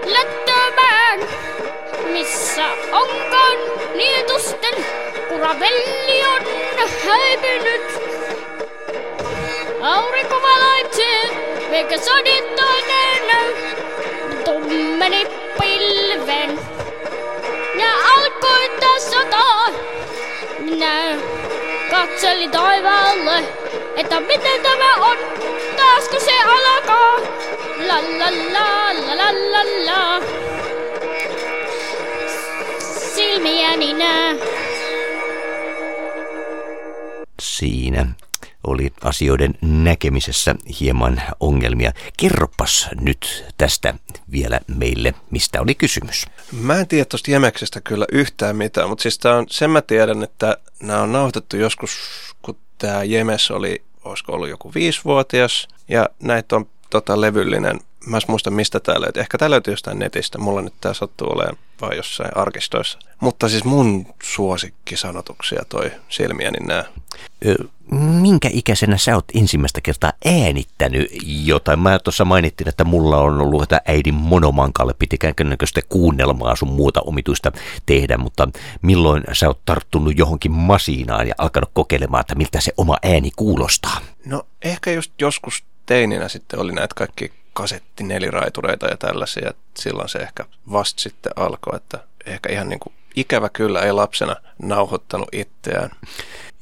lättömään. 0.05 1.19
Missä 2.11 2.63
onkaan 2.91 3.57
niitusten 3.95 4.85
kuravelli 5.29 6.23
on 6.23 6.45
häipynyt. 7.07 7.81
Aurinko 9.81 10.41
valaitsee, 10.41 11.21
eikä 11.71 11.97
saditoinen 11.97 13.55
tummeni 14.45 15.27
pilven. 15.61 16.59
Ja 17.75 17.93
alkoi 18.15 18.69
taas 18.79 19.11
sotaa. 19.11 19.67
Minä 20.59 21.15
katselin 21.89 22.51
taivaalle, 22.51 23.43
että 23.95 24.19
miten 24.19 24.61
tämä 24.61 24.95
on. 24.95 25.17
Taasko 25.75 26.19
se 26.19 26.41
alkaa? 26.41 27.15
La 27.87 28.01
la 28.19 28.31
la 28.53 28.93
la 28.93 29.17
la 29.17 29.31
la 29.51 29.63
la. 29.85 30.21
Silmiäni 33.15 33.93
nää. 33.93 34.35
Siinä 37.41 38.07
oli 38.67 38.93
asioiden 39.01 39.55
näkemisessä 39.61 40.55
hieman 40.79 41.21
ongelmia. 41.39 41.91
Kerropas 42.17 42.89
nyt 43.01 43.45
tästä 43.57 43.93
vielä 44.31 44.59
meille, 44.67 45.13
mistä 45.31 45.61
oli 45.61 45.75
kysymys. 45.75 46.25
Mä 46.51 46.79
en 46.79 46.87
tiedä 46.87 47.05
tuosta 47.05 47.31
Jemeksestä 47.31 47.81
kyllä 47.81 48.05
yhtään 48.11 48.55
mitään, 48.55 48.89
mutta 48.89 49.01
siis 49.01 49.19
tää 49.19 49.35
on, 49.35 49.45
sen 49.49 49.69
mä 49.69 49.81
tiedän, 49.81 50.23
että 50.23 50.57
nämä 50.83 51.01
on 51.01 51.11
nauhoitettu 51.11 51.57
joskus, 51.57 51.91
kun 52.41 52.57
tämä 52.77 53.03
Jemes 53.03 53.51
oli, 53.51 53.83
olisiko 54.03 54.33
ollut 54.33 54.49
joku 54.49 54.71
viisivuotias, 54.73 55.67
ja 55.87 56.09
näitä 56.23 56.55
on 56.55 56.69
tota, 56.89 57.21
levyllinen. 57.21 57.79
Mä 58.05 58.17
en 58.17 58.21
muista 58.27 58.51
mistä 58.51 58.79
tää 58.79 59.01
löytyy. 59.01 59.21
Ehkä 59.21 59.37
tää 59.37 59.49
löytyy 59.49 59.73
jostain 59.73 59.99
netistä. 59.99 60.37
Mulla 60.37 60.61
nyt 60.61 60.73
tää 60.81 60.93
sattuu 60.93 61.31
olemaan 61.33 61.57
vaan 61.81 61.97
jossain 61.97 62.37
arkistoissa. 62.37 62.99
Mutta 63.19 63.49
siis 63.49 63.63
mun 63.63 64.05
suosikkisanotuksia 64.23 65.63
toi 65.69 65.91
silmiäni 66.09 66.57
nää. 66.67 66.85
Ö, 67.45 67.55
minkä 67.91 68.49
ikäisenä 68.51 68.97
sä 68.97 69.15
oot 69.15 69.25
ensimmäistä 69.35 69.81
kertaa 69.81 70.13
äänittänyt 70.25 71.11
jotain? 71.23 71.79
Mä 71.79 71.99
tuossa 71.99 72.25
mainittiin, 72.25 72.67
että 72.67 72.83
mulla 72.83 73.17
on 73.17 73.41
ollut, 73.41 73.63
että 73.63 73.81
äidin 73.85 74.13
monomankalle 74.13 74.93
piti 74.99 75.17
näköistä 75.43 75.81
kuunnelmaa 75.89 76.55
sun 76.55 76.71
muuta 76.71 77.01
omituista 77.01 77.51
tehdä, 77.85 78.17
mutta 78.17 78.49
milloin 78.81 79.23
sä 79.33 79.47
oot 79.47 79.65
tarttunut 79.65 80.17
johonkin 80.17 80.51
masiinaan 80.51 81.27
ja 81.27 81.33
alkanut 81.37 81.69
kokeilemaan, 81.73 82.21
että 82.21 82.35
miltä 82.35 82.61
se 82.61 82.73
oma 82.77 82.97
ääni 83.03 83.31
kuulostaa? 83.35 84.01
No 84.25 84.43
ehkä 84.61 84.91
just 84.91 85.11
joskus 85.21 85.63
teininä 85.85 86.27
sitten 86.27 86.59
oli 86.59 86.71
näitä 86.71 86.95
kaikki 86.95 87.38
kasettineliraitureita 87.59 88.87
ja 88.87 88.97
tällaisia. 88.97 89.53
Silloin 89.79 90.09
se 90.09 90.19
ehkä 90.19 90.45
vasta 90.71 91.01
sitten 91.01 91.31
alkoi, 91.35 91.75
että 91.75 91.99
ehkä 92.25 92.53
ihan 92.53 92.69
niin 92.69 92.79
kuin 92.79 92.93
ikävä 93.15 93.49
kyllä 93.49 93.81
ei 93.81 93.91
lapsena 93.91 94.35
nauhoittanut 94.61 95.27
itseään. 95.31 95.89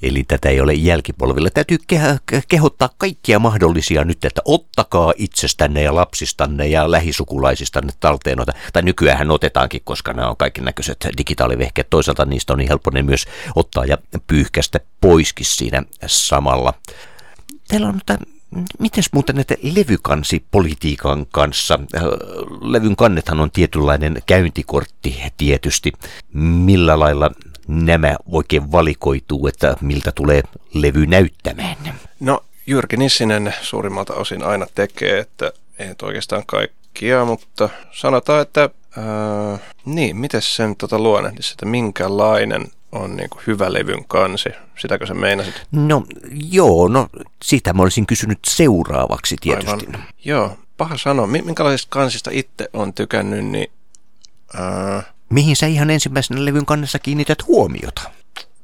Eli 0.01 0.23
tätä 0.23 0.49
ei 0.49 0.61
ole 0.61 0.73
jälkipolville. 0.73 1.49
Täytyy 1.49 1.77
ke- 1.93 2.41
kehottaa 2.47 2.89
kaikkia 2.97 3.39
mahdollisia 3.39 4.03
nyt, 4.03 4.25
että 4.25 4.41
ottakaa 4.45 5.13
itsestänne 5.17 5.81
ja 5.81 5.95
lapsistanne 5.95 6.67
ja 6.67 6.91
lähisukulaisistanne 6.91 7.93
talteen. 7.99 8.37
Tai 8.73 8.81
nykyään 8.81 9.31
otetaankin, 9.31 9.81
koska 9.83 10.13
nämä 10.13 10.29
on 10.29 10.37
kaikki 10.37 10.61
näköiset 10.61 11.07
digitaalivehkeet. 11.17 11.89
Toisaalta 11.89 12.25
niistä 12.25 12.53
on 12.53 12.59
niin 12.59 12.69
helppo 12.69 12.91
ne 12.93 13.03
myös 13.03 13.25
ottaa 13.55 13.85
ja 13.85 13.97
pyyhkästä 14.27 14.79
poiskin 15.01 15.45
siinä 15.45 15.83
samalla. 16.07 16.73
Teillä 17.67 17.87
on 17.87 18.01
Miten 18.79 19.03
muuten 19.11 19.35
näitä 19.35 19.55
levykansipolitiikan 19.61 21.25
kanssa? 21.31 21.79
Äh, 21.95 22.03
Levyn 22.61 22.95
kannethan 22.95 23.39
on 23.39 23.51
tietynlainen 23.51 24.21
käyntikortti 24.25 25.21
tietysti. 25.37 25.91
Millä 26.33 26.99
lailla 26.99 27.31
nämä 27.67 28.15
oikein 28.31 28.71
valikoituu, 28.71 29.47
että 29.47 29.75
miltä 29.81 30.11
tulee 30.11 30.43
levy 30.73 31.05
näyttämään? 31.05 31.75
No 32.19 32.43
Jyrki 32.67 32.97
Nissinen 32.97 33.53
suurimmalta 33.61 34.13
osin 34.13 34.43
aina 34.43 34.67
tekee, 34.75 35.19
että 35.19 35.51
ei 35.79 35.95
oikeastaan 36.01 36.43
kaikkia, 36.45 37.25
mutta 37.25 37.69
sanotaan, 37.91 38.41
että 38.41 38.61
ää, 38.97 39.59
niin, 39.85 40.17
miten 40.17 40.41
sen 40.41 40.75
tota 40.75 40.99
luonnehdisi, 40.99 41.51
että 41.53 41.65
minkälainen 41.65 42.67
on 42.91 43.15
niin 43.17 43.29
kuin 43.29 43.41
hyvä 43.47 43.73
levyn 43.73 44.05
kansi, 44.07 44.49
sitäkö 44.79 45.05
sä 45.05 45.13
meinasit? 45.13 45.61
No 45.71 46.03
joo, 46.51 46.87
no 46.87 47.07
sitä 47.43 47.73
mä 47.73 47.81
olisin 47.83 48.05
kysynyt 48.07 48.39
seuraavaksi 48.47 49.35
tietysti. 49.41 49.85
Aivan. 49.87 50.03
Joo, 50.25 50.57
paha 50.77 50.97
sanoa. 50.97 51.27
Mi- 51.27 51.41
Minkälaisista 51.41 51.89
kansista 51.89 52.29
itse 52.33 52.69
on 52.73 52.93
tykännyt, 52.93 53.45
niin 53.45 53.67
ää, 54.53 55.03
Mihin 55.29 55.55
sä 55.55 55.65
ihan 55.67 55.89
ensimmäisenä 55.89 56.45
levyn 56.45 56.65
kannessa 56.65 56.99
kiinnität 56.99 57.47
huomiota? 57.47 58.01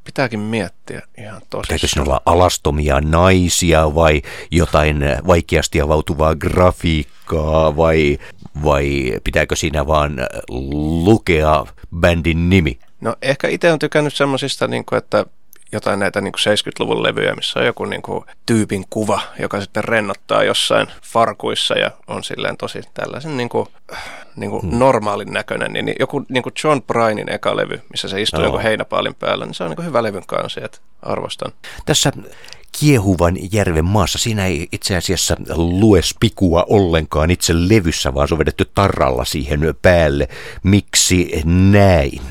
pitääkin 0.03 0.39
miettiä 0.39 1.01
ihan 1.17 1.41
Pitääkö 1.41 1.47
tosissaan. 1.49 1.79
siinä 1.89 2.03
olla 2.03 2.21
alastomia 2.25 3.01
naisia 3.01 3.95
vai 3.95 4.21
jotain 4.51 4.97
vaikeasti 5.27 5.81
avautuvaa 5.81 6.35
grafiikkaa 6.35 7.77
vai, 7.77 8.17
vai 8.63 9.13
pitääkö 9.23 9.55
siinä 9.55 9.87
vaan 9.87 10.15
lukea 11.05 11.65
bändin 11.99 12.49
nimi? 12.49 12.79
No 13.03 13.15
ehkä 13.21 13.47
itse 13.47 13.71
on 13.71 13.79
tykännyt 13.79 14.13
semmosista, 14.13 14.67
niin 14.67 14.85
kuin, 14.85 14.97
että 14.97 15.25
jotain 15.71 15.99
näitä 15.99 16.21
niin 16.21 16.31
kuin 16.31 16.57
70-luvun 16.57 17.03
levyjä, 17.03 17.35
missä 17.35 17.59
on 17.59 17.65
joku 17.65 17.85
niin 17.85 18.01
kuin, 18.01 18.25
tyypin 18.45 18.85
kuva, 18.89 19.21
joka 19.39 19.61
sitten 19.61 19.83
rennottaa 19.83 20.43
jossain 20.43 20.87
farkuissa 21.03 21.73
ja 21.73 21.91
on 22.07 22.23
silleen 22.23 22.57
tosi 22.57 22.81
tällaisen 22.93 23.37
niin 23.37 23.49
kuin, 23.49 23.67
niin 24.35 24.51
kuin 24.51 24.61
hmm. 24.61 24.79
normaalin 24.79 25.33
näköinen. 25.33 25.73
Niin, 25.73 25.85
niin 25.85 25.95
joku 25.99 26.25
niin 26.29 26.43
kuin 26.43 26.53
John 26.63 26.81
Brynin 26.81 27.29
eka 27.29 27.55
levy, 27.55 27.81
missä 27.89 28.07
se 28.07 28.21
istuu 28.21 28.39
Joo. 28.39 28.47
joku 28.47 28.63
heinäpaalin 28.63 29.15
päällä, 29.15 29.45
niin 29.45 29.53
se 29.53 29.63
on 29.63 29.69
niin 29.69 29.75
kuin 29.75 29.85
hyvä 29.85 30.03
levyn 30.03 30.25
kansi, 30.27 30.59
että 30.63 30.77
arvostan. 31.01 31.51
Tässä 31.85 32.11
kiehuvan 32.79 33.37
järven 33.51 33.85
maassa, 33.85 34.19
siinä 34.19 34.45
ei 34.45 34.67
itse 34.71 34.97
asiassa 34.97 35.37
lue 35.55 36.01
spikua 36.01 36.65
ollenkaan 36.69 37.31
itse 37.31 37.53
levyssä, 37.55 38.13
vaan 38.13 38.27
se 38.27 38.33
on 38.33 38.39
vedetty 38.39 38.71
tarralla 38.75 39.25
siihen 39.25 39.59
päälle. 39.81 40.27
Miksi 40.63 41.41
näin? 41.45 42.21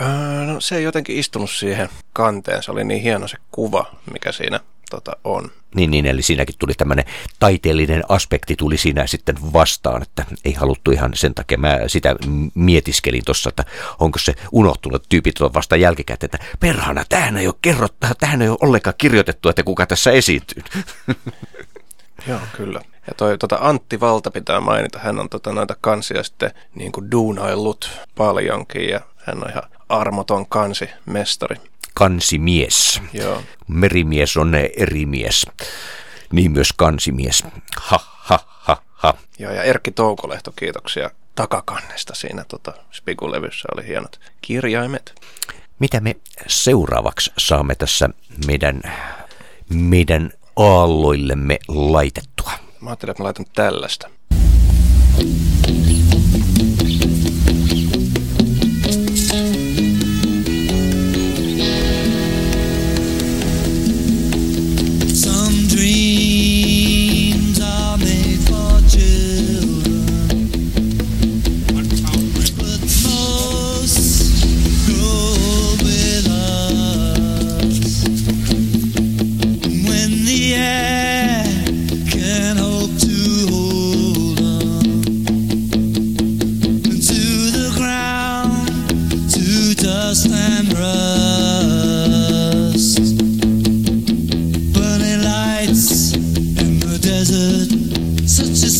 Öö, 0.00 0.46
no 0.46 0.60
se 0.60 0.76
ei 0.76 0.82
jotenkin 0.82 1.16
istunut 1.16 1.50
siihen 1.50 1.88
kanteen, 2.12 2.62
se 2.62 2.72
oli 2.72 2.84
niin 2.84 3.02
hieno 3.02 3.28
se 3.28 3.36
kuva, 3.50 3.84
mikä 4.12 4.32
siinä 4.32 4.60
tota, 4.90 5.12
on. 5.24 5.50
Niin, 5.74 5.90
niin, 5.90 6.06
eli 6.06 6.22
siinäkin 6.22 6.54
tuli 6.58 6.74
tämmöinen 6.74 7.04
taiteellinen 7.38 8.02
aspekti 8.08 8.56
tuli 8.56 8.76
siinä 8.76 9.06
sitten 9.06 9.36
vastaan, 9.52 10.02
että 10.02 10.24
ei 10.44 10.52
haluttu 10.52 10.90
ihan 10.90 11.10
sen 11.14 11.34
takia. 11.34 11.58
Mä 11.58 11.78
sitä 11.86 12.16
mietiskelin 12.54 13.24
tuossa, 13.24 13.48
että 13.48 13.64
onko 13.98 14.18
se 14.18 14.34
unohtunut 14.52 15.06
tyypit 15.08 15.40
on 15.40 15.54
vasta 15.54 15.76
jälkikäteen, 15.76 16.30
että 16.34 16.46
perhana, 16.60 17.04
tähän 17.08 17.36
ei 17.36 17.46
ole 17.46 17.54
kerrottu, 17.62 18.06
tähän 18.20 18.42
ei 18.42 18.48
ole 18.48 18.58
ollenkaan 18.60 18.94
kirjoitettu, 18.98 19.48
että 19.48 19.62
kuka 19.62 19.86
tässä 19.86 20.10
esiintyy. 20.10 20.62
Joo, 22.28 22.40
kyllä. 22.56 22.80
Ja 23.06 23.14
toi 23.16 23.38
tota 23.38 23.58
Antti 23.60 24.00
Valta 24.00 24.30
pitää 24.30 24.60
mainita, 24.60 24.98
hän 24.98 25.18
on 25.18 25.28
tota 25.28 25.52
noita 25.52 25.76
kansia 25.80 26.22
sitten 26.22 26.50
niin 26.74 26.92
kuin 26.92 27.10
duunaillut 27.10 27.90
paljonkin 28.14 28.88
ja 28.88 29.00
hän 29.16 29.44
on 29.44 29.50
ihan 29.50 29.62
armoton 29.88 30.46
kansimestari. 30.46 31.56
Kansimies. 31.94 33.02
Joo. 33.12 33.42
Merimies 33.68 34.36
on 34.36 34.54
eri 34.54 35.06
mies. 35.06 35.46
Niin 36.32 36.52
myös 36.52 36.72
kansimies. 36.76 37.44
Ha, 37.76 38.00
ha, 38.04 38.38
ha, 38.48 38.82
ha. 38.92 39.14
Joo, 39.38 39.52
ja 39.52 39.62
Erkki 39.62 39.90
Toukolehto, 39.90 40.52
kiitoksia 40.56 41.10
takakannesta 41.34 42.14
siinä 42.14 42.44
tota, 42.44 42.72
Spiku-levyssä 42.92 43.68
oli 43.74 43.86
hienot 43.86 44.20
kirjaimet. 44.40 45.14
Mitä 45.78 46.00
me 46.00 46.16
seuraavaksi 46.46 47.32
saamme 47.38 47.74
tässä 47.74 48.10
meidän, 48.46 48.82
meidän 49.68 50.30
aalloillemme 50.56 51.58
laitettua? 51.68 52.52
Mä 52.80 52.90
ajattelin, 52.90 53.10
että 53.10 53.22
mä 53.22 53.24
laitan 53.24 53.46
tällaista. 53.54 54.10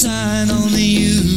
Sign 0.08 0.50
only 0.50 0.82
you 0.82 1.27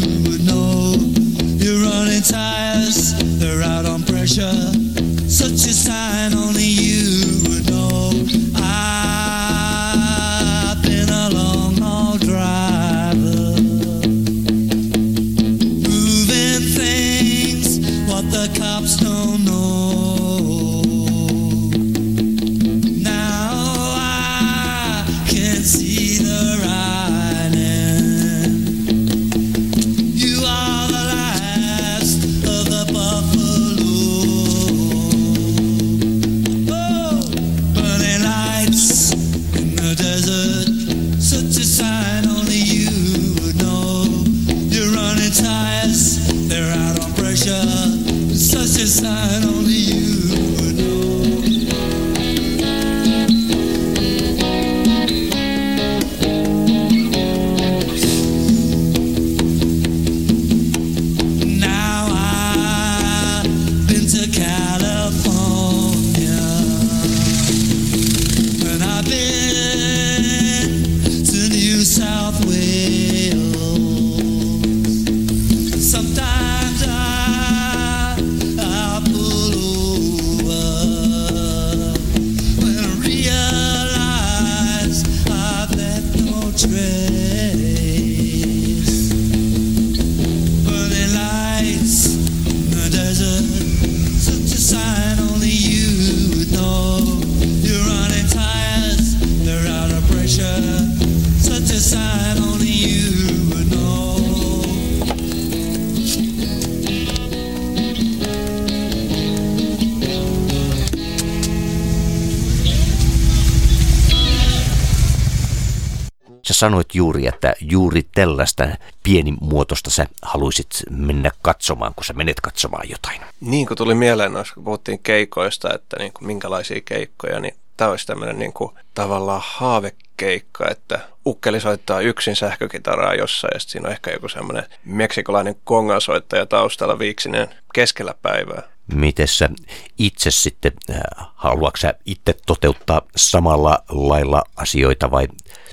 sanoit 116.61 116.95
juuri, 116.95 117.27
että 117.27 117.53
juuri 117.61 118.03
tällaista 118.15 118.67
pienimuotoista 119.03 119.89
sä 119.89 120.05
haluaisit 120.21 120.69
mennä 120.89 121.31
katsomaan, 121.41 121.93
kun 121.95 122.05
sä 122.05 122.13
menet 122.13 122.41
katsomaan 122.41 122.89
jotain. 122.89 123.21
Niin 123.41 123.67
kuin 123.67 123.77
tuli 123.77 123.95
mieleen 123.95 124.33
noissa, 124.33 124.53
kun 124.53 124.63
puhuttiin 124.63 124.99
keikoista, 124.99 125.73
että 125.73 125.99
niin 125.99 126.13
kuin 126.13 126.27
minkälaisia 126.27 126.81
keikkoja, 126.85 127.39
niin 127.39 127.55
tämä 127.77 127.91
olisi 127.91 128.07
tämmöinen 128.07 128.39
niin 128.39 128.53
kuin 128.53 128.71
tavallaan 128.93 129.41
haavekeikka, 129.45 130.67
että 130.71 130.99
ukkeli 131.25 131.59
soittaa 131.59 132.01
yksin 132.01 132.35
sähkökitaraa 132.35 133.15
jossain 133.15 133.51
ja 133.53 133.59
sitten 133.59 133.71
siinä 133.71 133.87
on 133.87 133.93
ehkä 133.93 134.11
joku 134.11 134.27
semmoinen 134.27 134.65
meksikolainen 134.85 135.55
kongasoittaja 135.63 136.45
taustalla 136.45 136.99
viiksinen 136.99 137.47
keskellä 137.73 138.15
päivää. 138.21 138.63
Miten 138.93 139.27
sä 139.27 139.49
itse 139.97 140.31
sitten, 140.31 140.71
äh, 140.89 141.01
haluatko 141.35 141.77
sä 141.77 141.93
itse 142.05 142.35
toteuttaa 142.45 143.01
samalla 143.15 143.83
lailla 143.89 144.43
asioita 144.55 145.11
vai 145.11 145.27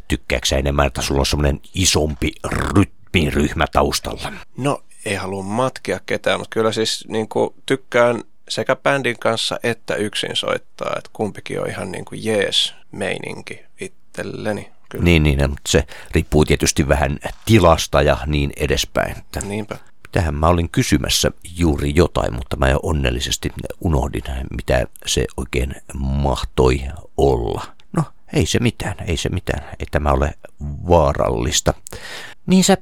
tykkääkö 0.09 0.47
sä 0.47 0.57
enemmän, 0.57 0.87
että 0.87 1.03
sulla 1.03 1.21
on 1.21 1.27
semmoinen 1.27 1.61
isompi 1.75 2.33
rytmiryhmä 2.75 3.65
taustalla? 3.73 4.33
No 4.57 4.83
ei 5.05 5.15
halua 5.15 5.43
matkia 5.43 6.01
ketään, 6.07 6.41
mutta 6.41 6.55
kyllä 6.55 6.73
siis 6.73 7.05
niin 7.09 7.29
kuin 7.29 7.55
tykkään 7.67 8.23
sekä 8.49 8.77
bändin 8.77 9.19
kanssa 9.19 9.59
että 9.63 9.95
yksin 9.95 10.37
soittaa, 10.37 10.95
että 10.99 11.11
kumpikin 11.13 11.61
on 11.61 11.71
ihan 11.71 11.93
niin 11.93 12.05
kuin 12.05 12.25
jees 12.25 12.75
meininki 12.93 13.61
itselleni. 13.81 14.71
Kyllä. 14.89 15.05
Niin, 15.05 15.23
niin, 15.23 15.51
mutta 15.51 15.71
se 15.71 15.87
riippuu 16.11 16.45
tietysti 16.45 16.89
vähän 16.89 17.19
tilasta 17.45 18.03
ja 18.03 18.19
niin 18.27 18.53
edespäin. 18.57 19.19
Että 19.19 19.41
Niinpä. 19.41 19.79
Tähän 20.13 20.35
mä 20.35 20.49
olin 20.49 20.71
kysymässä 20.71 21.31
juuri 21.57 21.93
jotain, 21.95 22.35
mutta 22.35 22.57
mä 22.57 22.69
jo 22.69 22.81
onnellisesti 22.83 23.51
unohdin, 23.81 24.23
mitä 24.57 24.87
se 25.07 25.27
oikein 25.37 25.75
mahtoi 25.95 26.81
olla. 27.17 27.78
Ei 28.33 28.47
se 28.47 28.59
mitään, 28.59 28.95
ei 29.07 29.17
se 29.17 29.29
mitään, 29.29 29.65
ei 29.81 29.87
tämä 29.91 30.13
ole 30.13 30.35
vaarallista. 30.89 31.75
Niin 32.47 32.65
sä 32.65 32.77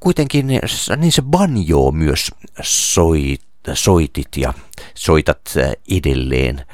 kuitenkin, 0.00 0.46
niin 0.46 1.12
se 1.12 1.22
banjo 1.22 1.90
myös 1.90 2.30
soit, 2.62 3.40
soitit 3.74 4.36
ja 4.36 4.52
soitat 4.94 5.40
edelleen. 5.90 6.66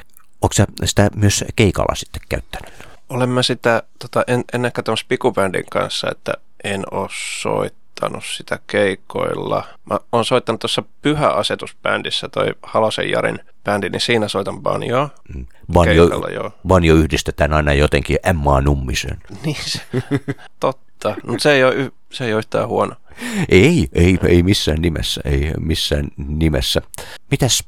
Onko 0.43 0.53
sä 0.53 0.67
sitä 0.85 1.11
myös 1.17 1.45
keikalla 1.57 1.95
sitten 1.95 2.23
käyttänyt? 2.29 2.73
Olen 3.09 3.29
mä 3.29 3.43
sitä, 3.43 3.83
tota, 3.99 4.25
en, 4.27 4.45
en 4.53 4.65
ehkä 4.65 4.83
tämän 4.83 4.97
Spikubändin 4.97 5.65
kanssa, 5.71 6.11
että 6.11 6.33
en 6.65 6.83
ole 6.91 7.09
soittanut 7.41 8.25
sitä 8.37 8.59
keikoilla. 8.67 9.65
Mä 9.91 9.99
oon 10.13 10.25
soittanut 10.25 10.61
tuossa 10.61 10.83
Pyhä-asetusbändissä, 11.03 12.29
toi 12.29 12.55
Halosen 12.63 13.11
Jarin 13.11 13.39
bändi, 13.67 13.89
niin 13.91 14.01
siinä 14.01 14.29
soitan 14.29 14.63
banjoa. 14.63 15.09
Banjo, 15.73 16.03
Keikalla, 16.03 16.29
joo. 16.31 16.53
banjo 16.67 16.95
yhdistetään 16.95 17.53
aina 17.53 17.73
jotenkin 17.73 18.19
Emmaa 18.25 18.61
Nummisen. 18.61 19.19
Niin 19.45 19.57
se, 19.61 19.81
totta. 20.61 21.17
Mutta 21.27 21.43
se 21.43 21.53
ei 21.53 21.65
ole, 21.65 21.93
se 22.13 22.25
ei 22.25 22.33
ole 22.33 22.39
yhtään 22.39 22.69
huono. 22.69 22.97
Ei, 23.49 23.89
ei, 23.93 24.19
ei 24.29 24.43
missään 24.43 24.83
nimessä, 24.83 25.21
ei 25.25 25.53
missään 25.61 26.09
nimessä. 26.17 26.83
Mitäs 27.31 27.65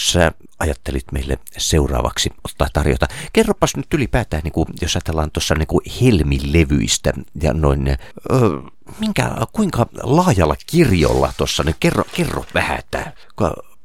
sä 0.00 0.32
ajattelit 0.58 1.12
meille 1.12 1.38
seuraavaksi 1.58 2.30
ottaa 2.44 2.66
tarjota? 2.72 3.06
Kerropas 3.32 3.76
nyt 3.76 3.94
ylipäätään, 3.94 4.42
niin 4.42 4.52
kuin, 4.52 4.66
jos 4.80 4.96
ajatellaan 4.96 5.30
tuossa 5.30 5.54
niin 5.54 5.94
helmilevyistä 6.02 7.12
ja 7.42 7.52
noin, 7.52 7.88
ö, 7.88 7.96
minkä, 8.98 9.30
kuinka 9.52 9.86
laajalla 10.02 10.56
kirjolla 10.66 11.32
tuossa, 11.36 11.62
niin 11.62 11.76
kerro, 11.80 12.04
kerro 12.16 12.44
vähän, 12.54 12.78
että 12.78 13.12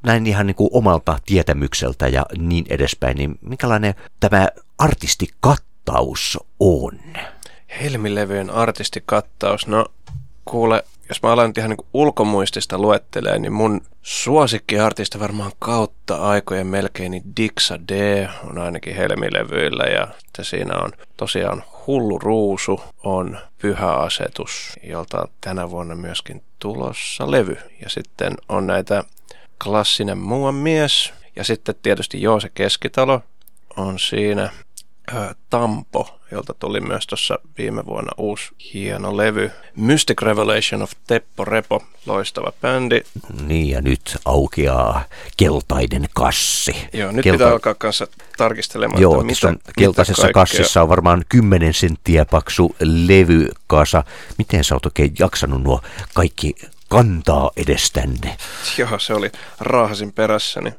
näin 0.08 0.28
ihan 0.28 0.48
niin 0.48 0.56
kuin 0.56 0.70
omalta 0.74 1.20
tietämykseltä 1.26 2.08
ja 2.08 2.26
niin 2.38 2.66
edespäin, 2.70 3.18
niin 3.18 3.40
minkälainen 3.42 3.96
tämä 4.20 4.48
artistikattaus 4.78 6.40
on? 6.60 7.00
Helmilevyjen 7.82 8.50
artistikattaus, 8.50 9.68
no 9.68 9.86
kuule, 10.46 10.84
jos 11.10 11.22
mä 11.24 11.32
alan 11.32 11.54
ihan 11.58 11.70
niin 11.70 11.88
ulkomuistista 11.94 12.78
luettelee, 12.78 13.40
niin 13.40 13.54
mun 13.54 13.82
suosikkiartisti 14.02 15.20
varmaan 15.20 15.52
kautta 15.60 16.16
aikojen 16.16 16.68
melkein, 16.68 17.12
niin 17.12 17.24
Dixa 17.38 17.80
D 17.88 18.26
on 18.44 18.58
ainakin 18.58 18.96
Helmilevyillä 18.96 19.84
ja 19.84 20.08
siinä 20.42 20.78
on 20.78 20.92
tosiaan 21.18 21.64
Hullu 21.88 22.20
Ruusu 22.20 22.82
on 23.04 23.38
Pyhä 23.62 23.94
Asetus, 23.94 24.80
jolta 24.84 25.28
tänä 25.42 25.70
vuonna 25.70 25.96
myöskin 25.96 26.44
tulossa 26.60 27.32
levy. 27.32 27.58
Ja 27.84 27.90
sitten 27.90 28.34
on 28.50 28.68
näitä 28.68 29.04
klassinen 29.64 30.18
muuan 30.18 30.56
mies 30.56 31.14
ja 31.36 31.44
sitten 31.44 31.76
tietysti 31.82 32.22
Joose 32.22 32.50
Keskitalo 32.54 33.22
on 33.78 34.00
siinä 34.00 34.50
ö, 35.14 35.36
Tampo, 35.50 36.20
jolta 36.32 36.54
tuli 36.54 36.80
myös 36.82 37.08
tuossa 37.08 37.40
viime 37.58 37.86
vuonna 37.86 38.12
uusi 38.18 38.50
hieno 38.74 39.18
levy. 39.18 39.52
Mystic 39.76 40.22
Revelation 40.22 40.82
of 40.82 40.92
Teppo 41.08 41.46
Repo, 41.46 41.84
loistava 42.06 42.52
bändi. 42.62 43.02
Niin 43.48 43.70
ja 43.70 43.82
nyt 43.82 44.18
aukeaa 44.26 45.04
keltainen 45.38 46.06
kassi. 46.14 46.76
Joo, 46.94 47.12
nyt 47.12 47.24
Kelta- 47.26 47.32
pitää 47.38 47.52
alkaa 47.52 47.74
kanssa 47.76 48.08
tarkistelemaan, 48.38 49.02
Joo, 49.02 49.14
että 49.14 49.26
mitä, 49.26 49.48
on 49.48 49.58
keltaisessa 49.80 50.22
mitä 50.28 50.34
kaikkea- 50.34 50.58
kassissa 50.58 50.82
on 50.82 50.90
varmaan 50.90 51.26
10 51.30 51.74
senttiä 51.74 52.26
paksu 52.26 52.76
levykasa. 52.80 54.04
Miten 54.38 54.64
sä 54.64 54.76
oot 54.76 54.86
oikein 54.86 55.14
jaksanut 55.20 55.64
nuo 55.64 55.82
kaikki 56.14 56.56
kantaa 56.90 57.52
edestänne? 57.58 58.38
Joo, 58.78 59.00
se 59.00 59.14
oli 59.14 59.32
raahasin 59.60 60.14
perässäni. 60.14 60.74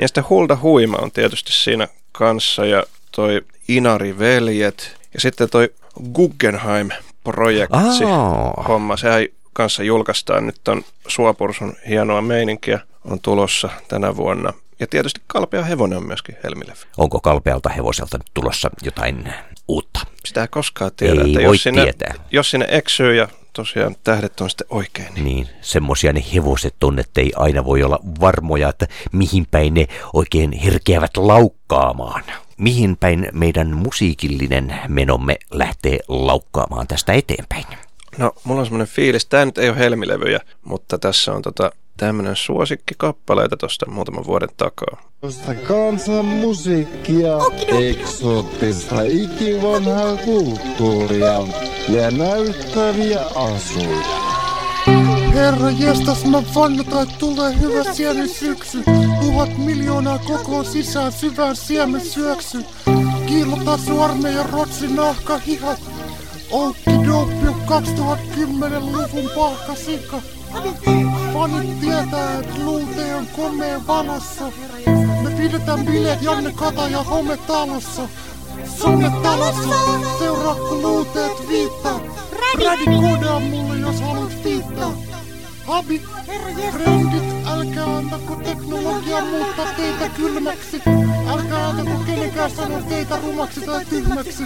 ja 0.00 0.08
sitten 0.08 0.24
Hulda 0.30 0.58
Huima 0.62 0.96
on 1.00 1.10
tietysti 1.12 1.52
siinä 1.52 1.88
kanssa 2.12 2.66
ja 2.66 2.82
toi 3.12 3.42
Inari 3.68 4.18
Veljet 4.18 4.96
ja 5.14 5.20
sitten 5.20 5.50
toi 5.50 5.68
Guggenheim-projekti 6.14 8.04
Aa. 8.04 8.64
homma. 8.68 8.96
Sehän 8.96 9.26
kanssa 9.52 9.82
julkaistaan 9.82 10.46
nyt 10.46 10.68
on 10.68 10.82
Suopursun 11.08 11.76
hienoa 11.88 12.22
meininkiä 12.22 12.80
on 13.04 13.20
tulossa 13.20 13.68
tänä 13.88 14.16
vuonna. 14.16 14.52
Ja 14.80 14.86
tietysti 14.86 15.20
Kalpea 15.26 15.62
Hevonen 15.64 15.98
on 15.98 16.06
myöskin 16.06 16.36
Helmilevy. 16.44 16.78
Onko 16.96 17.20
kalpealta 17.20 17.68
hevoselta 17.68 18.18
nyt 18.18 18.26
tulossa 18.34 18.70
jotain 18.82 19.32
uutta? 19.68 20.00
Sitä 20.26 20.42
ei 20.42 20.48
koskaan 20.48 20.90
tiedä, 20.96 21.20
Ei 21.20 21.26
että 21.30 21.40
voi 21.46 21.54
jos 21.54 21.62
sinne, 21.62 21.82
tietää. 21.82 22.14
jos 22.30 22.50
sinne 22.50 22.66
eksyy 22.70 23.14
ja 23.14 23.28
tosiaan 23.52 23.96
tähdet 24.04 24.40
on 24.40 24.50
sitten 24.50 24.66
oikein, 24.70 25.14
niin 25.14 25.24
Niin, 25.24 25.48
semmosia 25.60 26.12
ne 26.12 26.24
hevoset 26.34 26.84
on, 26.84 26.98
että 26.98 27.20
ei 27.20 27.32
aina 27.36 27.64
voi 27.64 27.82
olla 27.82 27.98
varmoja, 28.20 28.68
että 28.68 28.86
mihin 29.12 29.46
päin 29.50 29.74
ne 29.74 29.86
oikein 30.12 30.52
herkeävät 30.52 31.16
laukkaamaan. 31.16 32.22
Mihin 32.56 32.96
päin 32.96 33.28
meidän 33.32 33.76
musiikillinen 33.76 34.80
menomme 34.88 35.36
lähtee 35.50 35.98
laukkaamaan 36.08 36.86
tästä 36.86 37.12
eteenpäin? 37.12 37.64
No, 38.18 38.32
mulla 38.44 38.60
on 38.60 38.66
semmoinen 38.66 38.86
fiilis, 38.94 39.26
tämä 39.26 39.44
nyt 39.44 39.58
ei 39.58 39.68
ole 39.68 39.78
helmilevyjä, 39.78 40.40
mutta 40.64 40.98
tässä 40.98 41.32
on 41.32 41.42
tota, 41.42 41.72
tämmöinen 41.96 42.36
suosikkikappaleita 42.36 43.56
tuosta 43.56 43.90
muutaman 43.90 44.24
vuoden 44.26 44.48
takaa. 44.56 45.09
Kosta 45.20 45.54
kansan 45.54 46.24
musiikkia, 46.24 47.38
eksoottista 47.66 49.02
ikivanhaa 49.02 50.16
kulttuuria 50.16 51.40
ja 51.88 52.10
näyttäviä 52.10 53.20
asuja. 53.34 54.06
Herra 55.34 55.70
jestas, 55.70 56.24
mä 56.24 56.42
vannotaan, 56.54 57.02
että 57.02 57.18
tulee 57.18 57.60
hyvä 57.60 57.94
siemen 57.94 58.28
syksy. 58.28 58.82
Tuhat 59.20 59.58
miljoonaa 59.58 60.18
koko 60.18 60.64
sisään 60.64 61.12
syvään 61.12 61.56
siemen 61.56 62.00
syöksy. 62.00 62.64
Kiillottaa 63.26 63.78
suorme 63.78 64.30
ja 64.30 64.42
rotsi 64.52 64.94
nahka 64.94 65.38
hihat. 65.38 65.80
Oukkidoopio 66.50 67.50
2010-luvun 67.50 69.30
pahkasika. 69.36 70.22
Fanit 71.32 71.80
tietää, 71.80 72.38
että 72.38 72.54
luute 72.64 73.14
on 73.14 73.26
komeen 73.36 73.86
valossa. 73.86 74.44
Me 75.22 75.30
pidetään 75.30 75.86
bileet 75.86 76.22
Janne 76.22 76.52
Kata 76.52 76.88
ja 76.88 77.02
Hometalossa. 77.02 78.02
Sometalossa 78.78 79.74
seuraa 80.18 80.54
kun 80.54 80.82
luuteet 80.82 81.48
viittaa. 81.48 82.00
Rädi 82.64 82.84
koodaa 82.84 83.40
mulle 83.40 83.76
jos 83.78 84.00
haluat 84.00 84.44
viittaa. 84.44 84.92
Habi, 85.66 86.02
trendit, 86.72 87.46
älkää 87.46 87.96
antako 87.96 88.34
teknologia 88.34 89.24
muuttaa 89.24 89.66
teitä 89.76 90.08
kylmäksi. 90.08 90.82
Älkää 91.28 91.68
antako 91.68 92.02
kenenkään 92.06 92.50
sanoa 92.50 92.82
teitä 92.82 93.18
rumaksi 93.22 93.60
tai 93.60 93.84
tyhmäksi. 93.84 94.44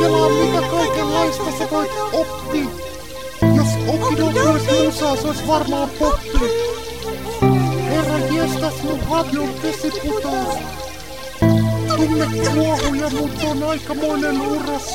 Kelaa 0.00 0.28
mitä 0.28 0.68
kaikenlaista 0.70 1.58
sä 1.58 1.68
voit 1.70 1.90
oppia. 2.12 2.95
Jos 3.42 3.68
oppidot 3.88 4.36
olisi 4.36 4.86
musaa, 4.86 5.16
se 5.16 5.26
olisi 5.26 5.46
varmaan 5.46 5.88
poppi. 5.98 6.38
Herra 7.90 8.18
jestas, 8.18 8.82
mun 8.82 9.00
habi 9.00 9.38
on 9.38 9.48
vesiputaus. 9.62 10.58
Tunne 11.96 12.26
kuohuja, 12.54 13.10
mutta 13.10 13.46
on 13.46 13.62
aikamoinen 13.62 14.40
uros. 14.40 14.94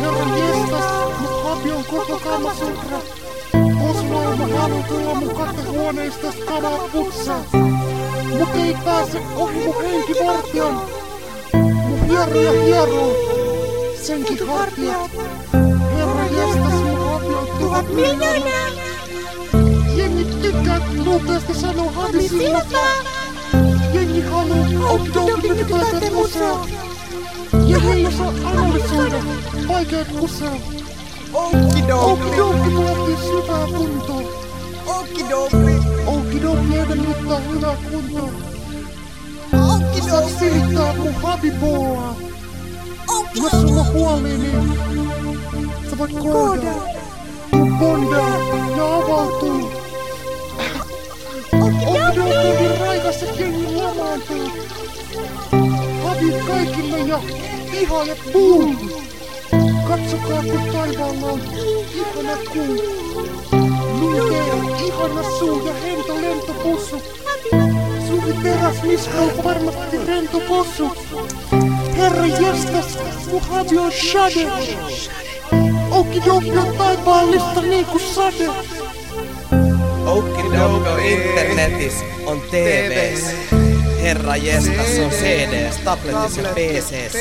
Herra 0.00 0.36
jestas, 0.38 0.84
mun 1.20 1.42
habi 1.42 1.72
on 1.72 1.84
koko 1.84 2.20
kamasutra. 2.24 2.98
Oslo, 3.90 4.36
mä 4.36 4.58
haluan 4.58 4.84
tulla 4.84 5.14
mun 5.14 5.34
kattohuoneistas 5.34 6.34
kamaa 6.34 6.78
putsaa. 6.92 7.44
Mut 8.38 8.48
ei 8.64 8.76
pääse 8.84 9.18
ohi 9.36 9.64
mun 9.64 9.82
henkivartijan. 9.82 10.80
Mun 11.52 12.08
hieroja 12.08 12.62
hieroo. 12.62 13.12
Senkin 14.02 14.46
hartiat. 14.46 15.67
Tuhat 17.58 17.88
miljoonaa. 17.88 18.68
Jengi 19.96 20.24
tykkää 20.24 20.80
nopeasti 21.04 21.54
sanoa 21.54 21.92
havisilta. 21.92 22.78
Jengi 23.92 24.20
haluu 24.20 24.66
okidoki 24.88 25.64
tätä 25.64 26.14
musaa. 26.14 26.66
Ja 27.66 27.78
ei 27.94 28.06
osaa 28.06 28.32
analysoida 28.44 29.16
vaikeat 29.68 30.12
musaa. 30.12 30.56
Okidoki. 31.34 31.94
Okidoki 31.94 32.74
vaatii 32.74 33.16
syvää 33.16 33.66
kuntoa. 33.66 34.22
Okidoki. 34.86 35.86
Okidoki 36.06 36.76
edellyttää 36.76 37.38
hyvää 37.40 37.76
kuntoa. 37.90 38.30
Saat 40.10 40.24
silittää 40.38 40.94
mun 40.96 41.14
habiboaa. 41.14 42.16
Jos 43.34 43.50
sulla 43.50 43.84
huoli, 43.84 44.38
niin 44.38 44.78
sä 45.90 45.98
voit 45.98 46.12
koodaa. 46.12 47.07
Bondaa 47.78 48.38
ja 48.76 48.96
avautuu. 48.96 49.70
Okidoki 51.52 52.20
on 52.20 52.56
niin 52.56 52.80
raikas, 52.80 53.22
että 53.22 53.42
jengi 53.42 53.74
lamaantuu. 53.74 54.50
Habi 56.04 56.32
kaikille 56.46 56.98
ja 56.98 57.20
iha 57.80 58.04
ja 58.04 58.16
boom. 58.32 58.76
Katsokaa 59.88 60.42
kun 60.42 60.62
taivaalla 60.72 61.26
on 61.26 61.40
ihana 61.94 62.36
kuu. 62.52 62.76
Lukee 64.00 64.86
ihana 64.86 65.22
suu 65.38 65.66
ja 65.66 65.74
hento 65.74 66.14
lentopussu. 66.14 67.02
Suvi 68.08 68.32
teräs 68.42 68.82
niska 68.82 69.18
on 69.18 69.44
varmasti 69.44 69.96
rento 70.06 70.40
possu. 70.40 70.90
Herra 71.96 72.26
jestas, 72.26 72.98
mun 73.30 73.40
habi 73.40 73.78
on 73.78 73.92
shade. 73.92 74.50
Okidoki 75.90 76.58
on 76.58 76.76
taivaallista 76.78 77.60
niinku 77.62 77.98
sade. 77.98 78.48
Okidoki 80.06 80.88
on 80.88 81.00
internetis, 81.00 81.94
on 82.26 82.40
TVs. 82.40 83.24
Herra 84.02 84.36
jestas 84.36 84.98
on 85.04 85.10
CDs, 85.10 85.76
tabletis 85.84 86.36
ja 86.36 86.48
PCs. 86.54 87.16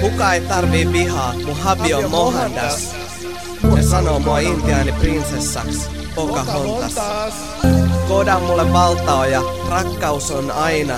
Kuka 0.00 0.32
ei 0.34 0.40
tarvii 0.40 0.92
vihaa, 0.92 1.34
mun 1.46 1.56
habi 1.56 1.94
on 1.94 2.10
Mohandas. 2.10 2.94
Ja 3.76 3.82
sanoo 3.82 4.18
mua 4.18 4.38
intiaani 4.38 4.92
prinsessaksi, 4.92 5.80
Pocahontas. 6.14 6.94
Koodaa 8.08 8.40
mulle 8.40 8.72
valtaoja, 8.72 9.42
rakkaus 9.70 10.30
on 10.30 10.50
aina. 10.50 10.94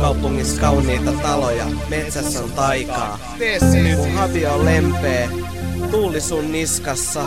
Kaupungissa 0.00 0.60
kauniita 0.60 1.12
taloja, 1.12 1.64
metsässä 1.88 2.40
on 2.40 2.52
taikaa. 2.52 3.18
Mun 3.96 4.12
habi 4.12 4.46
on 4.46 4.64
lempeä, 4.64 5.28
tuuli 5.90 6.20
sun 6.20 6.52
niskassa. 6.52 7.22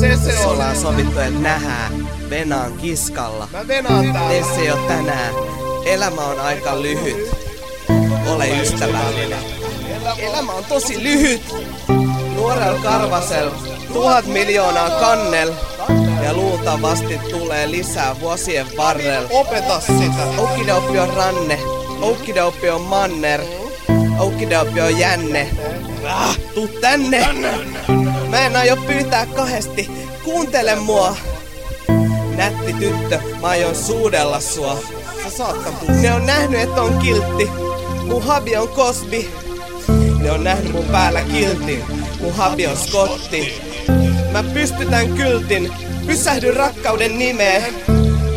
Se 0.00 0.46
ollaan 0.46 0.76
sovittu, 0.76 1.20
et 1.20 1.42
nähää, 1.42 1.90
venaan 2.30 2.72
kiskalla. 2.72 3.48
Mä 3.52 3.68
venaan 3.68 4.12
täällä. 4.12 4.46
Se 4.56 4.72
tänään, 4.88 5.34
elämä 5.84 6.20
on 6.22 6.40
aika 6.40 6.82
lyhyt. 6.82 7.30
Ole 8.26 8.60
ystävällinen. 8.62 9.38
Elämä 10.18 10.52
on 10.52 10.64
tosi 10.64 11.02
lyhyt. 11.02 11.54
Nuorel 12.34 12.78
karvasel, 12.82 13.50
tuhat 13.92 14.26
miljoonaa 14.26 14.90
kannel. 14.90 15.52
Ja 16.22 16.34
luultavasti 16.34 17.18
tulee 17.30 17.70
lisää 17.70 18.20
vuosien 18.20 18.66
varrella. 18.76 19.28
Opeta 19.32 19.80
sitä. 19.80 20.26
Okidopi 20.38 20.98
on 20.98 21.08
ranne, 21.08 21.58
okidopi 22.00 22.70
on 22.70 22.80
manner. 22.80 23.40
Okidopi 24.18 24.80
on 24.80 24.98
jänne. 24.98 25.50
Ah, 26.10 26.38
tuu 26.54 26.68
tänne. 26.68 27.28
Mä 28.28 28.38
en 28.38 28.56
aio 28.56 28.76
pyytää 28.76 29.26
kahdesti. 29.26 29.90
Kuuntele 30.24 30.74
mua. 30.74 31.16
Nätti 32.36 32.72
tyttö, 32.72 33.20
mä 33.40 33.46
aion 33.46 33.76
suudella 33.76 34.40
sua. 34.40 34.78
Sä 35.22 35.36
saattaa 35.36 35.72
Ne 36.00 36.12
on 36.12 36.26
nähnyt, 36.26 36.60
että 36.60 36.82
on 36.82 36.98
kiltti. 36.98 37.50
Mun 38.04 38.22
habi 38.22 38.56
on 38.56 38.68
Cosby. 38.68 39.30
Ne 40.20 40.30
on 40.30 40.44
nähnyt 40.44 40.72
mun 40.72 40.84
päällä 40.84 41.20
kiltin. 41.20 41.84
Mun 42.20 42.34
habi 42.34 42.66
on 42.66 42.76
Scotti. 42.76 43.62
Mä 44.32 44.42
pystytän 44.42 45.08
kyltin. 45.08 45.72
Pysähdy 46.06 46.50
rakkauden 46.50 47.18
nimeen. 47.18 47.74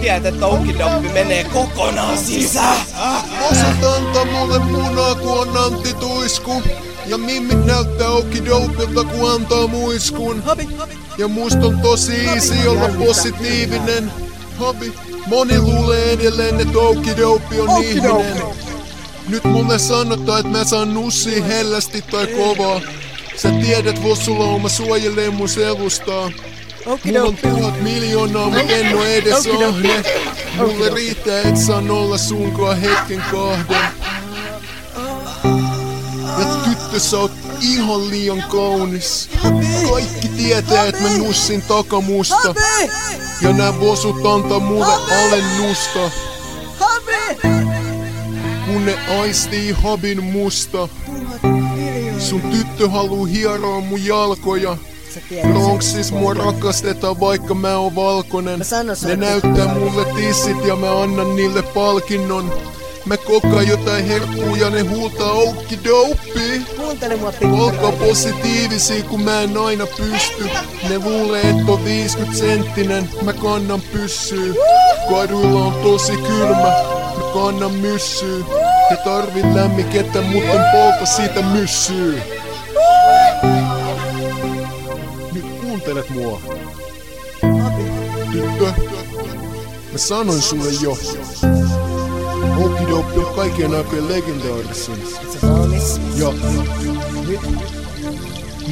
Tiedät, 0.02 0.26
että 0.26 0.46
oukidoppi 0.46 1.10
menee 1.10 1.44
kokonaan 1.44 2.18
sisään. 2.18 2.78
Osat 3.52 3.84
antaa 3.96 4.26
mulle 4.26 4.60
munaa, 4.60 5.16
kun 5.16 5.40
on 5.40 5.58
Antti 5.58 5.94
Tuisku. 5.94 6.64
Ja 7.10 7.18
mimmit 7.18 7.66
näyttää 7.66 8.10
okidopilta, 8.10 9.04
kun 9.04 9.32
antaa 9.32 9.68
muiskun. 9.68 10.44
Ja 11.18 11.28
musta 11.28 11.66
on 11.66 11.80
tosi 11.80 12.14
easy 12.26 12.68
olla 12.68 12.90
positiivinen. 13.06 14.12
Habi, 14.58 14.94
moni 15.28 15.60
luulee 15.60 16.12
edelleen, 16.12 16.60
että 16.60 16.80
okidopi 16.80 17.60
on 17.60 17.84
ihminen. 17.84 18.42
Nyt 19.30 19.44
mulle 19.44 19.80
sanotaan, 19.80 20.40
että 20.40 20.52
mä 20.58 20.64
saan 20.64 20.94
nussia 20.94 21.44
hellästi 21.44 22.02
tai 22.02 22.28
kovaa. 22.28 22.82
Sä 23.36 23.50
tiedät, 23.52 24.04
Vossulauma 24.04 24.70
suojelee 24.70 25.30
mun 25.30 25.50
selustaa. 25.50 26.32
Mulla 27.04 27.22
on 27.24 27.38
tuhat 27.38 27.82
miljoonaa, 27.82 28.50
mut 28.50 28.70
en 28.70 28.98
oo 28.98 29.04
edes 29.04 29.48
ahne. 29.68 30.04
Mulle 30.58 30.90
riittää, 30.90 31.42
et 31.42 31.58
saan 31.58 31.92
olla 31.92 32.18
sunkaan 32.18 32.78
hetken 32.78 33.24
kahden. 33.32 33.99
Sä 37.00 37.18
oot 37.18 37.32
ihan 37.62 38.10
liian 38.10 38.44
kaunis. 38.50 39.30
Kaikki 39.92 40.28
tietää, 40.28 40.86
että 40.86 41.02
mä 41.02 41.10
nussin 41.18 41.62
takamusta. 41.62 42.56
Ja 43.42 43.54
nää 43.54 43.80
vosut 43.80 44.26
antaa 44.26 44.60
mulle 44.60 44.94
alennusta. 44.94 46.12
Kun 48.66 48.86
ne 48.86 48.98
aistii 49.20 49.72
habin 49.72 50.24
musta. 50.24 50.88
Sun 52.20 52.42
tyttö 52.42 52.90
haluu 52.90 53.26
hieroa 53.26 53.80
mun 53.80 54.06
jalkoja. 54.06 54.78
Bronxis 55.42 56.12
mua 56.12 56.34
rakastetaan 56.34 57.20
vaikka 57.20 57.54
mä 57.54 57.78
oon 57.78 57.96
valkonen. 57.96 58.62
Ne 59.06 59.16
näyttää 59.16 59.74
mulle 59.74 60.06
tissit 60.06 60.66
ja 60.66 60.76
mä 60.76 61.02
annan 61.02 61.36
niille 61.36 61.62
palkinnon. 61.62 62.54
Mä 63.10 63.18
kokaan 63.18 63.68
jotain 63.68 64.06
herkkuu 64.06 64.56
ja 64.56 64.70
ne 64.70 64.82
huutaa 64.82 65.32
oukkidouppi. 65.32 66.62
Kuuntele 66.78 67.16
mua 67.16 67.34
Olkaa 67.60 67.92
positiivisia 67.92 69.04
kun 69.04 69.22
mä 69.22 69.42
en 69.42 69.58
aina 69.58 69.86
pysty. 69.86 70.50
Ne 70.90 70.98
luulee 70.98 71.42
et 71.42 71.70
on 71.70 71.86
50 71.86 72.38
senttinen, 72.38 73.10
mä 73.22 73.34
kannan 73.34 73.82
pyssyy. 73.82 74.56
Kaduilla 75.10 75.66
on 75.66 75.74
tosi 75.74 76.12
kylmä, 76.12 76.72
mä 77.18 77.34
kannan 77.34 77.74
myssyy. 77.74 78.46
He 78.92 78.98
tarvit 79.04 79.54
lämmikettä, 79.54 80.22
mutta 80.22 80.52
en 80.52 80.72
polta 80.72 81.06
siitä 81.06 81.42
myssyy. 81.42 82.22
Nyt 85.34 85.46
kuuntelet 85.62 86.10
mua. 86.10 86.42
Tyttö. 88.32 88.74
Mä 89.92 89.98
sanoin 89.98 90.42
sulle 90.42 90.70
jo. 90.82 90.98
Okidoki 92.58 93.20
on 93.20 93.36
kaikkien 93.36 93.76
aikojen 93.76 94.08
legendaarisin. 94.08 95.04
Ja 96.16 96.34
nyt, 97.28 97.42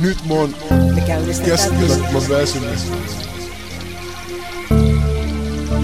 nyt 0.01 0.17
mä 0.27 0.33
oon 0.33 0.55
Me 0.95 1.01
käynnistetään 1.01 1.59
käsittämättömän 1.59 2.29
väsynyt. 2.29 2.79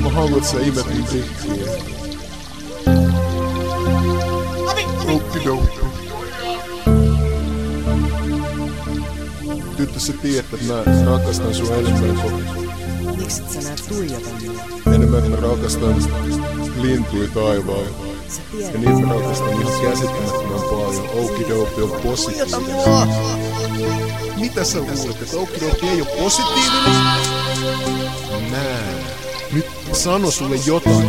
Mä 0.03 0.09
haluan, 0.09 0.38
että 0.38 0.49
sä 0.49 0.59
imet 0.59 0.86
mun 0.93 1.03
tikkiä. 1.03 1.65
Okidoki. 5.07 5.79
Tyttö, 9.77 9.99
sä 9.99 10.13
tiedät, 10.21 10.45
että 10.53 10.73
mä 10.73 11.05
rakastan 11.05 11.55
sua 11.55 11.75
enemmän 11.75 12.17
kuin 12.21 12.63
Miksi 13.17 13.41
et 13.41 13.49
sä 13.49 13.59
näet 13.61 13.84
tuijota 13.89 14.29
mua? 14.45 14.93
enemmän, 14.95 15.31
mä 15.31 15.36
rakastan 15.36 15.95
lintuja 15.95 16.62
taivaalla. 17.34 17.89
Sä 18.28 18.41
Ja 18.59 18.80
niin 18.80 19.07
mä 19.07 19.13
rakastan 19.13 19.61
ihan 19.61 19.82
käsittämättömän 19.82 20.61
paljon. 20.69 21.09
Okidoki 21.09 21.82
on 21.82 22.01
positiivinen. 22.03 23.07
Mitä 24.39 24.63
sä 24.63 24.80
luulet, 24.80 25.21
että 25.21 25.38
Okidoki 25.38 25.88
ei 25.88 26.01
ole 26.01 26.24
positiivinen? 26.24 26.93
Nää. 28.51 28.93
Nyt 29.54 29.66
sano 29.93 30.32
sulle 30.32 30.55
jotain. 30.66 31.08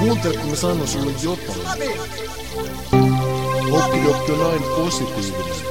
Kuuntele, 0.00 0.36
kun 0.36 0.50
mä 0.50 0.56
sanon 0.56 0.88
sulle 0.88 1.12
jotain. 1.22 1.90
Okidoki 3.72 4.32
on 4.32 4.46
aina 4.46 4.66
positiivinen. 4.76 5.70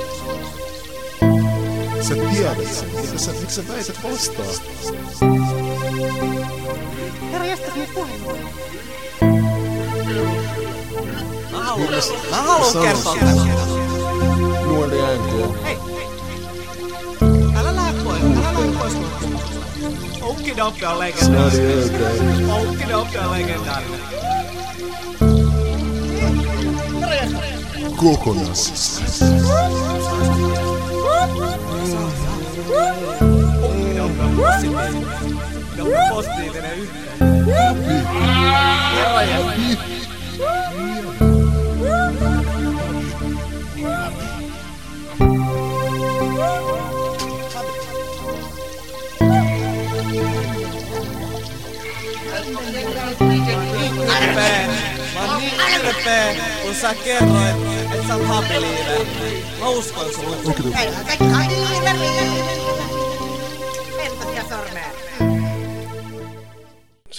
Sä 2.02 2.16
tiedät 2.16 2.74
sen. 2.74 2.90
Miksi 2.96 3.26
sä, 3.26 3.32
miksi 3.32 3.56
sä 3.56 3.68
väität 3.68 4.00
vastaan? 4.04 4.48
Herra, 7.40 7.52
jästäs 7.52 7.76
nyt 7.76 7.94
puheen. 7.94 8.22
Mä 11.52 11.64
haluan, 11.64 11.94
mä 12.30 12.42
haluan 12.42 12.88
kertoa 12.88 13.16
tämän. 13.20 13.38
Nuori 14.66 14.98
NK. 14.98 15.56
Älä 17.56 17.76
lähde 17.76 18.04
pois, 18.04 18.22
älä 18.24 18.54
lähde 18.54 18.78
pois. 18.80 18.94
On 20.22 21.00
legendaarinen. 21.00 22.50
On 22.50 23.32
legendaarinen. 23.32 24.00
Okidoki 35.72 35.82
on 35.82 36.16
positiivinen. 36.16 37.09
Ne 37.50 37.70
on 37.70 37.78
positiivinen 37.78 38.28
yhteen. 38.28 38.96
Herra 38.96 39.22
jästä. 39.22 39.90
ylpeä. 54.30 54.68
Mä 55.14 55.20
oon 55.20 55.38
niin 55.38 55.54
ylpeä, 55.82 56.36
kun 56.62 56.76
sä 56.76 56.96
kerroit, 56.96 57.56
että 57.94 58.08
sä 58.08 58.16
oot 58.16 58.28
habiliive. 58.28 59.06
Mä 59.60 59.70
uskon 59.70 60.14
sulle. 60.16 60.38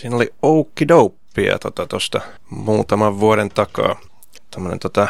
Siinä 0.01 0.17
oli 0.17 0.35
Oukidouppia 0.43 1.59
tota 1.59 1.87
tosta 1.87 2.21
muutaman 2.51 3.21
vuoden 3.21 3.49
takaa. 3.49 4.01
Tämmönen 4.51 4.79
tota, 4.79 5.09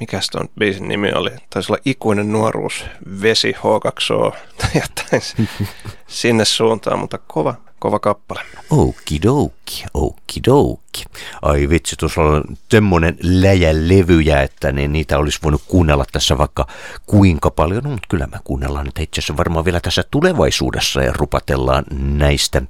mikäs 0.00 0.26
ton 0.26 0.48
biisin 0.58 0.88
nimi 0.88 1.12
oli? 1.12 1.30
Taisi 1.50 1.72
olla 1.72 1.82
Ikuinen 1.84 2.32
nuoruus, 2.32 2.84
Vesi 3.22 3.52
H2O 3.52 4.36
tai 4.58 4.70
jotain 4.74 5.22
sinne 6.06 6.44
suuntaan, 6.44 6.98
mutta 6.98 7.18
kova, 7.18 7.54
kova 7.78 7.98
kappale. 7.98 8.40
Okidoki, 8.70 9.84
okidoki. 9.94 11.04
Ai 11.42 11.68
vitsi, 11.68 11.96
tuossa 11.96 12.20
on 12.20 12.44
semmoinen 12.70 13.16
läjä 13.22 13.70
levyjä, 13.72 14.42
että 14.42 14.72
ne, 14.72 14.88
niitä 14.88 15.18
olisi 15.18 15.38
voinut 15.42 15.62
kuunnella 15.68 16.04
tässä 16.12 16.38
vaikka 16.38 16.66
kuinka 17.06 17.50
paljon. 17.50 17.84
No, 17.84 17.90
mutta 17.90 18.06
kyllä 18.08 18.26
me 18.26 18.38
kuunnellaan 18.44 18.84
niitä 18.84 19.02
itse 19.02 19.18
asiassa 19.18 19.36
varmaan 19.36 19.64
vielä 19.64 19.80
tässä 19.80 20.04
tulevaisuudessa 20.10 21.02
ja 21.02 21.12
rupatellaan 21.12 21.84
näistä 22.18 22.62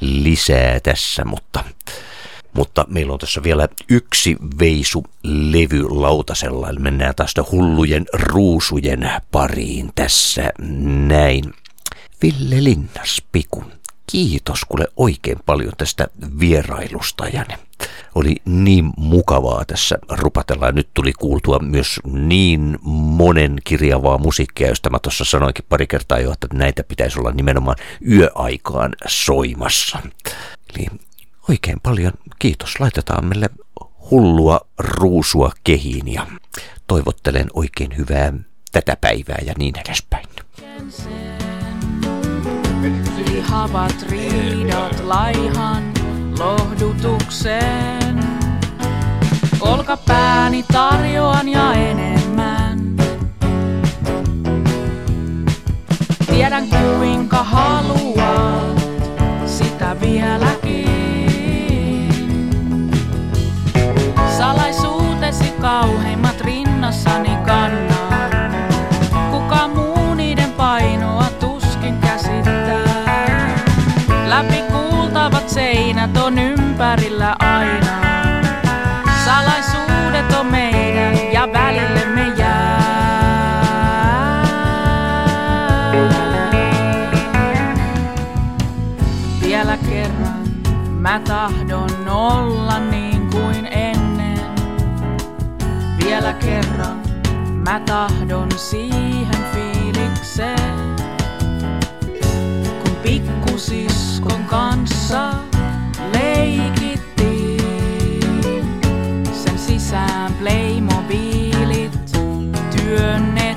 lisää 0.00 0.80
tässä, 0.80 1.24
mutta... 1.24 1.64
Mutta 2.56 2.84
meillä 2.88 3.12
on 3.12 3.18
tässä 3.18 3.42
vielä 3.42 3.68
yksi 3.88 4.36
veisu 4.58 5.04
levy 5.24 5.88
lautasella, 5.88 6.68
eli 6.68 6.78
mennään 6.78 7.14
taas 7.14 7.34
hullujen 7.52 8.06
ruusujen 8.12 9.10
pariin 9.30 9.90
tässä 9.94 10.52
näin. 11.08 11.54
Ville 12.22 12.64
Linnas 12.64 13.22
Pikun. 13.32 13.81
Kiitos 14.06 14.64
kuule 14.64 14.86
oikein 14.96 15.38
paljon 15.46 15.72
tästä 15.78 16.06
vierailusta 16.40 17.28
ja 17.28 17.44
ne 17.48 17.58
oli 18.14 18.36
niin 18.44 18.90
mukavaa 18.96 19.64
tässä 19.64 19.98
rupatella. 20.08 20.72
Nyt 20.72 20.88
tuli 20.94 21.12
kuultua 21.12 21.58
myös 21.58 22.00
niin 22.04 22.78
monen 22.84 23.56
kirjavaa 23.64 24.18
musiikkia, 24.18 24.68
josta 24.68 24.90
mä 24.90 24.98
tuossa 24.98 25.24
sanoinkin 25.24 25.64
pari 25.68 25.86
kertaa 25.86 26.18
jo, 26.18 26.32
että 26.32 26.46
näitä 26.52 26.84
pitäisi 26.84 27.18
olla 27.18 27.30
nimenomaan 27.30 27.76
yöaikaan 28.08 28.92
soimassa. 29.06 29.98
Eli 30.74 30.86
oikein 31.48 31.80
paljon 31.82 32.12
kiitos. 32.38 32.80
Laitetaan 32.80 33.24
meille 33.24 33.50
hullua 34.10 34.60
ruusua 34.78 35.52
kehiin 35.64 36.12
ja 36.12 36.26
toivottelen 36.86 37.46
oikein 37.54 37.96
hyvää 37.96 38.32
tätä 38.72 38.96
päivää 39.00 39.38
ja 39.46 39.54
niin 39.58 39.74
edespäin. 39.78 40.26
Lihavat 43.42 44.06
riidat 44.10 45.00
laihan 45.04 45.82
lohdutuksen. 46.38 48.20
Olkapääni 49.60 50.64
tarjoan 50.72 51.48
ja 51.48 51.72
enemmän. 51.74 52.96
Tiedän 56.26 56.64
kuinka 56.68 57.42
haluat 57.42 58.78
sitä 59.46 59.96
vieläkin. 60.00 60.88
Salaisuutesi 64.38 65.52
kauheimmat 65.60 66.40
rinnassani 66.40 67.36
kannan. 67.46 67.91
Mä 97.72 97.80
tahdon 97.80 98.48
siihen 98.56 99.44
fiilikseen. 99.52 100.96
Kun 102.82 102.96
pikkusiskon 103.02 104.44
kanssa 104.44 105.34
leikittiin, 106.12 107.60
sen 109.32 109.58
sisään 109.58 110.32
Playmobilit 110.32 112.12
työnnettiin. 112.76 113.56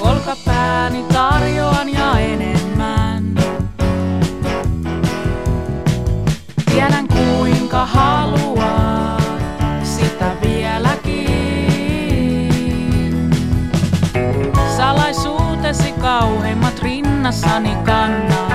Olkapääni 0.00 1.04
tarjoan 1.12 1.88
ja 1.88 2.18
enemmän. 2.18 3.34
Tiedän 6.70 7.08
kuinka 7.08 7.86
haluat 7.86 8.21
rinnassani 17.32 17.84
kannan. 17.86 18.51